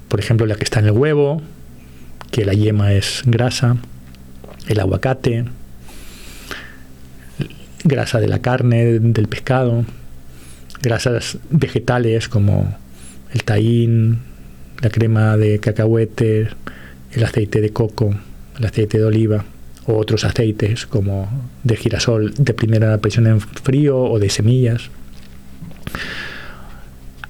Por 0.07 0.19
ejemplo, 0.19 0.45
la 0.45 0.55
que 0.55 0.63
está 0.63 0.79
en 0.79 0.87
el 0.87 0.91
huevo, 0.91 1.41
que 2.31 2.45
la 2.45 2.53
yema 2.53 2.93
es 2.93 3.23
grasa, 3.25 3.77
el 4.67 4.79
aguacate, 4.79 5.45
grasa 7.83 8.19
de 8.19 8.27
la 8.27 8.39
carne, 8.39 8.99
del 8.99 9.27
pescado, 9.27 9.85
grasas 10.81 11.37
vegetales 11.49 12.27
como 12.27 12.75
el 13.33 13.43
taín, 13.43 14.19
la 14.81 14.89
crema 14.89 15.37
de 15.37 15.59
cacahuete, 15.59 16.49
el 17.11 17.23
aceite 17.23 17.61
de 17.61 17.69
coco, 17.69 18.15
el 18.57 18.65
aceite 18.65 18.97
de 18.97 19.05
oliva 19.05 19.45
o 19.85 19.97
otros 19.97 20.23
aceites 20.23 20.85
como 20.85 21.49
de 21.63 21.75
girasol 21.75 22.33
de 22.35 22.53
primera 22.53 22.97
presión 22.99 23.27
en 23.27 23.39
frío 23.41 23.99
o 23.99 24.19
de 24.19 24.29
semillas. 24.29 24.89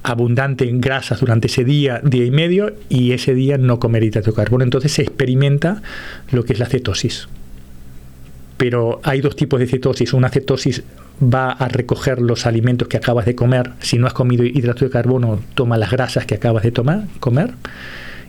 Abundante 0.02 0.68
en 0.68 0.80
grasas 0.80 1.20
durante 1.20 1.46
ese 1.46 1.64
día, 1.64 2.00
día 2.02 2.24
y 2.24 2.32
medio, 2.32 2.74
y 2.88 3.12
ese 3.12 3.34
día 3.34 3.56
no 3.56 3.78
comer 3.78 4.02
hidrato 4.02 4.32
de 4.32 4.36
carbono. 4.36 4.64
Entonces 4.64 4.92
se 4.92 5.02
experimenta 5.02 5.80
lo 6.32 6.44
que 6.44 6.54
es 6.54 6.58
la 6.58 6.66
cetosis 6.66 7.28
pero 8.62 9.00
hay 9.02 9.20
dos 9.20 9.34
tipos 9.34 9.58
de 9.58 9.66
cetosis. 9.66 10.12
Una 10.12 10.28
cetosis 10.28 10.84
va 11.20 11.50
a 11.50 11.66
recoger 11.66 12.22
los 12.22 12.46
alimentos 12.46 12.86
que 12.86 12.96
acabas 12.96 13.26
de 13.26 13.34
comer. 13.34 13.72
Si 13.80 13.98
no 13.98 14.06
has 14.06 14.12
comido 14.12 14.44
hidrato 14.44 14.84
de 14.84 14.90
carbono, 14.92 15.40
toma 15.56 15.76
las 15.76 15.90
grasas 15.90 16.26
que 16.26 16.36
acabas 16.36 16.62
de 16.62 16.70
tomar, 16.70 17.08
comer 17.18 17.54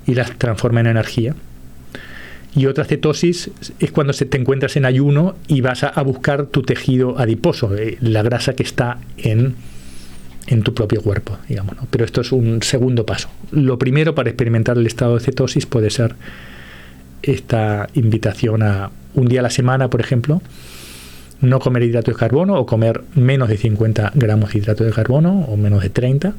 y 0.07 0.15
las 0.15 0.35
transforma 0.39 0.79
en 0.79 0.87
energía. 0.87 1.35
Y 2.55 2.65
otra 2.65 2.83
cetosis 2.83 3.51
es 3.77 3.91
cuando 3.91 4.11
se 4.11 4.25
te 4.25 4.39
encuentras 4.39 4.75
en 4.75 4.85
ayuno 4.85 5.35
y 5.47 5.61
vas 5.61 5.83
a, 5.83 6.01
buscar 6.01 6.47
tu 6.47 6.63
tejido 6.63 7.19
adiposo, 7.19 7.77
eh, 7.77 7.99
la 8.01 8.23
grasa 8.23 8.55
que 8.55 8.63
está 8.63 8.97
en, 9.17 9.53
en 10.47 10.63
tu 10.63 10.73
propio 10.73 11.03
cuerpo, 11.03 11.37
digamos. 11.47 11.75
Pero 11.91 12.05
esto 12.05 12.21
es 12.21 12.31
un 12.31 12.63
segundo 12.63 13.05
paso. 13.05 13.29
Lo 13.51 13.77
primero 13.77 14.15
para 14.15 14.31
experimentar 14.31 14.79
el 14.79 14.87
estado 14.87 15.13
de 15.13 15.23
cetosis 15.23 15.67
puede 15.67 15.91
ser 15.91 16.15
esta 17.21 17.87
invitación 17.93 18.63
a 18.63 18.89
un 19.15 19.27
día 19.27 19.39
a 19.39 19.43
la 19.43 19.49
semana, 19.49 19.89
por 19.89 20.01
ejemplo, 20.01 20.41
no 21.41 21.59
comer 21.59 21.83
hidratos 21.83 22.15
de 22.15 22.19
carbono 22.19 22.55
o 22.55 22.65
comer 22.65 23.03
menos 23.15 23.49
de 23.49 23.57
50 23.57 24.11
gramos 24.15 24.53
de 24.53 24.59
hidratos 24.59 24.87
de 24.87 24.93
carbono 24.93 25.41
o 25.41 25.57
menos 25.57 25.83
de 25.83 25.89
30 25.89 26.33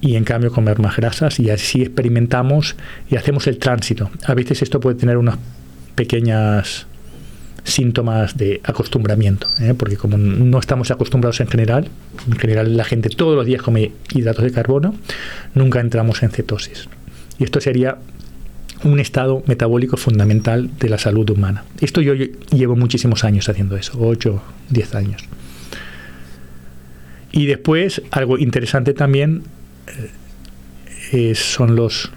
y 0.00 0.16
en 0.16 0.24
cambio 0.24 0.50
comer 0.50 0.78
más 0.78 0.96
grasas 0.96 1.38
y 1.40 1.50
así 1.50 1.82
experimentamos 1.82 2.76
y 3.08 3.16
hacemos 3.16 3.46
el 3.46 3.58
tránsito. 3.58 4.10
A 4.24 4.34
veces 4.34 4.62
esto 4.62 4.80
puede 4.80 4.96
tener 4.96 5.16
unas 5.16 5.38
pequeñas 5.94 6.86
síntomas 7.64 8.36
de 8.36 8.60
acostumbramiento, 8.62 9.48
¿eh? 9.60 9.74
porque 9.76 9.96
como 9.96 10.16
no 10.18 10.58
estamos 10.58 10.90
acostumbrados 10.90 11.40
en 11.40 11.48
general, 11.48 11.88
en 12.28 12.38
general 12.38 12.76
la 12.76 12.84
gente 12.84 13.08
todos 13.10 13.34
los 13.34 13.44
días 13.44 13.62
come 13.62 13.92
hidratos 14.14 14.44
de 14.44 14.52
carbono, 14.52 14.94
nunca 15.54 15.80
entramos 15.80 16.22
en 16.22 16.30
cetosis. 16.30 16.88
Y 17.38 17.44
esto 17.44 17.60
sería 17.60 17.98
un 18.84 19.00
estado 19.00 19.42
metabólico 19.46 19.96
fundamental 19.96 20.70
de 20.78 20.88
la 20.88 20.98
salud 20.98 21.28
humana. 21.30 21.64
Esto 21.80 22.00
yo 22.00 22.14
llevo 22.14 22.76
muchísimos 22.76 23.24
años 23.24 23.48
haciendo 23.48 23.76
eso, 23.76 23.98
8, 23.98 24.42
10 24.70 24.94
años. 24.94 25.22
Y 27.32 27.46
después, 27.46 28.02
algo 28.10 28.38
interesante 28.38 28.94
también 28.94 29.42
eh, 31.12 31.34
son 31.34 31.76
los, 31.76 32.10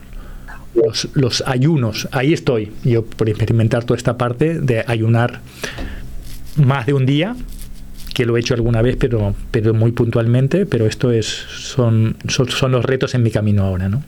los, 1.14 1.43
ayunos. 1.45 2.07
Ahí 2.12 2.34
estoy, 2.34 2.72
yo 2.84 3.05
por 3.05 3.30
experimentar 3.30 3.84
toda 3.84 3.97
esta 3.97 4.18
parte 4.18 4.60
de 4.60 4.84
ayunar 4.88 5.41
más 6.55 6.86
de 6.86 6.93
un 6.93 7.05
día, 7.05 7.36
que 8.14 8.26
lo 8.26 8.38
he 8.38 8.39
hecho 8.39 8.53
alguna 8.53 8.82
vez, 8.82 8.97
pero, 8.97 9.36
pero 9.51 9.74
muy 9.74 9.91
puntualmente, 9.91 10.66
pero 10.66 10.86
esto 10.86 11.12
es, 11.12 11.26
son, 11.26 12.18
son, 12.28 12.49
son 12.49 12.72
los 12.72 12.86
retos 12.86 13.14
en 13.16 13.24
mi 13.24 13.32
camino 13.32 13.64
ahora, 13.64 13.89
¿no? 13.89 14.03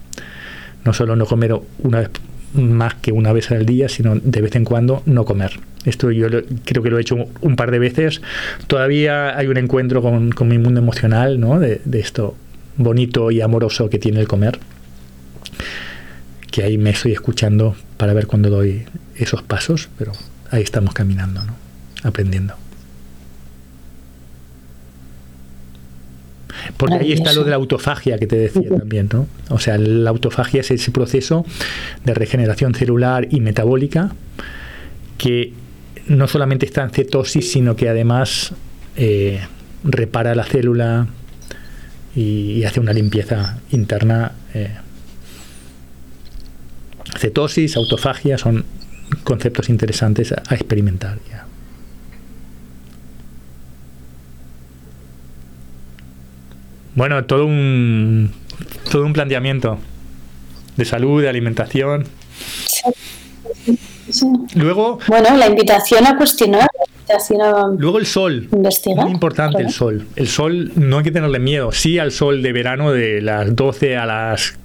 No 0.83 0.93
solo 0.93 1.15
no 1.15 1.25
comer 1.25 1.55
una 1.79 1.99
vez 1.99 2.09
más 2.53 2.95
que 2.95 3.11
una 3.11 3.33
vez 3.33 3.51
al 3.51 3.65
día, 3.65 3.89
sino 3.89 4.15
de 4.15 4.41
vez 4.41 4.55
en 4.55 4.65
cuando 4.65 5.03
no 5.05 5.25
comer. 5.25 5.59
Esto 5.85 6.11
yo 6.11 6.27
creo 6.65 6.83
que 6.83 6.89
lo 6.89 6.97
he 6.97 7.01
hecho 7.01 7.17
un, 7.41 7.55
par 7.55 7.71
de 7.71 7.79
veces. 7.79 8.21
Todavía 8.67 9.37
hay 9.37 9.47
un 9.47 9.57
encuentro 9.57 10.01
con, 10.01 10.33
mi 10.47 10.57
mundo 10.57 10.79
emocional, 10.79 11.39
¿no? 11.39 11.59
De, 11.59 11.81
de, 11.85 11.99
esto 11.99 12.35
bonito 12.77 13.31
y 13.31 13.41
amoroso 13.41 13.89
que 13.89 13.97
tiene 13.97 14.19
el 14.19 14.27
comer. 14.27 14.59
Que 16.51 16.63
ahí 16.63 16.77
me 16.77 16.91
estoy 16.91 17.13
escuchando 17.13 17.75
para 17.97 18.13
ver 18.13 18.27
cuándo 18.27 18.49
doy 18.49 18.83
esos 19.15 19.41
pasos, 19.41 19.89
pero 19.97 20.11
ahí 20.51 20.61
estamos 20.61 20.93
caminando, 20.93 21.43
¿no? 21.43 21.55
Aprendiendo. 22.03 22.55
Porque 26.77 26.95
ahí 26.95 27.11
está 27.13 27.33
lo 27.33 27.43
de 27.43 27.49
la 27.49 27.55
autofagia 27.55 28.17
que 28.17 28.27
te 28.27 28.37
decía 28.37 28.69
también, 28.69 29.09
¿no? 29.11 29.27
O 29.49 29.59
sea, 29.59 29.77
la 29.77 30.09
autofagia 30.09 30.61
es 30.61 30.71
ese 30.71 30.91
proceso 30.91 31.45
de 32.03 32.13
regeneración 32.13 32.73
celular 32.73 33.27
y 33.29 33.41
metabólica 33.41 34.13
que 35.17 35.53
no 36.07 36.27
solamente 36.27 36.65
está 36.65 36.83
en 36.83 36.89
cetosis, 36.89 37.51
sino 37.51 37.75
que 37.75 37.89
además 37.89 38.53
eh, 38.95 39.41
repara 39.83 40.35
la 40.35 40.43
célula 40.43 41.07
y, 42.15 42.63
hace 42.63 42.79
una 42.79 42.93
limpieza 42.93 43.59
interna. 43.71 44.31
Eh. 44.53 44.71
Cetosis, 47.17 47.77
autofagia 47.77 48.37
son 48.37 48.65
conceptos 49.23 49.69
interesantes 49.69 50.31
a, 50.31 50.55
experimentar. 50.55 51.19
Bueno, 56.95 57.23
todo 57.25 57.45
un, 57.45 58.31
todo 58.91 59.05
un 59.05 59.13
planteamiento 59.13 59.79
de 60.75 60.85
salud, 60.85 61.21
de 61.21 61.29
alimentación. 61.29 62.05
Luego. 64.55 64.99
Bueno, 65.07 65.37
la 65.37 65.47
invitación 65.47 66.05
a 66.05 66.17
cuestionar. 66.17 66.67
luego 67.77 67.97
el 67.97 68.05
sol. 68.05 68.49
Investigar. 68.51 69.05
Muy 69.05 69.13
importante 69.13 69.61
el 69.61 69.71
sol. 69.71 70.05
El 70.15 70.27
sol 70.27 70.71
no 70.75 70.97
hay 70.97 71.03
que 71.03 71.11
tenerle 71.11 71.39
miedo. 71.39 71.71
Sí 71.71 71.99
al 71.99 72.11
sol 72.11 72.41
de 72.41 72.51
verano 72.51 72.91
de 72.91 73.21
las 73.21 73.55
12 73.55 73.97
a 73.97 74.05
las 74.05 74.55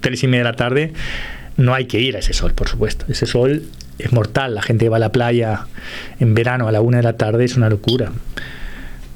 3 0.00 0.22
y 0.22 0.26
media 0.26 0.44
de 0.44 0.50
la 0.50 0.56
tarde. 0.56 0.92
No 1.56 1.74
hay 1.74 1.86
que 1.86 2.00
ir 2.00 2.16
a 2.16 2.20
ese 2.20 2.32
sol, 2.32 2.52
por 2.52 2.68
supuesto. 2.68 3.06
Ese 3.08 3.26
sol 3.26 3.62
es 3.98 4.12
mortal. 4.12 4.54
La 4.54 4.62
gente 4.62 4.88
va 4.88 4.96
a 4.96 5.00
la 5.00 5.12
playa 5.12 5.66
en 6.18 6.34
verano 6.34 6.68
a 6.68 6.72
la 6.72 6.80
1 6.80 6.98
de 6.98 7.02
la 7.02 7.16
tarde. 7.16 7.44
Es 7.44 7.56
una 7.56 7.68
locura. 7.68 8.12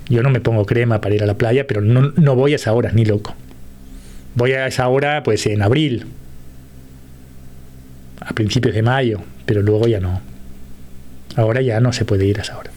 Yo 0.08 0.22
no 0.22 0.30
me 0.30 0.40
pongo 0.40 0.66
crema 0.66 1.00
para 1.00 1.14
ir 1.14 1.22
a 1.22 1.26
la 1.26 1.34
playa, 1.34 1.66
pero 1.66 1.80
no, 1.80 2.12
no 2.16 2.34
voy 2.34 2.52
a 2.52 2.56
esa 2.56 2.72
hora, 2.72 2.92
ni 2.92 3.04
loco. 3.04 3.34
Voy 4.34 4.52
a 4.52 4.66
esa 4.66 4.88
hora, 4.88 5.22
pues 5.22 5.46
en 5.46 5.62
abril, 5.62 6.06
a 8.20 8.32
principios 8.34 8.74
de 8.74 8.82
mayo, 8.82 9.20
pero 9.46 9.62
luego 9.62 9.86
ya 9.86 10.00
no. 10.00 10.20
Ahora 11.36 11.60
ya 11.62 11.80
no 11.80 11.92
se 11.92 12.04
puede 12.04 12.26
ir 12.26 12.38
a 12.38 12.42
esa 12.42 12.58
hora. 12.58 12.70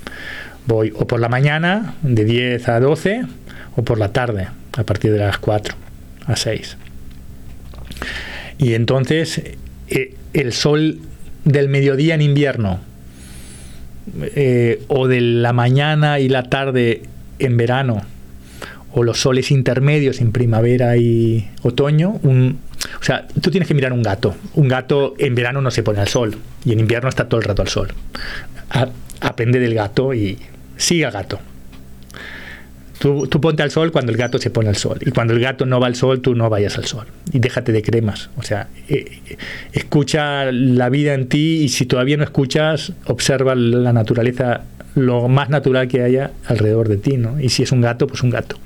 Voy 0.66 0.94
o 0.96 1.08
por 1.08 1.20
la 1.20 1.30
mañana, 1.30 1.96
de 2.02 2.26
10 2.26 2.70
a 2.70 2.80
12, 2.80 3.26
o 3.76 3.84
por 3.84 3.98
la 3.98 4.12
tarde, 4.12 4.48
a 4.78 4.84
partir 4.84 5.12
de 5.12 5.20
las 5.20 5.38
4 5.38 5.76
a 6.26 6.36
6. 6.36 6.78
Y 8.58 8.74
entonces 8.74 9.42
eh, 9.90 10.16
el 10.34 10.54
sol 10.54 11.00
del 11.46 11.70
mediodía 11.70 12.16
en 12.16 12.22
invierno 12.22 12.80
eh, 14.22 14.84
o 14.88 15.08
de 15.08 15.22
la 15.22 15.54
mañana 15.54 16.20
y 16.20 16.30
la 16.30 16.44
tarde 16.44 17.04
en 17.40 17.58
verano 17.58 18.04
o 18.92 19.04
los 19.04 19.20
soles 19.20 19.52
intermedios 19.52 20.22
en 20.22 20.32
primavera 20.32 20.98
y 20.98 21.50
otoño, 21.62 22.20
un, 22.24 22.60
o 23.00 23.04
sea, 23.04 23.28
tú 23.42 23.52
tienes 23.52 23.68
que 23.68 23.74
mirar 23.74 23.94
un 23.94 24.02
gato. 24.02 24.36
Un 24.56 24.68
gato 24.68 25.14
en 25.20 25.36
verano 25.36 25.62
no 25.62 25.72
se 25.72 25.84
pone 25.84 26.00
al 26.00 26.08
sol 26.08 26.36
y 26.66 26.74
en 26.74 26.80
invierno 26.80 27.10
está 27.10 27.28
todo 27.28 27.40
el 27.40 27.46
rato 27.46 27.62
al 27.62 27.68
sol. 27.68 27.90
aprende 29.22 29.60
del 29.60 29.74
gato 29.74 30.14
y 30.14 30.40
sigue 30.78 31.06
al 31.06 31.12
gato. 31.12 31.40
Tú, 33.00 33.30
ponte 33.30 33.62
al 33.62 33.70
sol 33.70 33.92
cuando 33.92 34.12
el 34.12 34.18
gato 34.18 34.40
se 34.40 34.50
pone 34.50 34.70
al 34.70 34.76
sol. 34.76 34.98
Y 35.06 35.12
cuando 35.12 35.34
el 35.34 35.40
gato 35.40 35.68
no 35.68 35.80
va 35.80 35.86
al 35.86 35.96
sol, 35.96 36.20
tú 36.20 36.34
no 36.34 36.50
vayas 36.50 36.78
al 36.80 36.86
sol. 36.86 37.06
Y 37.32 37.40
déjate 37.40 37.72
de 37.72 37.84
cremas. 37.84 38.32
O 38.38 38.42
sea, 38.42 38.70
eh, 38.90 39.22
escucha 39.72 40.52
la 40.52 40.90
vida 40.90 41.14
en 41.14 41.28
ti 41.28 41.62
y 41.62 41.70
si 41.70 41.86
todavía 41.86 42.18
no 42.18 42.24
escuchas, 42.24 42.94
observa 43.06 43.54
la 43.54 43.94
naturaleza 43.94 44.64
lo 44.98 45.28
más 45.28 45.50
natural 45.50 45.88
que 45.88 46.02
haya 46.02 46.32
alrededor 46.48 46.90
de 46.90 46.98
ti, 46.98 47.18
¿no? 47.18 47.40
Y 47.40 47.50
si 47.50 47.62
es 47.62 47.72
un 47.72 47.82
gato, 47.82 48.08
pues 48.08 48.24
un 48.24 48.32
gato. 48.32 48.58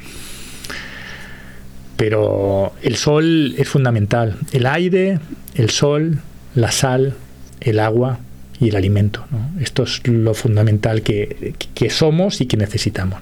Pero 1.98 2.74
el 2.82 2.96
sol 2.96 3.54
es 3.58 3.68
fundamental. 3.68 4.38
El 4.54 4.66
aire, 4.66 5.20
el 5.56 5.70
sol, 5.70 6.20
la 6.56 6.72
sal, 6.72 7.16
el 7.60 7.80
agua 7.80 8.20
y 8.62 8.70
el 8.70 8.78
alimento. 8.78 9.26
Esto 9.60 9.84
es 9.84 10.08
lo 10.08 10.34
fundamental 10.34 11.02
que, 11.02 11.54
somos 11.90 12.40
y 12.40 12.46
que 12.46 12.56
necesitamos. 12.56 13.20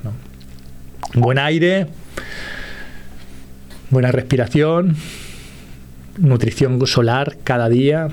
Buen 1.16 1.40
aire, 1.40 1.88
buena 3.90 4.12
respiración, 4.12 4.96
nutrición 6.20 6.86
solar 6.86 7.38
cada 7.44 7.70
día. 7.70 8.10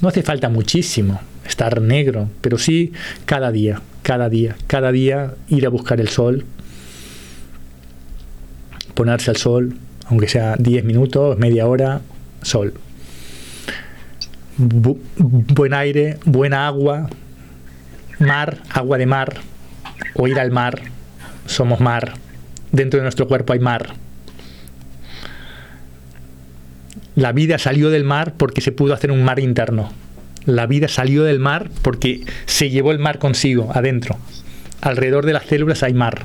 No 0.00 0.08
hace 0.08 0.22
falta 0.22 0.48
muchísimo 0.48 1.20
estar 1.46 1.80
negro, 1.80 2.28
pero 2.40 2.58
sí 2.58 2.92
cada 3.24 3.50
día, 3.52 3.80
cada 4.02 4.28
día, 4.28 4.56
cada 4.66 4.92
día 4.92 5.34
ir 5.48 5.66
a 5.66 5.70
buscar 5.70 6.00
el 6.00 6.08
sol, 6.08 6.44
ponerse 8.94 9.30
al 9.30 9.36
sol, 9.36 9.76
aunque 10.06 10.28
sea 10.28 10.56
10 10.58 10.84
minutos, 10.84 11.38
media 11.38 11.66
hora, 11.66 12.00
sol. 12.42 12.74
buen 14.56 15.74
aire, 15.74 16.18
buena 16.24 16.66
agua, 16.66 17.08
mar, 18.18 18.58
agua 18.70 18.98
de 18.98 19.06
mar, 19.06 19.36
o 20.14 20.28
ir 20.28 20.38
al 20.38 20.50
mar, 20.50 20.82
somos 21.46 21.80
mar, 21.80 22.14
dentro 22.70 22.98
de 22.98 23.02
nuestro 23.04 23.26
cuerpo 23.28 23.52
hay 23.52 23.60
mar. 23.60 23.94
La 27.14 27.32
vida 27.32 27.58
salió 27.58 27.90
del 27.90 28.04
mar 28.04 28.34
porque 28.36 28.62
se 28.62 28.72
pudo 28.72 28.94
hacer 28.94 29.10
un 29.10 29.22
mar 29.22 29.38
interno 29.38 29.90
la 30.44 30.66
vida 30.66 30.88
salió 30.88 31.24
del 31.24 31.38
mar 31.38 31.70
porque 31.82 32.24
se 32.46 32.70
llevó 32.70 32.92
el 32.92 32.98
mar 32.98 33.18
consigo, 33.18 33.70
adentro. 33.74 34.16
Alrededor 34.80 35.26
de 35.26 35.32
las 35.32 35.46
células 35.46 35.82
hay 35.82 35.94
mar. 35.94 36.24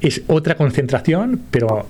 Es 0.00 0.22
otra 0.26 0.56
concentración, 0.56 1.40
pero 1.50 1.86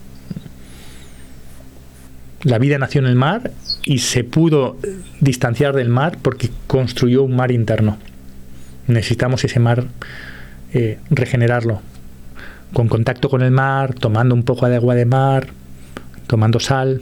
la 2.42 2.58
vida 2.58 2.78
nació 2.78 3.00
en 3.00 3.06
el 3.06 3.16
mar 3.16 3.52
y 3.84 3.98
se 3.98 4.22
pudo 4.22 4.76
distanciar 5.20 5.74
del 5.74 5.88
mar 5.88 6.18
porque 6.20 6.50
construyó 6.66 7.22
un 7.22 7.36
mar 7.36 7.50
interno. 7.50 7.98
Necesitamos 8.86 9.44
ese 9.44 9.60
mar 9.60 9.86
eh, 10.74 10.98
regenerarlo. 11.08 11.80
Con 12.74 12.88
contacto 12.88 13.30
con 13.30 13.42
el 13.42 13.50
mar, 13.50 13.94
tomando 13.94 14.34
un 14.34 14.42
poco 14.42 14.68
de 14.68 14.76
agua 14.76 14.94
de 14.94 15.06
mar, 15.06 15.48
tomando 16.26 16.60
sal, 16.60 17.00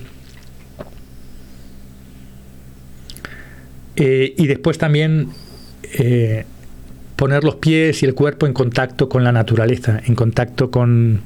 Eh, 3.96 4.34
y 4.36 4.46
después 4.46 4.78
también 4.78 5.28
eh, 5.94 6.44
poner 7.16 7.44
los 7.44 7.56
pies 7.56 8.02
y 8.02 8.06
el 8.06 8.14
cuerpo 8.14 8.46
en 8.46 8.52
contacto 8.52 9.08
con 9.08 9.24
la 9.24 9.32
naturaleza, 9.32 10.00
en 10.04 10.14
contacto 10.14 10.70
con 10.70 11.20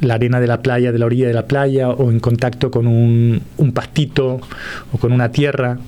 la 0.00 0.14
arena 0.14 0.40
de 0.40 0.46
la 0.46 0.60
playa, 0.60 0.92
de 0.92 0.98
la 0.98 1.06
orilla 1.06 1.26
de 1.26 1.32
la 1.32 1.46
playa, 1.46 1.88
o 1.88 2.10
en 2.10 2.20
contacto 2.20 2.70
con 2.70 2.86
un, 2.86 3.42
pastito 3.72 4.40
o 4.92 4.98
con 4.98 5.12
una 5.12 5.32
tierra 5.32 5.78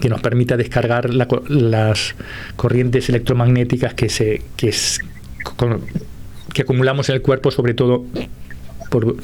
que 0.00 0.08
nos 0.08 0.20
permita 0.20 0.56
descargar 0.56 1.14
las 1.14 2.16
corrientes 2.56 3.08
electromagnéticas 3.08 3.94
que, 3.94 4.08
se, 4.08 4.42
que, 4.56 4.74
que 6.52 6.62
acumulamos 6.62 7.08
en 7.10 7.14
el 7.14 7.22
cuerpo, 7.22 7.52
sobre 7.52 7.74
todo 7.74 8.04
por 8.90 9.16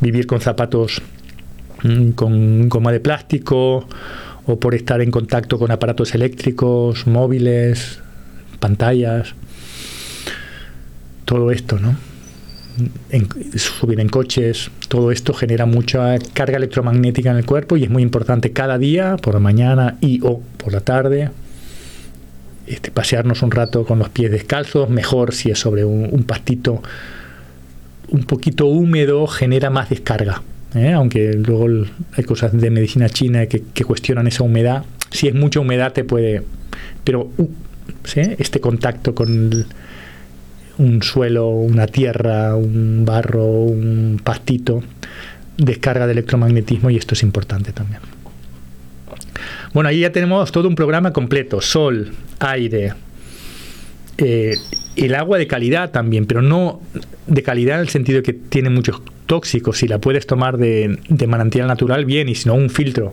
vivir 0.00 0.26
con 0.26 0.40
zapatos 0.40 1.02
con 2.14 2.68
goma 2.68 2.92
de 2.92 3.00
plástico 3.00 3.86
o 4.46 4.58
por 4.58 4.74
estar 4.74 5.00
en 5.00 5.10
contacto 5.10 5.58
con 5.58 5.70
aparatos 5.70 6.14
eléctricos, 6.14 7.06
móviles, 7.06 8.00
pantallas, 8.60 9.34
todo 11.24 11.50
esto, 11.50 11.78
¿no? 11.78 11.96
subir 13.56 14.00
en 14.00 14.08
coches, 14.08 14.70
todo 14.88 15.12
esto 15.12 15.34
genera 15.34 15.66
mucha 15.66 16.18
carga 16.32 16.56
electromagnética 16.56 17.30
en 17.30 17.36
el 17.36 17.44
cuerpo 17.44 17.76
y 17.76 17.84
es 17.84 17.90
muy 17.90 18.02
importante 18.02 18.52
cada 18.52 18.78
día, 18.78 19.16
por 19.18 19.34
la 19.34 19.40
mañana 19.40 19.98
y 20.00 20.20
o 20.22 20.40
por 20.56 20.72
la 20.72 20.80
tarde, 20.80 21.30
este, 22.66 22.90
pasearnos 22.90 23.42
un 23.42 23.50
rato 23.50 23.84
con 23.84 23.98
los 23.98 24.08
pies 24.08 24.30
descalzos, 24.30 24.88
mejor 24.88 25.34
si 25.34 25.50
es 25.50 25.58
sobre 25.58 25.84
un 25.84 26.24
pastito 26.24 26.82
un 28.08 28.24
poquito 28.24 28.66
húmedo, 28.66 29.26
genera 29.26 29.70
más 29.70 29.90
descarga. 29.90 30.42
¿Eh? 30.74 30.92
aunque 30.92 31.32
luego 31.34 31.86
hay 32.12 32.24
cosas 32.24 32.52
de 32.58 32.70
medicina 32.70 33.08
china 33.08 33.46
que, 33.46 33.62
cuestionan 33.84 34.26
esa 34.26 34.44
humedad. 34.44 34.84
Si 35.10 35.28
es 35.28 35.34
mucha 35.34 35.60
humedad 35.60 35.92
te 35.92 36.04
puede... 36.04 36.42
Pero 37.04 37.30
uh, 37.36 37.48
este 38.14 38.60
contacto 38.60 39.14
con 39.14 39.66
un 40.78 41.02
suelo, 41.02 41.48
una 41.48 41.86
tierra, 41.86 42.56
un 42.56 43.04
barro, 43.04 43.44
un 43.44 44.20
pastito, 44.22 44.82
descarga 45.56 46.06
de 46.06 46.12
electromagnetismo 46.12 46.90
y 46.90 46.96
esto 46.96 47.14
es 47.14 47.22
importante 47.22 47.72
también. 47.72 48.00
Bueno, 49.72 49.88
ahí 49.88 50.00
ya 50.00 50.12
tenemos 50.12 50.52
todo 50.52 50.68
un 50.68 50.74
programa 50.74 51.12
completo, 51.12 51.60
sol, 51.60 52.12
aire, 52.40 52.92
eh, 54.18 54.54
el 54.96 55.14
agua 55.14 55.38
de 55.38 55.46
calidad 55.46 55.90
también, 55.90 56.26
pero 56.26 56.42
no 56.42 56.80
de 57.26 57.42
calidad 57.42 57.76
en 57.76 57.82
el 57.82 57.88
sentido 57.88 58.22
que 58.22 58.32
tiene 58.32 58.68
muchos 58.68 59.00
tóxicos. 59.26 59.78
Si 59.78 59.88
la 59.88 59.98
puedes 59.98 60.26
tomar 60.26 60.58
de, 60.58 60.98
manantial 61.26 61.66
natural, 61.66 62.04
bien, 62.04 62.28
y 62.28 62.34
si 62.34 62.48
no, 62.48 62.54
un 62.54 62.70
filtro. 62.70 63.12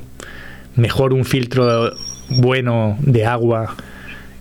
Mejor 0.75 1.13
un 1.13 1.25
filtro 1.25 1.93
bueno 2.29 2.97
de 3.01 3.25
agua 3.25 3.75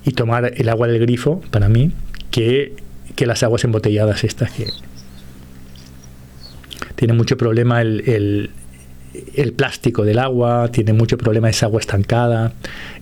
y 0.04 0.12
tomar 0.12 0.52
el 0.56 0.68
agua 0.68 0.86
del 0.86 1.00
grifo, 1.00 1.40
para 1.50 1.68
mí, 1.68 1.92
que, 2.30 2.74
que 3.16 3.26
las 3.26 3.42
aguas 3.42 3.64
embotelladas 3.64 4.24
estas 4.24 4.52
que 4.52 4.66
tiene 6.94 7.14
mucho 7.14 7.36
problema 7.36 7.80
el, 7.80 8.02
el, 8.08 8.50
el 9.34 9.52
plástico 9.52 10.04
del 10.04 10.18
agua, 10.18 10.68
tiene 10.72 10.92
mucho 10.92 11.16
problema 11.16 11.48
esa 11.48 11.66
agua 11.66 11.80
estancada, 11.80 12.52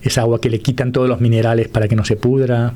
esa 0.01 0.21
agua 0.21 0.39
que 0.39 0.49
le 0.49 0.59
quitan 0.59 0.91
todos 0.91 1.09
los 1.09 1.19
minerales 1.19 1.67
para 1.67 1.87
que 1.87 1.95
no 1.95 2.05
se 2.05 2.15
pudra. 2.15 2.73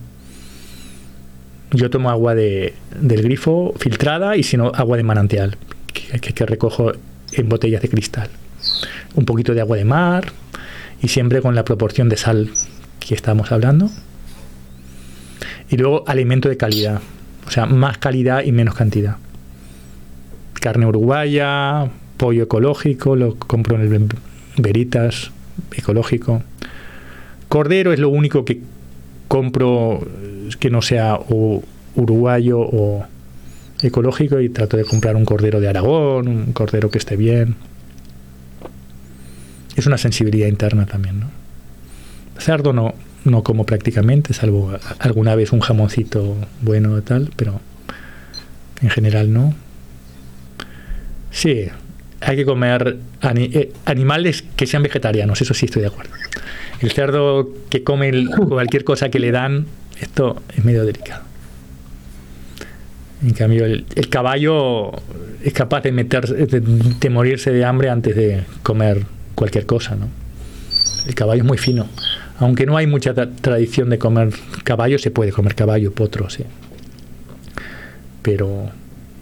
Yo 1.71 1.89
tomo 1.89 2.09
agua 2.09 2.35
de, 2.35 2.73
del 2.99 3.21
grifo 3.23 3.73
filtrada 3.77 4.35
y 4.35 4.43
si 4.43 4.57
no, 4.57 4.71
agua 4.73 4.97
de 4.97 5.03
manantial, 5.03 5.57
que, 5.91 6.45
recojo 6.45 6.91
en 7.33 7.49
botellas 7.49 7.81
de 7.81 7.89
cristal. 7.89 8.29
Un 9.15 9.25
poquito 9.25 9.53
de 9.53 9.61
agua 9.61 9.77
de 9.77 9.85
mar 9.85 10.31
y 11.01 11.07
siempre 11.07 11.41
con 11.41 11.55
la 11.55 11.65
proporción 11.65 12.09
de 12.09 12.17
sal 12.17 12.49
que 12.99 13.15
estamos 13.15 13.51
hablando. 13.51 13.89
Y 15.69 15.77
luego 15.77 16.03
alimento 16.07 16.49
de 16.49 16.57
calidad, 16.57 17.01
o 17.47 17.51
sea, 17.51 17.65
más 17.65 17.97
calidad 17.97 18.43
y 18.43 18.51
menos 18.51 18.75
cantidad. 18.75 19.17
Carne 20.53 20.85
uruguaya, 20.85 21.89
pollo 22.17 22.43
ecológico, 22.43 23.15
lo 23.15 23.35
compro 23.35 23.75
en 23.75 23.81
el 23.81 24.09
Veritas 24.57 25.31
ecológico. 25.75 26.43
Cordero 27.47 27.93
es 27.93 27.99
lo 27.99 28.09
único 28.09 28.45
que 28.45 28.61
compro 29.27 30.05
que 30.59 30.69
no 30.69 30.81
sea 30.81 31.15
o 31.15 31.63
uruguayo 31.95 32.59
o 32.59 33.05
ecológico 33.81 34.39
y 34.39 34.49
trato 34.49 34.77
de 34.77 34.85
comprar 34.85 35.15
un 35.15 35.25
cordero 35.25 35.59
de 35.59 35.67
Aragón, 35.67 36.27
un 36.27 36.53
cordero 36.53 36.89
que 36.89 36.97
esté 36.97 37.15
bien. 37.15 37.55
Es 39.75 39.87
una 39.87 39.97
sensibilidad 39.97 40.47
interna 40.47 40.85
también, 40.85 41.19
¿no? 41.19 41.29
Cerdo 42.37 42.73
no, 42.73 42.93
no 43.25 43.43
como 43.43 43.65
prácticamente, 43.65 44.33
salvo 44.33 44.73
alguna 44.99 45.35
vez 45.35 45.51
un 45.51 45.59
jamoncito 45.59 46.35
bueno 46.61 46.97
y 46.97 47.01
tal, 47.01 47.31
pero 47.35 47.61
en 48.81 48.89
general 48.89 49.31
no. 49.31 49.53
Sí, 51.31 51.67
hay 52.19 52.35
que 52.35 52.45
comer 52.45 52.97
eh, 53.35 53.73
animales 53.85 54.43
que 54.55 54.67
sean 54.67 54.83
vegetarianos, 54.83 55.41
eso 55.41 55.53
sí 55.53 55.65
estoy 55.65 55.81
de 55.81 55.87
acuerdo. 55.87 56.11
El 56.81 56.91
cerdo 56.91 57.49
que 57.69 57.83
come 57.83 58.09
el, 58.09 58.29
cualquier 58.29 58.83
cosa 58.83 59.09
que 59.09 59.19
le 59.19 59.31
dan, 59.31 59.67
esto 59.99 60.41
es 60.55 60.65
medio 60.65 60.83
delicado. 60.83 61.30
En 63.21 63.33
cambio, 63.33 63.65
el, 63.65 63.85
el 63.95 64.09
caballo 64.09 64.91
es 65.43 65.53
capaz 65.53 65.81
de, 65.81 65.91
meter, 65.91 66.27
de, 66.27 67.09
morirse 67.09 67.51
de 67.51 67.65
hambre 67.65 67.89
antes 67.89 68.15
de 68.15 68.43
comer 68.63 69.05
cualquier 69.35 69.65
cosa, 69.65 69.95
¿no? 69.95 70.07
El 71.07 71.15
caballo 71.15 71.41
es 71.41 71.47
muy 71.47 71.57
fino. 71.57 71.87
Aunque 72.39 72.65
no 72.65 72.77
hay 72.77 72.87
mucha 72.87 73.13
tra 73.13 73.29
tradición 73.29 73.89
de 73.89 73.97
comer 73.97 74.29
caballo, 74.63 74.97
se 74.97 75.11
puede 75.11 75.31
comer 75.31 75.55
caballo, 75.55 75.91
potro, 75.91 76.29
sí. 76.29 76.43
Pero 78.21 78.69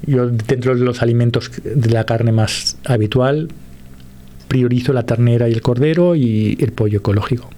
yo 0.06 0.28
dentro 0.28 0.76
de 0.76 0.84
los 0.84 1.02
alimentos 1.02 1.52
de 1.64 1.90
la 1.90 2.06
carne 2.06 2.32
más 2.32 2.78
habitual 2.86 3.50
priorizo 4.48 4.94
la 4.94 5.04
ternera 5.04 5.48
y 5.48 5.54
el 5.54 5.62
cordero 5.62 6.16
y 6.16 6.58
el 6.60 6.72
pollo 6.72 7.00
ecológico. 7.00 7.50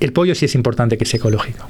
El 0.00 0.12
pollo 0.12 0.34
sí 0.34 0.44
es 0.44 0.54
importante 0.54 0.98
que 0.98 1.04
sea 1.04 1.18
ecológico. 1.18 1.68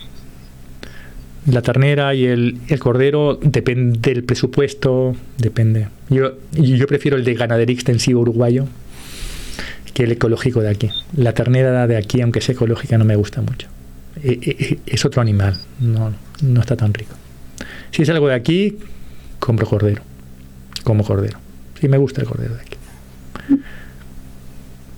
La 1.46 1.62
ternera 1.62 2.14
y 2.14 2.26
el, 2.26 2.58
el 2.68 2.78
cordero 2.78 3.38
depende 3.40 3.98
del 4.00 4.24
presupuesto, 4.24 5.14
depende. 5.38 5.88
Yo, 6.10 6.32
yo 6.52 6.86
prefiero 6.86 7.16
el 7.16 7.24
de 7.24 7.34
ganadería 7.34 7.74
extensivo 7.74 8.20
uruguayo 8.20 8.66
que 9.94 10.04
el 10.04 10.12
ecológico 10.12 10.60
de 10.60 10.68
aquí. 10.68 10.90
La 11.16 11.32
ternera 11.32 11.86
de 11.86 11.96
aquí, 11.96 12.20
aunque 12.20 12.40
sea 12.42 12.54
ecológica, 12.54 12.98
no 12.98 13.04
me 13.04 13.16
gusta 13.16 13.40
mucho. 13.40 13.68
Es 14.22 15.04
otro 15.04 15.22
animal, 15.22 15.56
no, 15.80 16.12
no 16.42 16.60
está 16.60 16.76
tan 16.76 16.92
rico. 16.92 17.14
Si 17.92 18.02
es 18.02 18.08
algo 18.10 18.28
de 18.28 18.34
aquí, 18.34 18.76
compro 19.38 19.66
cordero, 19.66 20.02
como 20.84 21.02
cordero. 21.02 21.38
Sí 21.80 21.88
me 21.88 21.96
gusta 21.96 22.20
el 22.20 22.26
cordero 22.26 22.54
de 22.54 22.60
aquí. 22.60 22.76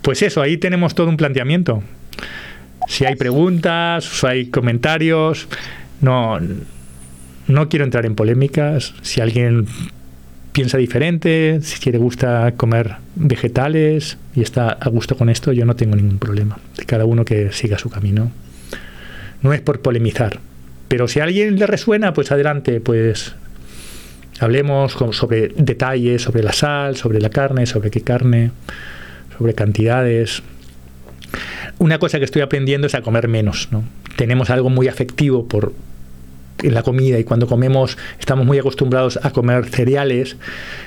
Pues 0.03 0.23
eso, 0.23 0.41
ahí 0.41 0.57
tenemos 0.57 0.95
todo 0.95 1.09
un 1.09 1.17
planteamiento. 1.17 1.83
Si 2.89 3.05
hay 3.05 3.15
preguntas, 3.15 4.25
o 4.25 4.27
hay 4.27 4.47
comentarios, 4.47 5.47
no, 6.01 6.39
no 7.47 7.69
quiero 7.69 7.85
entrar 7.85 8.07
en 8.07 8.15
polémicas. 8.15 8.95
Si 9.03 9.21
alguien 9.21 9.67
piensa 10.53 10.79
diferente, 10.79 11.61
si 11.63 11.79
quiere 11.79 11.99
gusta 11.99 12.53
comer 12.57 12.97
vegetales 13.15 14.19
y 14.35 14.43
está 14.43 14.71
a 14.71 14.89
gusto 14.89 15.17
con 15.17 15.29
esto, 15.29 15.53
yo 15.53 15.65
no 15.65 15.77
tengo 15.77 15.97
ningún 15.97 16.19
problema. 16.19 16.59
De 16.77 16.85
cada 16.85 17.05
uno 17.05 17.25
que 17.25 17.53
siga 17.53 17.79
su 17.79 17.91
camino. 17.91 18.31
No 19.43 19.53
es 19.53 19.61
por 19.61 19.81
polemizar. 19.81 20.41
Pero 20.89 21.07
si 21.07 21.21
a 21.21 21.25
alguien 21.25 21.59
le 21.59 21.67
resuena, 21.67 22.13
pues 22.13 22.33
adelante, 22.33 22.81
pues 22.81 23.35
Hablemos 24.41 24.97
sobre 25.13 25.49
detalles, 25.49 26.23
sobre 26.23 26.43
la 26.43 26.53
sal, 26.53 26.97
sobre 26.97 27.21
la 27.21 27.29
carne, 27.29 27.67
sobre 27.67 27.91
qué 27.91 28.03
carne, 28.03 28.53
sobre 29.37 29.55
cantidades. 29.55 30.43
Una 31.79 31.99
cosa 31.99 32.19
que 32.19 32.25
estoy 32.25 32.43
aprendiendo 32.43 32.87
es 32.87 32.95
a 32.95 33.03
comer 33.03 33.29
menos. 33.29 33.69
¿no? 33.71 33.85
Tenemos 34.17 34.51
algo 34.51 34.71
muy 34.71 34.89
afectivo 34.89 35.47
por 35.47 35.73
en 36.63 36.75
la 36.75 36.83
comida 36.83 37.19
y 37.19 37.25
cuando 37.25 37.47
comemos 37.47 37.97
estamos 38.19 38.45
muy 38.45 38.59
acostumbrados 38.59 39.19
a 39.23 39.31
comer 39.31 39.67
cereales, 39.67 40.37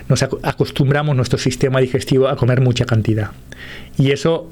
nos 0.09 0.21
acostumbramos 0.23 1.15
nuestro 1.15 1.39
sistema 1.39 1.79
digestivo 1.79 2.27
a 2.27 2.35
comer 2.35 2.61
mucha 2.61 2.85
cantidad. 2.85 3.31
Y 3.97 4.11
eso 4.11 4.51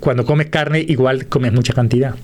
cuando 0.00 0.24
comes 0.24 0.48
carne 0.48 0.84
igual 0.86 1.26
comes 1.26 1.52
mucha 1.52 1.72
cantidad. 1.72 2.14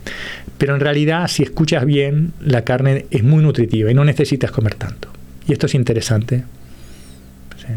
Pero 0.58 0.74
en 0.74 0.80
realidad 0.80 1.28
si 1.28 1.42
escuchas 1.42 1.84
bien, 1.84 2.32
la 2.40 2.62
carne 2.62 3.06
es 3.10 3.24
muy 3.24 3.42
nutritiva 3.42 3.90
y 3.90 3.94
no 3.94 4.04
necesitas 4.04 4.50
comer 4.50 4.74
tanto. 4.74 5.08
Y 5.46 5.52
esto 5.52 5.66
es 5.66 5.74
interesante. 5.74 6.44
¿Sí? 7.56 7.72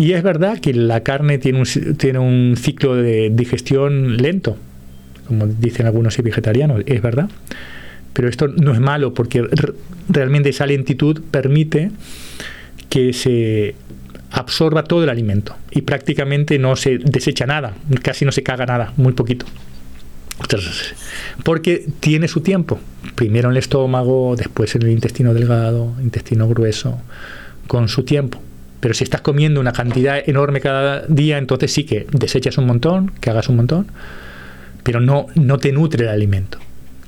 Y 0.00 0.14
es 0.14 0.22
verdad 0.22 0.58
que 0.60 0.72
la 0.72 1.02
carne 1.02 1.36
tiene 1.36 1.58
un, 1.60 1.96
tiene 1.98 2.18
un 2.18 2.54
ciclo 2.56 2.96
de 2.96 3.28
digestión 3.28 4.16
lento, 4.16 4.56
como 5.28 5.46
dicen 5.46 5.84
algunos 5.84 6.16
vegetarianos, 6.16 6.80
es 6.86 7.02
verdad. 7.02 7.28
Pero 8.14 8.26
esto 8.26 8.48
no 8.48 8.72
es 8.72 8.80
malo 8.80 9.12
porque 9.12 9.46
realmente 10.08 10.48
esa 10.48 10.64
lentitud 10.64 11.20
permite 11.30 11.90
que 12.88 13.12
se 13.12 13.74
absorba 14.30 14.84
todo 14.84 15.04
el 15.04 15.10
alimento 15.10 15.54
y 15.70 15.82
prácticamente 15.82 16.58
no 16.58 16.76
se 16.76 16.96
desecha 16.96 17.44
nada, 17.44 17.74
casi 18.00 18.24
no 18.24 18.32
se 18.32 18.42
caga 18.42 18.64
nada, 18.64 18.94
muy 18.96 19.12
poquito. 19.12 19.44
Porque 21.44 21.86
tiene 22.00 22.26
su 22.26 22.40
tiempo. 22.40 22.80
Primero 23.16 23.50
en 23.50 23.52
el 23.52 23.58
estómago, 23.58 24.34
después 24.34 24.74
en 24.76 24.82
el 24.82 24.92
intestino 24.92 25.34
delgado, 25.34 25.92
intestino 26.00 26.48
grueso, 26.48 26.98
con 27.66 27.90
su 27.90 28.02
tiempo. 28.02 28.40
Pero 28.80 28.94
si 28.94 29.04
estás 29.04 29.20
comiendo 29.20 29.60
una 29.60 29.72
cantidad 29.72 30.22
enorme 30.26 30.60
cada 30.60 31.04
día, 31.06 31.38
entonces 31.38 31.72
sí 31.72 31.84
que 31.84 32.06
desechas 32.12 32.56
un 32.58 32.66
montón, 32.66 33.12
que 33.20 33.30
hagas 33.30 33.48
un 33.48 33.56
montón, 33.56 33.86
pero 34.82 35.00
no, 35.00 35.26
no 35.34 35.58
te 35.58 35.70
nutre 35.72 36.04
el 36.04 36.10
alimento. 36.10 36.58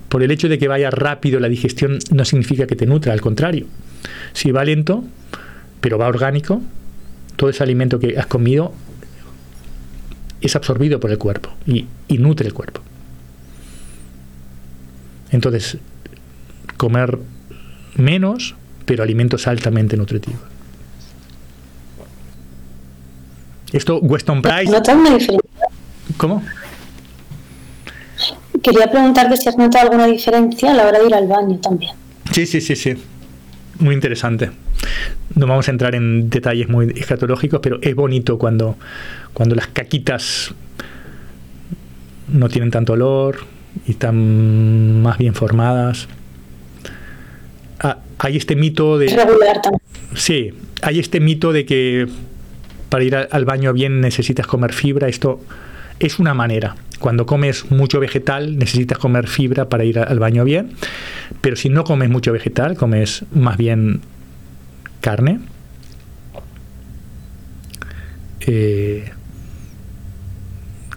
Por 0.09 0.23
el 0.23 0.31
hecho 0.31 0.49
de 0.49 0.59
que 0.59 0.69
vaya 0.69 0.91
rápido 0.91 1.41
la 1.41 1.49
digestión 1.49 1.99
no 2.11 2.27
significa 2.27 2.67
que 2.67 2.77
te 2.77 2.85
nutra, 2.85 3.15
al 3.15 3.23
contrario. 3.23 3.67
Si 4.35 4.51
va 4.51 4.65
lento, 4.65 5.05
pero 5.81 5.97
va 5.97 6.09
orgánico, 6.09 6.61
todo 7.37 7.49
ese 7.49 7.63
alimento 7.63 7.99
que 7.99 8.19
has 8.19 8.27
comido 8.27 8.75
es 10.43 10.55
absorbido 10.55 11.01
por 11.01 11.11
el 11.11 11.19
cuerpo 11.19 11.51
y, 11.67 11.87
y 12.09 12.19
nutre 12.19 12.47
el 12.47 12.53
cuerpo. 12.53 12.83
Entonces, 15.31 15.79
comer 16.77 17.19
menos, 17.97 18.55
pero 18.85 19.03
alimentos 19.03 19.47
altamente 19.47 19.97
nutritivos. 19.97 20.53
Esto, 23.73 23.99
Weston 23.99 24.43
Price. 24.43 24.71
¿Nota 24.71 24.95
una 24.95 25.11
diferencia? 25.11 25.67
¿Cómo? 26.17 26.43
Quería 28.63 28.91
preguntarte 28.91 29.37
si 29.37 29.49
has 29.49 29.57
notado 29.57 29.85
alguna 29.85 30.07
diferencia 30.07 30.71
a 30.71 30.75
la 30.75 30.87
hora 30.87 30.99
de 30.99 31.07
ir 31.07 31.15
al 31.15 31.27
baño 31.27 31.59
también. 31.59 31.93
Sí, 32.31 32.47
sí, 32.47 32.61
sí, 32.61 32.77
sí. 32.77 32.95
Muy 33.79 33.95
interesante. 33.95 34.51
No 35.35 35.47
vamos 35.47 35.67
a 35.69 35.71
entrar 35.71 35.95
en 35.95 36.29
detalles 36.29 36.69
muy 36.69 36.93
escatológicos, 36.95 37.61
pero 37.61 37.79
es 37.81 37.95
bonito 37.95 38.39
cuando, 38.39 38.77
cuando 39.33 39.55
las 39.55 39.69
caquitas 39.69 40.55
no 42.29 42.49
tienen 42.49 42.71
tanto 42.71 42.93
olor, 42.93 43.39
y 43.87 43.93
están 43.93 45.03
más 45.03 45.19
bien 45.19 45.35
formadas. 45.35 46.09
Ah, 47.81 47.99
hay 48.19 48.37
este 48.37 48.55
mito 48.55 48.99
de... 48.99 49.07
Regular 49.09 49.61
también. 49.61 49.83
Sí, 50.15 50.53
hay 50.83 50.99
este 50.99 51.21
mito 51.21 51.53
de 51.53 51.65
que 51.65 52.07
para 52.93 53.05
ir 53.05 53.17
al 53.17 53.45
baño 53.47 53.73
bien 53.73 54.03
necesitas 54.03 54.47
comer 54.47 54.75
fibra. 54.75 55.09
Esto 55.09 55.41
es 55.99 56.19
una 56.19 56.35
manera. 56.35 56.77
Cuando 56.99 57.25
comes 57.25 57.71
mucho 57.71 57.99
vegetal, 58.01 58.59
necesitas 58.59 58.99
comer 58.99 59.29
fibra 59.29 59.71
para 59.71 59.83
ir 59.83 59.99
al 59.99 60.19
baño 60.19 60.45
bien, 60.45 60.73
pero 61.41 61.57
si 61.57 61.71
no 61.71 61.85
comes 61.85 62.11
mucho 62.11 62.35
vegetal, 62.35 62.77
comes 62.77 63.25
más 63.33 63.57
bien 63.57 64.03
carne, 65.01 65.41
eh, 68.41 69.11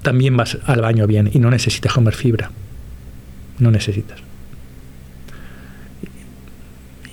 también 0.02 0.36
vas 0.36 0.58
al 0.66 0.82
baño 0.82 1.08
bien 1.08 1.30
y 1.34 1.40
no 1.40 1.50
necesitas 1.50 1.94
comer 1.94 2.14
fibra. 2.14 2.52
No 3.60 3.72
necesitas. 3.72 4.20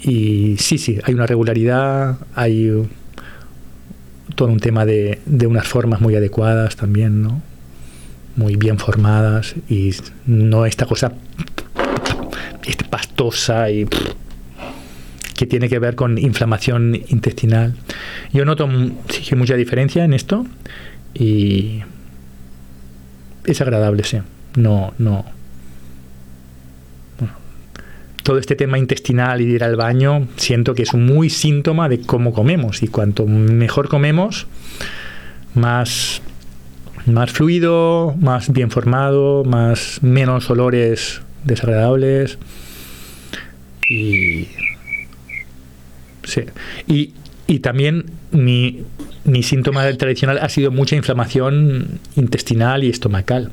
Y 0.03 0.57
sí, 0.59 0.77
sí, 0.77 0.99
hay 1.05 1.15
una 1.15 1.29
regularidad, 1.29 2.19
hay 2.35 2.83
todo 4.35 4.49
un 4.49 4.61
tema 4.61 4.85
de, 4.85 5.21
de 5.27 5.47
unas 5.47 5.67
formas 5.67 6.01
muy 6.01 6.15
adecuadas 6.17 6.77
también, 6.77 7.23
¿no? 7.23 7.43
Muy 8.37 8.57
bien 8.57 8.79
formadas 8.79 9.55
y 9.69 9.95
no 10.27 10.65
esta 10.67 10.87
cosa 10.87 11.13
este, 12.67 12.85
pastosa 12.85 13.71
y 13.71 13.87
que 15.37 15.47
tiene 15.47 15.69
que 15.69 15.79
ver 15.79 15.97
con 15.97 16.19
inflamación 16.19 16.95
intestinal. 17.09 17.75
Yo 18.33 18.45
noto 18.45 18.69
sí, 19.09 19.35
mucha 19.35 19.55
diferencia 19.55 20.05
en 20.05 20.15
esto 20.15 20.47
y 21.15 21.83
es 23.45 23.61
agradable, 23.61 24.05
sí. 24.05 24.19
No, 24.57 24.95
no. 24.99 25.25
Todo 28.23 28.39
este 28.39 28.57
tema 28.57 28.79
intestinal 28.79 29.41
y 29.41 29.47
de 29.47 29.53
ir 29.53 29.65
al 29.65 29.77
baño, 29.77 30.29
siento 30.37 30.75
que 30.75 30.83
es 30.83 30.95
muy 30.95 31.31
síntoma 31.31 31.89
de 31.89 32.01
cómo 32.01 32.33
comemos. 32.33 32.83
Y 32.83 32.89
cuanto 32.89 33.27
mejor 33.27 33.89
comemos, 33.89 34.47
más, 35.55 36.23
más 37.07 37.31
fluido, 37.31 38.15
más 38.21 38.53
bien 38.53 38.71
formado, 38.71 39.45
más 39.45 40.03
menos 40.03 40.51
olores 40.51 41.21
desagradables. 41.45 42.39
Y. 43.89 44.49
Sí. 46.25 46.43
Y, 46.87 47.15
y 47.47 47.59
también 47.59 48.07
mi, 48.31 48.85
mi 49.25 49.43
síntoma 49.43 49.91
tradicional 49.95 50.39
ha 50.41 50.49
sido 50.49 50.71
mucha 50.71 50.97
inflamación 50.97 52.01
intestinal 52.17 52.85
y 52.85 52.91
estomacal. 52.91 53.51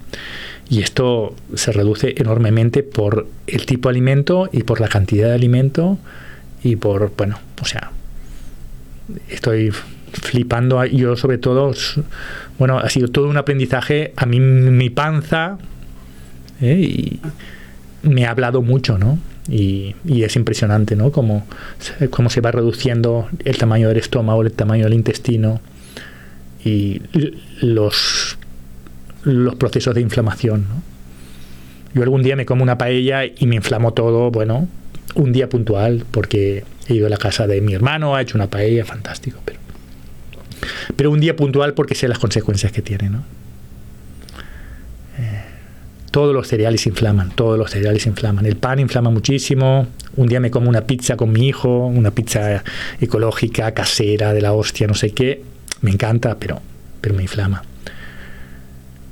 Y 0.70 0.82
esto 0.82 1.36
se 1.56 1.72
reduce 1.72 2.14
enormemente 2.18 2.84
por 2.84 3.28
el 3.48 3.66
tipo 3.66 3.90
de 3.90 3.94
alimento 3.94 4.50
y 4.52 4.64
por 4.64 4.80
la 4.80 4.88
cantidad 4.88 5.30
de 5.30 5.36
alimento 5.36 5.98
y 6.64 6.76
por, 6.76 7.12
bueno, 7.18 7.40
o 7.62 7.66
sea, 7.66 7.92
estoy 9.30 9.72
flipando. 10.14 10.84
Yo 10.86 11.16
sobre 11.16 11.38
todo, 11.38 11.74
bueno, 12.58 12.78
ha 12.78 12.90
sido 12.90 13.08
todo 13.08 13.28
un 13.28 13.38
aprendizaje. 13.38 14.14
A 14.16 14.26
mí 14.26 14.40
mi 14.40 14.90
panza 14.90 15.58
¿eh? 16.62 16.80
y 16.80 17.20
me 18.04 18.26
ha 18.26 18.32
hablado 18.32 18.62
mucho, 18.62 18.98
¿no? 18.98 19.20
Y, 19.48 19.96
es 20.06 20.36
impresionante, 20.36 20.96
¿no? 20.96 21.12
Cómo, 21.12 21.46
cómo, 22.12 22.30
se 22.30 22.42
va 22.42 22.52
reduciendo 22.52 23.28
el 23.44 23.58
tamaño 23.58 23.88
del 23.88 23.98
estómago, 23.98 24.44
el 24.44 24.52
tamaño 24.52 24.84
del 24.84 24.94
intestino 24.94 25.60
y 26.64 27.02
los, 27.62 28.38
los 29.30 29.56
procesos 29.56 29.96
de 29.96 30.02
inflamación, 30.02 30.66
¿no? 30.70 30.82
Yo 31.94 32.04
algún 32.04 32.22
día 32.22 32.36
me 32.36 32.46
como 32.46 32.62
una 32.62 32.78
paella 32.78 33.26
y 33.26 33.48
me 33.48 33.56
inflamo 33.56 33.94
todo, 33.94 34.30
bueno, 34.30 34.68
un 35.16 35.32
día 35.32 35.50
puntual, 35.50 36.06
porque 36.12 36.64
he 36.88 36.94
ido 36.94 37.08
a 37.08 37.10
la 37.10 37.18
casa 37.18 37.48
de 37.48 37.62
mi 37.62 37.74
hermano, 37.74 38.16
ha 38.16 38.22
hecho 38.22 38.38
una 38.38 38.48
paella, 38.48 38.86
fantástico, 38.86 39.40
pero, 39.44 39.60
pero 40.96 41.12
un 41.12 41.20
día 41.20 41.36
puntual 41.36 41.74
porque 41.74 41.96
sé 41.96 42.08
las 42.08 42.20
consecuencias 42.20 42.72
que 42.72 42.82
tiene, 42.82 43.10
¿no? 43.10 43.24
todos 46.12 46.34
los 46.34 46.48
cereales 46.48 46.86
inflaman, 46.88 47.32
todos 47.32 47.58
los 47.58 47.72
cereales 47.72 48.06
inflaman. 48.06 48.46
El 48.46 48.56
pan 48.56 48.80
inflama 48.80 49.10
muchísimo. 49.10 49.88
Un 50.16 50.28
día 50.28 50.40
me 50.40 50.52
como 50.52 50.70
una 50.70 50.82
pizza 50.82 51.16
con 51.16 51.32
mi 51.32 51.48
hijo, 51.48 51.86
una 51.86 52.12
pizza 52.12 52.64
ecológica, 53.00 53.72
casera, 53.74 54.34
de 54.34 54.42
la 54.42 54.54
hostia, 54.54 54.88
no 54.88 54.96
sé 54.96 55.12
qué. 55.12 55.44
Me 55.82 55.92
encanta, 55.92 56.38
pero, 56.40 56.62
pero 57.00 57.16
me 57.16 57.22
inflama. 57.24 57.64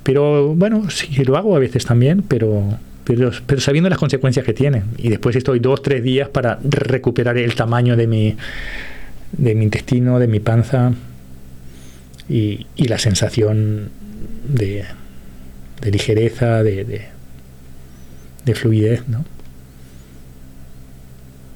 Pero 0.08 0.56
bueno, 0.56 0.90
sí 0.90 1.22
lo 1.26 1.36
hago 1.36 1.54
a 1.54 1.60
veces 1.60 1.86
también, 1.86 2.22
pero, 2.22 2.64
pero, 3.04 3.30
sabiendo 3.60 3.90
las 3.90 4.00
consecuencias 4.00 4.46
que 4.46 4.54
tiene. 4.54 4.84
Y 4.98 5.10
después 5.10 5.36
estoy 5.36 5.60
dos, 5.60 5.82
tres 5.82 6.02
días 6.02 6.30
para 6.30 6.60
recuperar 6.64 7.38
el 7.38 7.54
tamaño 7.56 7.98
de 7.98 8.08
mi, 8.08 8.38
de 9.34 9.54
mi 9.54 9.66
intestino, 9.66 10.18
de 10.18 10.28
mi 10.28 10.40
panza 10.40 10.94
y 12.30 12.66
la 12.78 12.98
sensación 12.98 13.90
de, 14.48 14.86
de 15.82 15.92
ligereza, 15.92 16.64
de, 16.64 16.86
de, 18.46 18.56
fluidez, 18.56 19.06
¿no? 19.10 19.26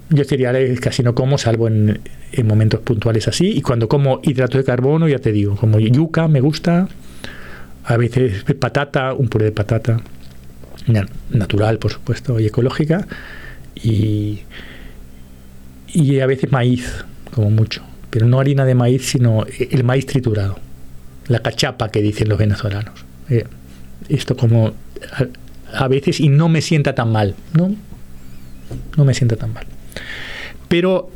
Yo 0.10 0.26
cereales 0.26 0.78
casi 0.82 1.04
no 1.04 1.16
como, 1.16 1.38
salvo 1.38 1.70
en, 1.70 2.02
en, 2.34 2.48
momentos 2.48 2.82
puntuales 2.82 3.30
así. 3.30 3.48
Y 3.48 3.62
cuando 3.62 3.88
como 3.88 4.20
hidrato 4.24 4.58
de 4.58 4.66
carbono, 4.66 5.08
ya 5.08 5.20
te 5.20 5.32
digo, 5.32 5.56
como 5.56 5.80
yuca 5.80 6.28
me 6.28 6.42
gusta, 6.42 6.90
a 7.92 7.98
veces 7.98 8.44
patata, 8.60 9.14
un 9.14 9.28
puré 9.28 9.46
de 9.46 9.52
patata, 9.52 10.00
natural, 11.30 11.78
por 11.78 11.92
supuesto, 11.92 12.40
y 12.40 12.46
ecológica. 12.46 13.06
Y, 13.76 14.42
y 15.88 16.20
a 16.20 16.26
veces 16.26 16.52
maíz, 16.52 17.04
como 17.34 17.50
mucho. 17.50 17.84
Pero 18.10 18.28
no 18.28 18.40
harina 18.40 18.66
de 18.66 18.76
maíz, 18.76 19.10
sino 19.10 19.46
el 19.46 19.84
maíz 19.84 20.06
triturado. 20.06 20.58
La 21.28 21.40
cachapa 21.40 21.90
que 21.90 22.02
dicen 22.02 22.30
los 22.30 22.38
venezolanos. 22.38 23.06
Eh, 23.30 23.46
esto 24.10 24.36
como 24.36 24.74
a, 25.74 25.88
veces 25.88 26.20
y 26.20 26.30
no 26.30 26.50
me 26.50 26.62
sienta 26.62 26.96
tan 26.96 27.12
mal, 27.12 27.36
¿no? 27.54 27.76
No 28.98 29.06
me 29.06 29.14
sienta 29.14 29.36
tan 29.36 29.54
mal. 29.54 29.66
Pero, 30.68 31.10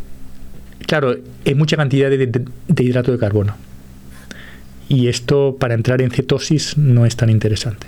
claro, 0.88 1.16
hay 1.46 1.56
mucha 1.56 1.78
cantidad 1.78 2.10
de, 2.10 2.46
hidrato 2.84 3.12
de 3.12 3.18
carbono. 3.18 3.56
Y 4.88 5.08
esto 5.08 5.58
para 5.60 5.74
entrar 5.74 6.02
en 6.02 6.12
cetosis 6.12 6.78
no 6.78 7.06
es 7.06 7.16
tan 7.16 7.30
interesante. 7.30 7.88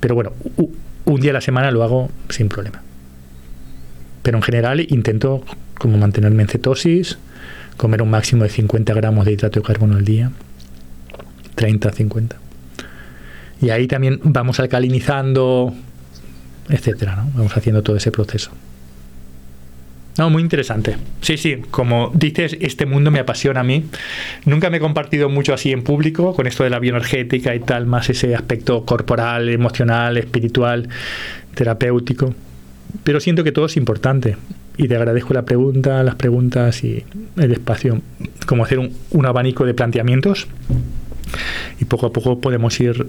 Pero 0.00 0.14
bueno, 0.14 0.32
un 1.04 1.20
día 1.20 1.30
a 1.30 1.34
la 1.34 1.40
semana 1.40 1.70
lo 1.70 1.82
hago 1.82 2.10
sin 2.28 2.48
problema. 2.48 2.82
Pero 4.22 4.38
en 4.38 4.42
general 4.42 4.80
intento 4.88 5.44
como 5.78 5.98
mantenerme 5.98 6.42
en 6.42 6.48
cetosis, 6.48 7.18
comer 7.76 8.02
un 8.02 8.10
máximo 8.10 8.44
de 8.44 8.50
50 8.50 8.94
gramos 8.94 9.24
de 9.24 9.32
hidrato 9.32 9.60
de 9.60 9.66
carbono 9.66 9.96
al 9.96 10.04
día. 10.04 10.30
30, 11.54 11.92
50. 11.92 12.36
Y 13.60 13.70
ahí 13.70 13.86
también 13.86 14.20
vamos 14.22 14.60
alcalinizando, 14.60 15.74
etcétera, 16.68 17.16
¿no? 17.16 17.30
Vamos 17.34 17.56
haciendo 17.56 17.82
todo 17.82 17.96
ese 17.96 18.10
proceso. 18.10 18.50
No, 20.18 20.30
muy 20.30 20.42
interesante. 20.42 20.96
Sí, 21.20 21.36
sí, 21.36 21.58
como 21.70 22.10
dices, 22.14 22.56
este 22.60 22.86
mundo 22.86 23.10
me 23.10 23.18
apasiona 23.18 23.60
a 23.60 23.64
mí. 23.64 23.84
Nunca 24.44 24.70
me 24.70 24.78
he 24.78 24.80
compartido 24.80 25.28
mucho 25.28 25.52
así 25.52 25.72
en 25.72 25.82
público, 25.82 26.34
con 26.34 26.46
esto 26.46 26.64
de 26.64 26.70
la 26.70 26.78
bioenergética 26.78 27.54
y 27.54 27.60
tal, 27.60 27.86
más 27.86 28.08
ese 28.08 28.34
aspecto 28.34 28.84
corporal, 28.84 29.48
emocional, 29.48 30.16
espiritual, 30.16 30.88
terapéutico. 31.54 32.34
Pero 33.04 33.20
siento 33.20 33.44
que 33.44 33.52
todo 33.52 33.66
es 33.66 33.76
importante. 33.76 34.36
Y 34.78 34.88
te 34.88 34.96
agradezco 34.96 35.34
la 35.34 35.44
pregunta, 35.44 36.02
las 36.02 36.14
preguntas 36.16 36.82
y 36.84 37.04
el 37.36 37.52
espacio, 37.52 38.00
como 38.46 38.64
hacer 38.64 38.78
un, 38.78 38.92
un 39.10 39.26
abanico 39.26 39.64
de 39.64 39.74
planteamientos. 39.74 40.46
Y 41.80 41.84
poco 41.84 42.06
a 42.06 42.12
poco 42.12 42.40
podemos 42.40 42.78
ir 42.80 43.06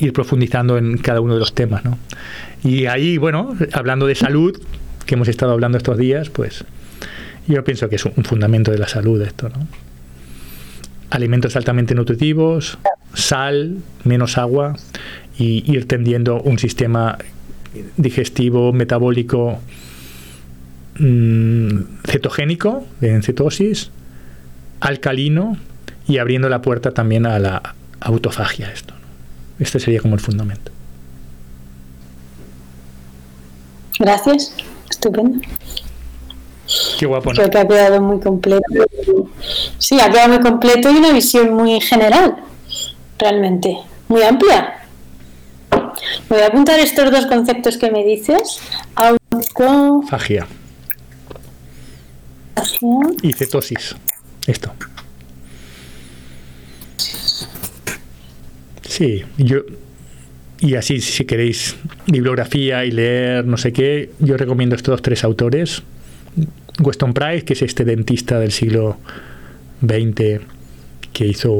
ir 0.00 0.12
profundizando 0.12 0.78
en 0.78 0.96
cada 0.98 1.20
uno 1.20 1.34
de 1.34 1.40
los 1.40 1.54
temas. 1.54 1.84
¿no? 1.84 1.98
Y 2.64 2.86
ahí, 2.86 3.18
bueno, 3.18 3.54
hablando 3.72 4.06
de 4.06 4.14
salud, 4.14 4.60
que 5.10 5.16
hemos 5.16 5.26
estado 5.26 5.50
hablando 5.50 5.76
estos 5.76 5.98
días, 5.98 6.30
pues 6.30 6.64
yo 7.48 7.64
pienso 7.64 7.88
que 7.88 7.96
es 7.96 8.04
un 8.04 8.22
fundamento 8.22 8.70
de 8.70 8.78
la 8.78 8.86
salud 8.86 9.20
esto. 9.20 9.48
¿no? 9.48 9.66
Alimentos 11.10 11.56
altamente 11.56 11.96
nutritivos, 11.96 12.78
sal, 13.12 13.78
menos 14.04 14.38
agua 14.38 14.76
y 15.36 15.68
ir 15.68 15.88
tendiendo 15.88 16.40
un 16.40 16.60
sistema 16.60 17.18
digestivo, 17.96 18.72
metabólico, 18.72 19.58
mmm, 21.00 21.80
cetogénico, 22.04 22.86
en 23.00 23.24
cetosis, 23.24 23.90
alcalino 24.78 25.56
y 26.06 26.18
abriendo 26.18 26.48
la 26.48 26.62
puerta 26.62 26.92
también 26.92 27.26
a 27.26 27.40
la 27.40 27.74
autofagia 27.98 28.70
esto. 28.70 28.94
Este 29.58 29.80
sería 29.80 30.00
como 30.00 30.14
el 30.14 30.20
fundamento. 30.20 30.70
Gracias, 33.98 34.54
estupendo. 35.00 35.40
Qué 36.98 37.06
guapo. 37.06 37.30
Creo 37.30 37.50
que 37.50 37.58
ha 37.58 37.66
quedado 37.66 38.00
muy 38.00 38.20
completo. 38.20 38.86
Sí, 39.78 39.98
ha 40.00 40.10
quedado 40.10 40.28
muy 40.28 40.40
completo 40.40 40.90
y 40.90 40.96
una 40.96 41.12
visión 41.12 41.54
muy 41.54 41.80
general, 41.80 42.36
realmente, 43.18 43.78
muy 44.08 44.22
amplia. 44.22 44.76
Me 46.28 46.36
voy 46.36 46.42
a 46.42 46.46
apuntar 46.46 46.78
estos 46.78 47.10
dos 47.10 47.26
conceptos 47.26 47.76
que 47.76 47.90
me 47.90 48.04
dices. 48.04 48.60
Fagia. 50.08 50.46
Y 53.22 53.32
cetosis. 53.32 53.96
Esto. 54.46 54.72
Sí, 58.82 59.24
yo, 59.38 59.60
y 60.60 60.74
así, 60.74 61.00
si 61.00 61.24
queréis 61.24 61.76
bibliografía 62.06 62.84
y 62.84 62.90
leer 62.90 63.46
no 63.46 63.56
sé 63.56 63.72
qué, 63.72 64.10
yo 64.18 64.36
recomiendo 64.36 64.76
estos 64.76 65.00
tres 65.00 65.24
autores. 65.24 65.82
Weston 66.80 67.14
Price, 67.14 67.44
que 67.44 67.54
es 67.54 67.62
este 67.62 67.84
dentista 67.84 68.38
del 68.38 68.52
siglo 68.52 68.98
XX 69.82 70.40
que 71.12 71.26
hizo 71.26 71.52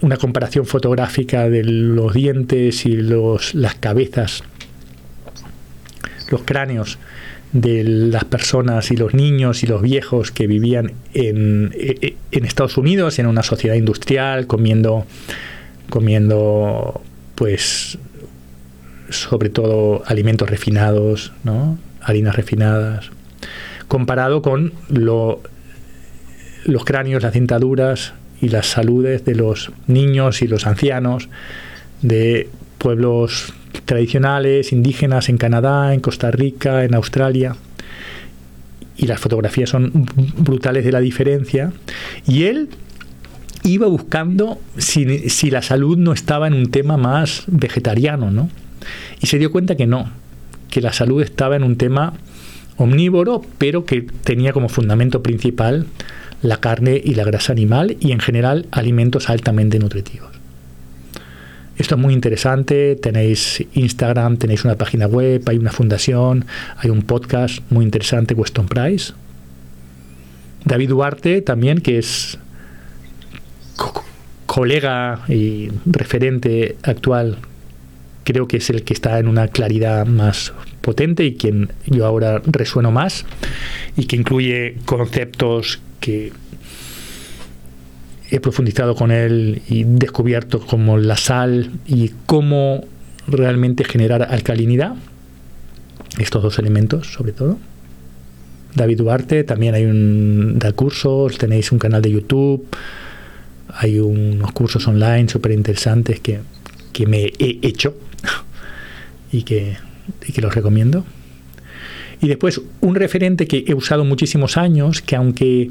una 0.00 0.16
comparación 0.16 0.66
fotográfica 0.66 1.48
de 1.48 1.64
los 1.64 2.14
dientes 2.14 2.86
y 2.86 2.96
los, 2.96 3.54
las 3.54 3.74
cabezas, 3.74 4.44
los 6.30 6.42
cráneos 6.42 6.98
de 7.52 7.84
las 7.84 8.24
personas 8.24 8.90
y 8.90 8.96
los 8.96 9.14
niños 9.14 9.62
y 9.62 9.66
los 9.66 9.82
viejos 9.82 10.30
que 10.30 10.46
vivían 10.46 10.92
en, 11.14 11.72
en 11.74 12.44
Estados 12.44 12.76
Unidos, 12.76 13.18
en 13.18 13.26
una 13.26 13.42
sociedad 13.42 13.76
industrial, 13.76 14.46
comiendo, 14.46 15.06
comiendo 15.88 17.00
pues 17.36 17.98
sobre 19.10 19.50
todo 19.50 20.02
alimentos 20.06 20.50
refinados, 20.50 21.32
¿no? 21.44 21.78
harinas 22.00 22.34
refinadas, 22.34 23.10
comparado 23.88 24.42
con 24.42 24.72
lo, 24.88 25.40
los 26.64 26.84
cráneos, 26.84 27.22
las 27.22 27.34
dentaduras 27.34 28.14
y 28.40 28.48
las 28.48 28.66
saludes 28.66 29.24
de 29.24 29.34
los 29.34 29.70
niños 29.86 30.42
y 30.42 30.48
los 30.48 30.66
ancianos 30.66 31.28
de 32.02 32.48
pueblos 32.78 33.52
tradicionales, 33.84 34.72
indígenas 34.72 35.28
en 35.28 35.38
Canadá, 35.38 35.94
en 35.94 36.00
Costa 36.00 36.30
Rica, 36.30 36.84
en 36.84 36.94
Australia. 36.94 37.56
Y 38.96 39.06
las 39.06 39.20
fotografías 39.20 39.70
son 39.70 40.08
brutales 40.38 40.84
de 40.84 40.92
la 40.92 41.00
diferencia. 41.00 41.72
Y 42.26 42.44
él 42.44 42.68
iba 43.66 43.86
buscando 43.86 44.60
si, 44.78 45.50
la 45.50 45.62
salud 45.62 45.98
no 45.98 46.12
estaba 46.12 46.46
en 46.46 46.54
un 46.54 46.70
tema 46.70 46.96
más 46.96 47.44
vegetariano, 47.48 48.30
¿no? 48.30 48.48
Y 49.20 49.26
se 49.26 49.38
dio 49.38 49.50
cuenta 49.50 49.76
que 49.76 49.86
no, 49.86 50.10
que 50.70 50.80
la 50.80 50.92
salud 50.92 51.22
estaba 51.22 51.56
en 51.56 51.64
un 51.64 51.76
tema 51.76 52.14
omnívoro, 52.76 53.42
pero 53.58 53.84
que 53.84 54.02
tenía 54.02 54.52
como 54.52 54.68
fundamento 54.68 55.22
principal 55.22 55.86
la 56.42 56.58
carne 56.58 57.00
y 57.02 57.14
la 57.14 57.24
grasa 57.24 57.52
animal 57.52 57.96
y 57.98 58.12
en 58.12 58.20
general 58.20 58.66
alimentos 58.70 59.28
altamente 59.30 59.78
nutritivos. 59.78 60.30
Esto 61.76 61.96
es 61.96 62.00
muy 62.00 62.14
interesante, 62.14 62.96
tenéis 62.96 63.64
Instagram, 63.74 64.38
tenéis 64.38 64.64
una 64.64 64.76
página 64.76 65.06
web, 65.06 65.42
hay 65.46 65.58
una 65.58 65.72
fundación, 65.72 66.46
hay 66.78 66.88
un 66.88 67.02
podcast 67.02 67.60
muy 67.70 67.84
interesante, 67.84 68.32
Weston 68.32 68.66
Price. 68.66 69.12
David 70.64 70.88
Duarte 70.88 71.42
también, 71.42 71.80
que 71.80 71.98
es 71.98 72.38
colega 74.46 75.20
y 75.28 75.70
referente 75.84 76.76
actual, 76.82 77.38
creo 78.24 78.48
que 78.48 78.56
es 78.56 78.70
el 78.70 78.82
que 78.82 78.94
está 78.94 79.18
en 79.18 79.28
una 79.28 79.48
claridad 79.48 80.06
más 80.06 80.52
potente 80.80 81.24
y 81.24 81.36
quien 81.36 81.70
yo 81.86 82.06
ahora 82.06 82.42
resueno 82.44 82.90
más 82.90 83.24
y 83.96 84.06
que 84.06 84.16
incluye 84.16 84.76
conceptos 84.84 85.80
que 86.00 86.32
he 88.30 88.40
profundizado 88.40 88.94
con 88.94 89.10
él 89.10 89.62
y 89.68 89.84
descubierto 89.84 90.60
como 90.60 90.98
la 90.98 91.16
sal 91.16 91.70
y 91.86 92.12
cómo 92.26 92.84
realmente 93.28 93.84
generar 93.84 94.22
alcalinidad, 94.22 94.94
estos 96.18 96.42
dos 96.42 96.58
elementos 96.58 97.12
sobre 97.12 97.32
todo. 97.32 97.58
David 98.74 98.98
Duarte, 98.98 99.44
también 99.44 99.74
hay 99.74 99.84
un 99.84 100.58
da 100.58 100.72
cursos, 100.72 101.38
tenéis 101.38 101.72
un 101.72 101.78
canal 101.78 102.02
de 102.02 102.10
YouTube, 102.10 102.66
hay 103.78 103.98
unos 103.98 104.52
cursos 104.52 104.86
online 104.88 105.28
súper 105.28 105.52
interesantes 105.52 106.20
que, 106.20 106.40
me 107.06 107.32
he 107.38 107.58
hecho 107.60 107.94
y 109.32 109.42
que, 109.42 109.76
y 110.26 110.32
que 110.32 110.40
los 110.40 110.54
recomiendo. 110.54 111.04
Y 112.20 112.28
después 112.28 112.60
un 112.80 112.94
referente 112.94 113.46
que 113.46 113.64
he 113.66 113.74
usado 113.74 114.04
muchísimos 114.04 114.56
años, 114.56 115.02
que 115.02 115.16
aunque 115.16 115.70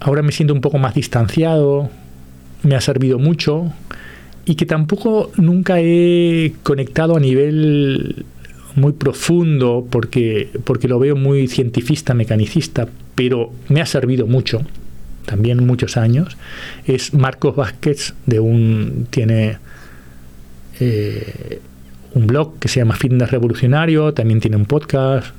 ahora 0.00 0.22
me 0.22 0.32
siento 0.32 0.54
un 0.54 0.62
poco 0.62 0.78
más 0.78 0.94
distanciado, 0.94 1.90
me 2.62 2.74
ha 2.74 2.80
servido 2.80 3.18
mucho 3.18 3.72
y 4.46 4.54
que 4.54 4.64
tampoco 4.64 5.30
nunca 5.36 5.80
he 5.80 6.54
conectado 6.62 7.16
a 7.16 7.20
nivel 7.20 8.24
muy 8.74 8.92
profundo 8.92 9.86
porque, 9.90 10.50
porque 10.64 10.88
lo 10.88 10.98
veo 10.98 11.16
muy 11.16 11.48
cientifista, 11.48 12.14
mecanicista, 12.14 12.88
pero 13.14 13.50
me 13.68 13.80
ha 13.80 13.86
servido 13.86 14.26
mucho, 14.26 14.62
también 15.26 15.66
muchos 15.66 15.96
años, 15.96 16.36
es 16.86 17.12
Marcos 17.12 17.56
Vázquez, 17.56 18.14
de 18.24 18.40
un, 18.40 19.06
tiene 19.10 19.58
eh, 20.80 21.60
un 22.14 22.26
blog 22.26 22.58
que 22.58 22.68
se 22.68 22.80
llama 22.80 22.96
Fitness 22.96 23.30
Revolucionario, 23.30 24.14
también 24.14 24.40
tiene 24.40 24.56
un 24.56 24.64
podcast 24.64 25.34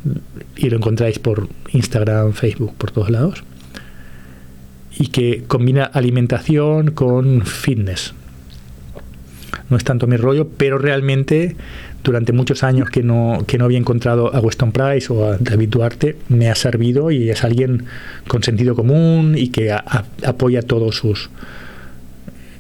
y 0.56 0.70
lo 0.70 0.78
encontráis 0.78 1.18
por 1.18 1.50
Instagram, 1.72 2.34
Facebook, 2.34 2.76
por 2.78 2.92
todos 2.92 3.10
lados 3.10 3.44
y 5.00 5.08
que 5.08 5.44
combina 5.48 5.84
alimentación 5.84 6.92
con 6.92 7.46
fitness. 7.46 8.14
No 9.70 9.78
es 9.78 9.84
tanto 9.84 10.08
mi 10.08 10.18
rollo, 10.18 10.48
pero 10.58 10.78
realmente 10.78 11.56
durante 12.08 12.32
muchos 12.32 12.64
años 12.64 12.90
que 12.90 13.04
no, 13.04 13.44
que 13.46 13.58
no 13.58 13.66
había 13.66 13.78
encontrado 13.78 14.34
a 14.34 14.40
Weston 14.40 14.72
Price 14.72 15.12
o 15.12 15.26
a 15.26 15.38
David 15.38 15.68
Duarte, 15.68 16.16
me 16.30 16.50
ha 16.50 16.56
servido 16.56 17.12
y 17.12 17.30
es 17.30 17.44
alguien 17.44 17.86
con 18.30 18.42
sentido 18.44 18.76
común 18.76 19.36
y 19.38 19.50
que 19.50 19.74
apoya 19.74 20.62
todos 20.62 20.96
sus... 20.96 21.30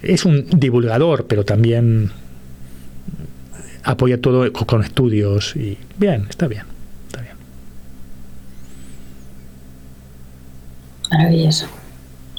Es 0.01 0.25
un 0.25 0.47
divulgador, 0.51 1.27
pero 1.27 1.45
también 1.45 2.11
apoya 3.83 4.19
todo 4.19 4.51
con 4.51 4.83
estudios 4.83 5.55
y 5.55 5.77
bien, 5.97 6.27
está 6.29 6.47
bien, 6.47 6.63
está 7.07 7.21
bien. 7.21 7.35
Maravilloso. 11.09 11.67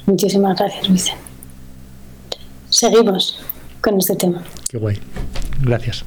Muchísimas 0.05 0.59
gracias, 0.59 0.87
Luis. 0.87 1.11
Seguimos 2.69 3.39
con 3.81 3.97
este 3.97 4.15
tema. 4.15 4.43
Qué 4.69 4.77
guay. 4.77 4.99
Gracias. 5.63 6.05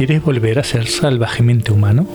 ¿Quieres 0.00 0.24
volver 0.24 0.58
a 0.58 0.64
ser 0.64 0.86
salvajemente 0.86 1.72
humano? 1.72 2.06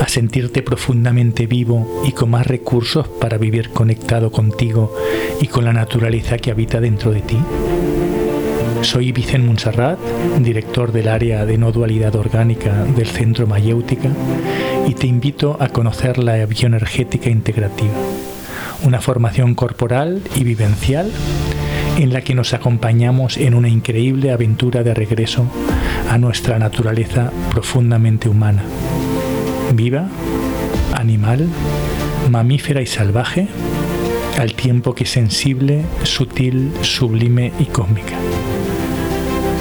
¿A 0.00 0.08
sentirte 0.08 0.62
profundamente 0.62 1.46
vivo 1.46 2.02
y 2.04 2.10
con 2.10 2.30
más 2.30 2.44
recursos 2.44 3.06
para 3.06 3.38
vivir 3.38 3.70
conectado 3.70 4.32
contigo 4.32 4.92
y 5.40 5.46
con 5.46 5.64
la 5.64 5.72
naturaleza 5.72 6.38
que 6.38 6.50
habita 6.50 6.80
dentro 6.80 7.12
de 7.12 7.20
ti? 7.20 7.38
Soy 8.82 9.12
Vicente 9.12 9.46
Monserrat, 9.46 10.00
director 10.40 10.90
del 10.90 11.06
área 11.06 11.46
de 11.46 11.56
no 11.56 11.70
dualidad 11.70 12.16
orgánica 12.16 12.82
del 12.82 13.06
Centro 13.06 13.46
Mayéutica, 13.46 14.10
y 14.88 14.94
te 14.94 15.06
invito 15.06 15.56
a 15.60 15.68
conocer 15.68 16.18
la 16.18 16.44
bioenergética 16.46 17.30
integrativa, 17.30 17.94
una 18.82 19.00
formación 19.00 19.54
corporal 19.54 20.20
y 20.34 20.42
vivencial 20.42 21.12
en 21.98 22.12
la 22.12 22.20
que 22.20 22.34
nos 22.34 22.54
acompañamos 22.54 23.36
en 23.36 23.54
una 23.54 23.68
increíble 23.68 24.30
aventura 24.30 24.84
de 24.84 24.94
regreso 24.94 25.46
a 26.08 26.16
nuestra 26.16 26.58
naturaleza 26.58 27.32
profundamente 27.50 28.28
humana, 28.28 28.62
viva, 29.74 30.06
animal, 30.94 31.48
mamífera 32.30 32.80
y 32.80 32.86
salvaje, 32.86 33.48
al 34.38 34.54
tiempo 34.54 34.94
que 34.94 35.06
sensible, 35.06 35.82
sutil, 36.04 36.70
sublime 36.82 37.52
y 37.58 37.64
cósmica. 37.64 38.16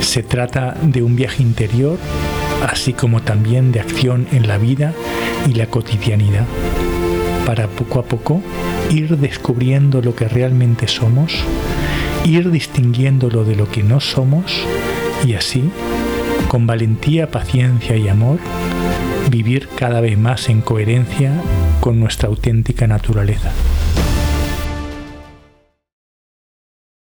Se 0.01 0.21
trata 0.21 0.77
de 0.83 1.01
un 1.01 1.15
viaje 1.15 1.41
interior, 1.41 1.97
así 2.69 2.93
como 2.93 3.23
también 3.23 3.71
de 3.71 3.79
acción 3.79 4.27
en 4.31 4.47
la 4.47 4.59
vida 4.59 4.93
y 5.47 5.55
la 5.55 5.65
cotidianidad, 5.67 6.45
para 7.47 7.67
poco 7.67 7.99
a 7.99 8.03
poco 8.03 8.41
ir 8.91 9.17
descubriendo 9.17 10.03
lo 10.03 10.15
que 10.15 10.27
realmente 10.27 10.87
somos, 10.87 11.33
ir 12.27 12.51
distinguiéndolo 12.51 13.45
de 13.45 13.55
lo 13.55 13.69
que 13.69 13.83
no 13.83 14.01
somos 14.01 14.51
y 15.25 15.33
así, 15.33 15.63
con 16.49 16.67
valentía, 16.67 17.31
paciencia 17.31 17.95
y 17.95 18.09
amor, 18.09 18.39
vivir 19.31 19.69
cada 19.77 20.01
vez 20.01 20.17
más 20.17 20.49
en 20.49 20.61
coherencia 20.61 21.31
con 21.79 21.99
nuestra 21.99 22.27
auténtica 22.27 22.85
naturaleza. 22.85 23.51